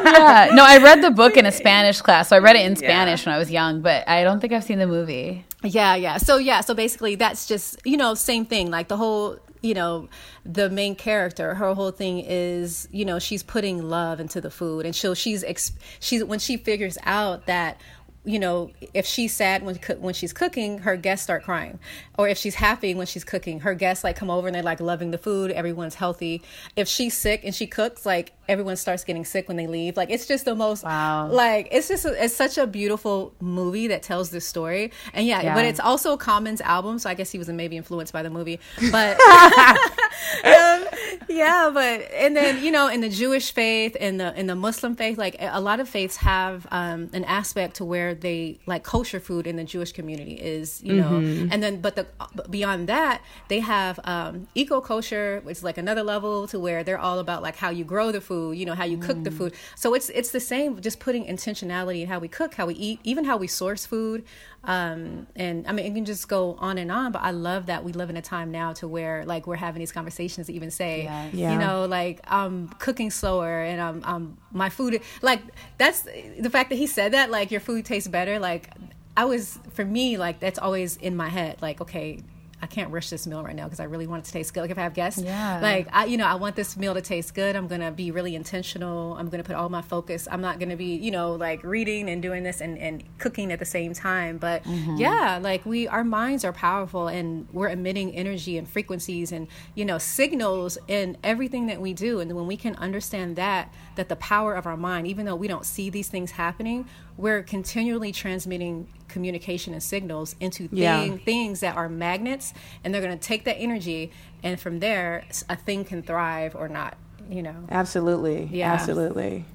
yeah. 0.05 0.49
No, 0.53 0.63
I 0.63 0.77
read 0.81 1.01
the 1.01 1.09
book 1.11 1.35
in 1.35 1.45
a 1.45 1.51
Spanish 1.51 1.99
class. 1.99 2.29
So 2.29 2.35
I 2.35 2.39
read 2.39 2.55
it 2.55 2.65
in 2.65 2.75
Spanish 2.75 3.25
when 3.25 3.33
I 3.35 3.37
was 3.37 3.51
young, 3.51 3.81
but 3.81 4.07
I 4.07 4.23
don't 4.23 4.39
think 4.39 4.53
I've 4.53 4.63
seen 4.63 4.79
the 4.79 4.87
movie. 4.87 5.43
Yeah, 5.63 5.95
yeah. 5.95 6.17
So 6.17 6.37
yeah, 6.37 6.61
so 6.61 6.73
basically 6.75 7.15
that's 7.15 7.47
just, 7.47 7.79
you 7.83 7.97
know, 7.97 8.13
same 8.13 8.45
thing. 8.45 8.69
Like 8.69 8.87
the 8.87 8.97
whole, 8.97 9.39
you 9.61 9.73
know, 9.73 10.07
the 10.45 10.69
main 10.69 10.95
character, 10.95 11.55
her 11.55 11.73
whole 11.73 11.91
thing 11.91 12.19
is, 12.25 12.87
you 12.91 13.03
know, 13.03 13.17
she's 13.19 13.41
putting 13.43 13.81
love 13.89 14.19
into 14.19 14.39
the 14.39 14.51
food 14.51 14.85
and 14.85 14.95
she'll 14.95 15.15
she's 15.15 15.43
ex- 15.43 15.73
she's 15.99 16.23
when 16.23 16.39
she 16.39 16.55
figures 16.57 16.97
out 17.03 17.47
that 17.47 17.81
you 18.25 18.39
know, 18.39 18.71
if 18.93 19.05
she's 19.05 19.33
sad 19.33 19.63
when 19.63 19.75
when 19.99 20.13
she's 20.13 20.33
cooking, 20.33 20.79
her 20.79 20.97
guests 20.97 21.23
start 21.23 21.43
crying, 21.43 21.79
or 22.17 22.27
if 22.27 22.37
she's 22.37 22.55
happy 22.55 22.95
when 22.95 23.05
she's 23.05 23.23
cooking, 23.23 23.59
her 23.61 23.73
guests 23.75 24.03
like 24.03 24.15
come 24.15 24.29
over 24.29 24.47
and 24.47 24.55
they're 24.55 24.63
like 24.63 24.79
loving 24.79 25.11
the 25.11 25.17
food. 25.17 25.51
Everyone's 25.51 25.95
healthy. 25.95 26.41
If 26.75 26.87
she's 26.87 27.15
sick 27.15 27.41
and 27.43 27.53
she 27.53 27.67
cooks, 27.67 28.05
like 28.05 28.33
everyone 28.47 28.75
starts 28.77 29.03
getting 29.03 29.25
sick 29.25 29.47
when 29.47 29.57
they 29.57 29.67
leave. 29.67 29.95
Like 29.97 30.09
it's 30.09 30.25
just 30.27 30.45
the 30.45 30.55
most 30.55 30.83
Wow. 30.83 31.27
like 31.27 31.67
it's 31.71 31.87
just 31.87 32.05
a, 32.05 32.23
it's 32.23 32.35
such 32.35 32.57
a 32.57 32.65
beautiful 32.67 33.33
movie 33.39 33.87
that 33.87 34.01
tells 34.03 34.29
this 34.31 34.47
story. 34.47 34.91
And 35.13 35.25
yeah, 35.27 35.41
Yeah. 35.41 35.53
but 35.55 35.65
it's 35.65 35.79
also 35.79 36.17
Common's 36.17 36.61
album, 36.61 36.99
so 36.99 37.09
I 37.09 37.13
guess 37.13 37.31
he 37.31 37.37
was 37.37 37.47
maybe 37.49 37.77
influenced 37.77 38.11
by 38.13 38.23
the 38.23 38.29
movie. 38.29 38.59
But 38.91 39.17
um, 40.43 40.85
yeah, 41.29 41.69
but 41.73 42.01
and 42.13 42.35
then 42.35 42.63
you 42.63 42.71
know, 42.71 42.87
in 42.87 43.01
the 43.01 43.09
Jewish 43.09 43.51
faith 43.51 43.95
and 43.99 44.19
the 44.19 44.37
in 44.39 44.47
the 44.47 44.55
Muslim 44.55 44.95
faith, 44.95 45.17
like 45.17 45.35
a 45.39 45.61
lot 45.61 45.79
of 45.79 45.89
faiths 45.89 46.17
have 46.17 46.67
um, 46.71 47.09
an 47.13 47.23
aspect 47.25 47.77
to 47.77 47.85
where 47.85 48.13
they 48.13 48.59
like 48.65 48.83
kosher 48.83 49.19
food 49.19 49.47
in 49.47 49.55
the 49.55 49.63
Jewish 49.63 49.91
community 49.91 50.33
is 50.33 50.81
you 50.83 50.95
know, 50.95 51.17
and 51.51 51.61
then 51.63 51.81
but 51.81 51.95
the 51.95 52.07
but 52.33 52.49
beyond 52.51 52.87
that 52.89 53.21
they 53.47 53.59
have 53.59 53.99
um, 54.03 54.47
eco 54.55 54.81
kosher, 54.81 55.41
which 55.43 55.57
is 55.57 55.63
like 55.63 55.77
another 55.77 56.03
level 56.03 56.47
to 56.47 56.59
where 56.59 56.83
they're 56.83 56.99
all 56.99 57.19
about 57.19 57.41
like 57.41 57.55
how 57.55 57.69
you 57.69 57.83
grow 57.83 58.11
the 58.11 58.21
food, 58.21 58.57
you 58.57 58.65
know, 58.65 58.73
how 58.75 58.85
you 58.85 58.97
cook 58.97 59.23
the 59.23 59.31
food. 59.31 59.53
So 59.75 59.93
it's 59.93 60.09
it's 60.09 60.31
the 60.31 60.39
same, 60.39 60.81
just 60.81 60.99
putting 60.99 61.25
intentionality 61.25 62.01
in 62.01 62.07
how 62.07 62.19
we 62.19 62.27
cook, 62.27 62.55
how 62.55 62.65
we 62.67 62.75
eat, 62.75 62.99
even 63.03 63.25
how 63.25 63.37
we 63.37 63.47
source 63.47 63.85
food. 63.85 64.23
Um, 64.65 65.27
and 65.35 65.67
I 65.67 65.71
mean, 65.71 65.85
it 65.85 65.93
can 65.93 66.05
just 66.05 66.27
go 66.27 66.55
on 66.59 66.77
and 66.77 66.91
on, 66.91 67.11
but 67.11 67.21
I 67.21 67.31
love 67.31 67.67
that 67.67 67.83
we 67.83 67.93
live 67.93 68.09
in 68.09 68.17
a 68.17 68.21
time 68.21 68.51
now 68.51 68.73
to 68.73 68.87
where 68.87 69.23
like 69.25 69.45
we're 69.47 69.55
having 69.55 69.79
these 69.79 69.91
conversations 69.91 70.47
to 70.47 70.53
even 70.53 70.71
say, 70.71 71.03
Yes. 71.03 71.33
Yeah. 71.33 71.53
you 71.53 71.59
know, 71.59 71.85
like 71.85 72.19
I'm 72.27 72.69
cooking 72.79 73.11
slower 73.11 73.61
and 73.61 73.79
um, 73.79 74.01
um, 74.03 74.37
my 74.51 74.69
food, 74.69 75.01
like 75.21 75.41
that's 75.77 76.01
the 76.01 76.49
fact 76.49 76.69
that 76.69 76.77
he 76.77 76.87
said 76.87 77.13
that, 77.13 77.29
like 77.29 77.51
your 77.51 77.61
food 77.61 77.85
tastes 77.85 78.09
better. 78.09 78.39
Like 78.39 78.69
I 79.15 79.25
was, 79.25 79.59
for 79.73 79.85
me, 79.85 80.17
like 80.17 80.39
that's 80.39 80.59
always 80.59 80.97
in 80.97 81.15
my 81.15 81.29
head, 81.29 81.61
like, 81.61 81.79
okay, 81.81 82.21
I 82.65 82.67
can't 82.67 82.91
rush 82.91 83.11
this 83.11 83.27
meal 83.27 83.43
right 83.43 83.55
now 83.55 83.65
because 83.65 83.79
I 83.79 83.83
really 83.83 84.07
want 84.07 84.23
it 84.23 84.25
to 84.25 84.31
taste 84.31 84.51
good. 84.51 84.61
Like 84.61 84.71
if 84.71 84.79
I 84.79 84.81
have 84.81 84.95
guests, 84.95 85.21
Yeah. 85.21 85.59
like 85.61 85.87
I, 85.91 86.05
you 86.05 86.17
know, 86.17 86.25
I 86.25 86.33
want 86.33 86.55
this 86.55 86.75
meal 86.75 86.95
to 86.95 87.01
taste 87.01 87.35
good. 87.35 87.55
I'm 87.55 87.67
gonna 87.67 87.91
be 87.91 88.09
really 88.09 88.33
intentional. 88.33 89.15
I'm 89.19 89.29
gonna 89.29 89.43
put 89.43 89.55
all 89.55 89.69
my 89.69 89.83
focus. 89.83 90.27
I'm 90.31 90.41
not 90.41 90.57
gonna 90.57 90.75
be, 90.75 90.95
you 90.95 91.11
know, 91.11 91.33
like 91.33 91.63
reading 91.63 92.09
and 92.09 92.23
doing 92.23 92.41
this 92.41 92.61
and, 92.61 92.79
and 92.79 93.03
cooking 93.19 93.51
at 93.51 93.59
the 93.59 93.65
same 93.65 93.93
time. 93.93 94.39
But 94.39 94.63
mm-hmm. 94.63 94.95
yeah, 94.95 95.37
like 95.39 95.63
we, 95.63 95.87
our 95.87 96.03
minds 96.03 96.43
are 96.43 96.53
powerful 96.53 97.07
and 97.07 97.47
we're 97.53 97.69
emitting 97.69 98.15
energy 98.15 98.57
and 98.57 98.67
frequencies 98.67 99.31
and 99.31 99.47
you 99.75 99.85
know 99.85 99.99
signals 99.99 100.79
in 100.87 101.17
everything 101.23 101.67
that 101.67 101.79
we 101.79 101.93
do. 101.93 102.19
And 102.19 102.33
when 102.35 102.47
we 102.47 102.57
can 102.57 102.75
understand 102.77 103.35
that, 103.35 103.71
that 103.95 104.09
the 104.09 104.15
power 104.15 104.55
of 104.55 104.65
our 104.65 104.75
mind, 104.75 105.05
even 105.05 105.27
though 105.27 105.35
we 105.35 105.47
don't 105.47 105.67
see 105.67 105.91
these 105.91 106.07
things 106.07 106.31
happening, 106.31 106.87
we're 107.15 107.43
continually 107.43 108.11
transmitting 108.11 108.87
communication 109.15 109.71
and 109.73 109.81
signals 109.81 110.35
into 110.39 110.67
Yeah. 110.71 110.99
thing, 111.01 111.17
things 111.19 111.59
that 111.61 111.75
are 111.77 111.87
magnets 111.89 112.53
and 112.83 112.93
they're 112.93 113.01
going 113.07 113.17
to 113.17 113.27
take 113.33 113.45
that 113.45 113.57
energy 113.57 114.11
and 114.43 114.59
from 114.59 114.79
there 114.79 115.23
a 115.49 115.55
thing 115.55 115.85
can 115.85 116.01
thrive 116.03 116.53
or 116.55 116.67
not 116.67 116.97
you 117.29 117.41
know 117.41 117.55
Absolutely. 117.71 118.49
Yeah. 118.51 118.73
Absolutely. 118.73 119.45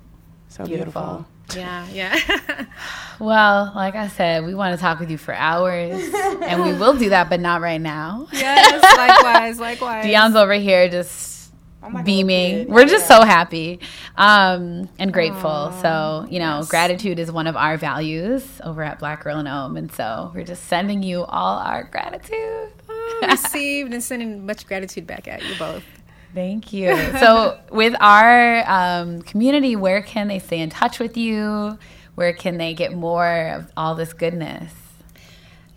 So 0.48 0.64
beautiful. 0.64 1.26
Beautiful. 1.48 1.61
yeah 1.62 1.86
yeah 1.92 2.64
Well, 3.20 3.70
like 3.76 3.94
I 3.96 4.08
said, 4.08 4.44
we 4.46 4.54
want 4.54 4.74
to 4.74 4.80
talk 4.80 4.98
with 4.98 5.11
you 5.11 5.18
for 5.18 5.34
hours, 5.34 6.00
and 6.48 6.62
we 6.62 6.72
will 6.72 6.96
do 6.96 7.11
that, 7.11 7.28
but 7.28 7.38
not 7.38 7.61
right 7.61 7.80
now. 7.80 8.28
yes 8.32 8.82
likewise 8.96 9.61
likewise 9.68 10.04
Deun's 10.06 10.36
over 10.36 10.54
here 10.54 10.88
just 10.88 11.29
I'm 11.82 11.94
like 11.94 12.06
a 12.06 12.10
little 12.10 12.26
beaming. 12.26 12.68
We're 12.68 12.86
just 12.86 13.06
so 13.06 13.22
happy 13.22 13.80
um, 14.16 14.88
and 14.98 15.12
grateful. 15.12 15.72
so, 15.80 16.26
you 16.30 16.38
know, 16.38 16.62
gratitude 16.68 17.18
is 17.18 17.32
one 17.32 17.46
of 17.46 17.56
our 17.56 17.76
values 17.76 18.44
over 18.62 18.82
at 18.82 18.98
Black 18.98 19.24
Girl 19.24 19.38
in 19.38 19.46
Om. 19.46 19.76
And 19.76 19.90
so 19.92 20.30
we're 20.34 20.44
just 20.44 20.64
sending 20.64 21.02
you 21.02 21.24
all 21.24 21.58
our 21.58 21.84
gratitude. 21.84 22.72
received 23.22 23.92
and 23.92 24.02
sending 24.02 24.46
much 24.46 24.66
gratitude 24.66 25.06
back 25.06 25.28
at 25.28 25.42
you 25.42 25.54
both 25.58 25.84
Thank 26.32 26.72
you. 26.72 26.94
So, 27.18 27.58
with 27.72 27.94
our 28.00 28.62
um, 28.70 29.22
community, 29.22 29.74
where 29.74 30.00
can 30.00 30.28
they 30.28 30.38
stay 30.38 30.60
in 30.60 30.70
touch 30.70 31.00
with 31.00 31.16
you? 31.16 31.76
Where 32.14 32.32
can 32.32 32.56
they 32.56 32.72
get 32.72 32.92
more 32.92 33.48
of 33.48 33.72
all 33.76 33.96
this 33.96 34.12
goodness? 34.12 34.72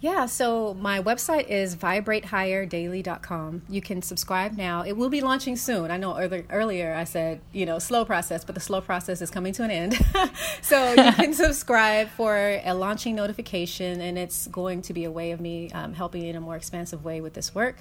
Yeah, 0.03 0.25
so 0.25 0.73
my 0.73 1.01
website 1.01 1.47
is 1.47 1.77
vibratehigherdaily.com. 1.77 3.61
You 3.69 3.81
can 3.81 4.01
subscribe 4.01 4.57
now. 4.57 4.83
It 4.83 4.97
will 4.97 5.07
be 5.07 5.21
launching 5.21 5.55
soon. 5.55 5.91
I 5.91 5.95
know 5.95 6.17
earlier, 6.19 6.45
earlier 6.49 6.93
I 6.93 7.05
said, 7.05 7.39
you 7.53 7.65
know, 7.65 7.79
slow 7.79 8.03
process, 8.03 8.43
but 8.43 8.53
the 8.53 8.59
slow 8.59 8.81
process 8.81 9.21
is 9.21 9.31
coming 9.31 9.53
to 9.53 9.63
an 9.63 9.71
end. 9.71 9.97
so 10.61 10.89
you 10.89 11.09
can 11.13 11.33
subscribe 11.45 12.09
for 12.09 12.35
a 12.35 12.73
launching 12.73 13.15
notification, 13.15 14.01
and 14.01 14.17
it's 14.17 14.47
going 14.47 14.81
to 14.81 14.93
be 14.93 15.05
a 15.05 15.11
way 15.11 15.31
of 15.31 15.39
me 15.39 15.71
um, 15.71 15.93
helping 15.93 16.25
in 16.25 16.35
a 16.35 16.41
more 16.41 16.57
expansive 16.57 17.05
way 17.05 17.21
with 17.21 17.33
this 17.33 17.55
work. 17.55 17.77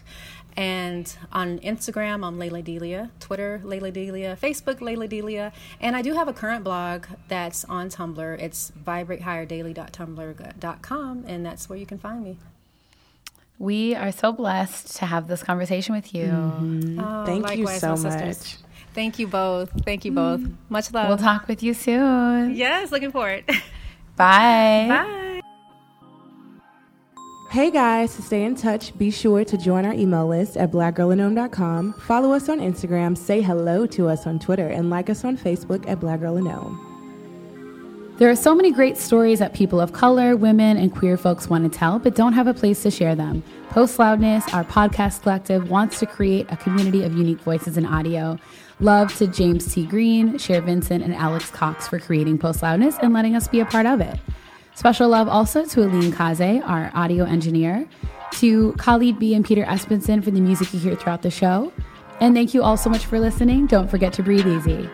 And 0.57 1.17
on 1.33 1.59
Instagram, 1.61 2.25
I'm 2.27 2.39
Lalah 2.39 2.63
Delia, 2.63 3.11
Twitter, 3.21 3.61
Lalah 3.65 3.93
Delia, 3.93 4.37
Facebook, 4.41 4.79
Lalah 4.81 5.09
Delia. 5.09 5.53
And 5.81 5.97
I 5.97 6.03
do 6.03 6.13
have 6.15 6.29
a 6.29 6.33
current 6.33 6.63
blog 6.65 7.07
that's 7.29 7.65
on 7.65 7.89
Tumblr. 7.89 8.39
It's 8.41 8.71
vibratehigherdaily.tumblr.com, 8.85 11.25
and 11.27 11.45
that's 11.47 11.69
where 11.69 11.79
you 11.79 11.87
can 11.87 11.99
find 11.99 12.23
me. 12.23 12.39
We 13.59 13.95
are 13.95 14.13
so 14.13 14.33
blessed 14.33 14.97
to 14.97 15.07
have 15.07 15.29
this 15.29 15.43
conversation 15.43 15.95
with 15.95 16.15
you. 16.15 16.27
Mm-hmm. 16.27 17.01
Oh, 17.01 17.25
Thank 17.25 17.57
you 17.57 17.67
so 17.69 17.97
much. 17.97 18.57
Thank 18.95 19.19
you 19.19 19.27
both. 19.27 19.71
Thank 19.85 20.05
you 20.05 20.13
both. 20.13 20.41
Mm. 20.41 20.55
Much 20.69 20.93
love. 20.93 21.09
We'll 21.09 21.17
talk 21.17 21.49
with 21.49 21.63
you 21.63 21.73
soon. 21.73 22.55
yes, 22.55 22.93
looking 22.93 23.11
forward. 23.13 23.45
Bye. 24.17 24.87
Bye. 24.89 25.29
Hey 27.53 27.71
guys, 27.71 28.17
to 28.17 28.23
stay 28.23 28.45
in 28.45 28.55
touch, 28.55 28.97
be 28.97 29.11
sure 29.11 29.45
to 29.45 29.59
join 29.59 29.85
our 29.85 29.93
email 29.93 30.27
list 30.27 30.57
at 30.57 30.71
blackgirlinom.com, 30.71 31.93
follow 31.93 32.33
us 32.33 32.49
on 32.49 32.61
Instagram, 32.61 33.15
say 33.15 33.43
hello 33.43 33.85
to 33.89 34.09
us 34.09 34.27
on 34.27 34.39
Twitter, 34.39 34.69
and 34.69 34.89
like 34.89 35.11
us 35.11 35.23
on 35.23 35.37
Facebook 35.37 35.87
at 35.87 36.01
Black 36.01 36.21
Girl 36.21 36.39
In 36.39 38.17
There 38.17 38.31
are 38.31 38.37
so 38.37 38.55
many 38.55 38.73
great 38.73 38.97
stories 38.97 39.39
that 39.41 39.53
people 39.53 39.83
of 39.83 39.93
color, 39.93 40.35
women, 40.35 40.79
and 40.79 40.97
queer 40.97 41.19
folks 41.19 41.51
want 41.51 41.71
to 41.71 41.79
tell, 41.79 41.99
but 41.99 42.15
don't 42.15 42.33
have 42.33 42.47
a 42.47 42.55
place 42.55 42.83
to 42.85 42.91
share 42.91 43.15
them. 43.15 43.43
Post 43.69 43.99
Loudness, 43.99 44.49
our 44.55 44.65
podcast 44.65 45.21
collective, 45.21 45.69
wants 45.69 45.99
to 45.99 46.07
create 46.07 46.47
a 46.49 46.57
community 46.57 47.05
of 47.05 47.13
unique 47.13 47.41
voices 47.41 47.77
in 47.77 47.85
audio. 47.85 48.39
Love 48.81 49.15
to 49.19 49.27
James 49.27 49.75
T. 49.75 49.85
Green, 49.85 50.39
Cher 50.39 50.63
Vincent, 50.63 51.05
and 51.05 51.15
Alex 51.15 51.51
Cox 51.51 51.87
for 51.87 51.99
creating 51.99 52.39
Post 52.39 52.63
Loudness 52.63 52.97
and 53.03 53.13
letting 53.13 53.37
us 53.37 53.47
be 53.47 53.61
a 53.61 53.67
part 53.67 53.85
of 53.85 54.01
it. 54.01 54.19
Special 54.75 55.09
love 55.09 55.29
also 55.29 55.65
to 55.67 55.83
Aline 55.83 56.13
Kaze, 56.13 56.63
our 56.65 56.91
audio 56.95 57.25
engineer, 57.25 57.87
to 58.33 58.73
Khalid 58.73 59.19
B 59.19 59.35
and 59.35 59.45
Peter 59.45 59.65
Espenson 59.65 60.25
for 60.25 60.31
the 60.31 60.41
music 60.41 60.73
you 60.73 60.81
hear 60.81 60.97
throughout 60.97 61.23
the 61.23 61.31
show. 61.31 61.73
And 62.21 62.35
thank 62.35 62.55
you 62.55 62.63
all 62.63 62.77
so 62.77 62.89
much 62.89 63.05
for 63.05 63.21
listening. 63.21 63.67
Don't 63.67 63.89
forget 63.89 64.13
to 64.15 64.23
breathe 64.23 64.47
easy. 64.47 64.89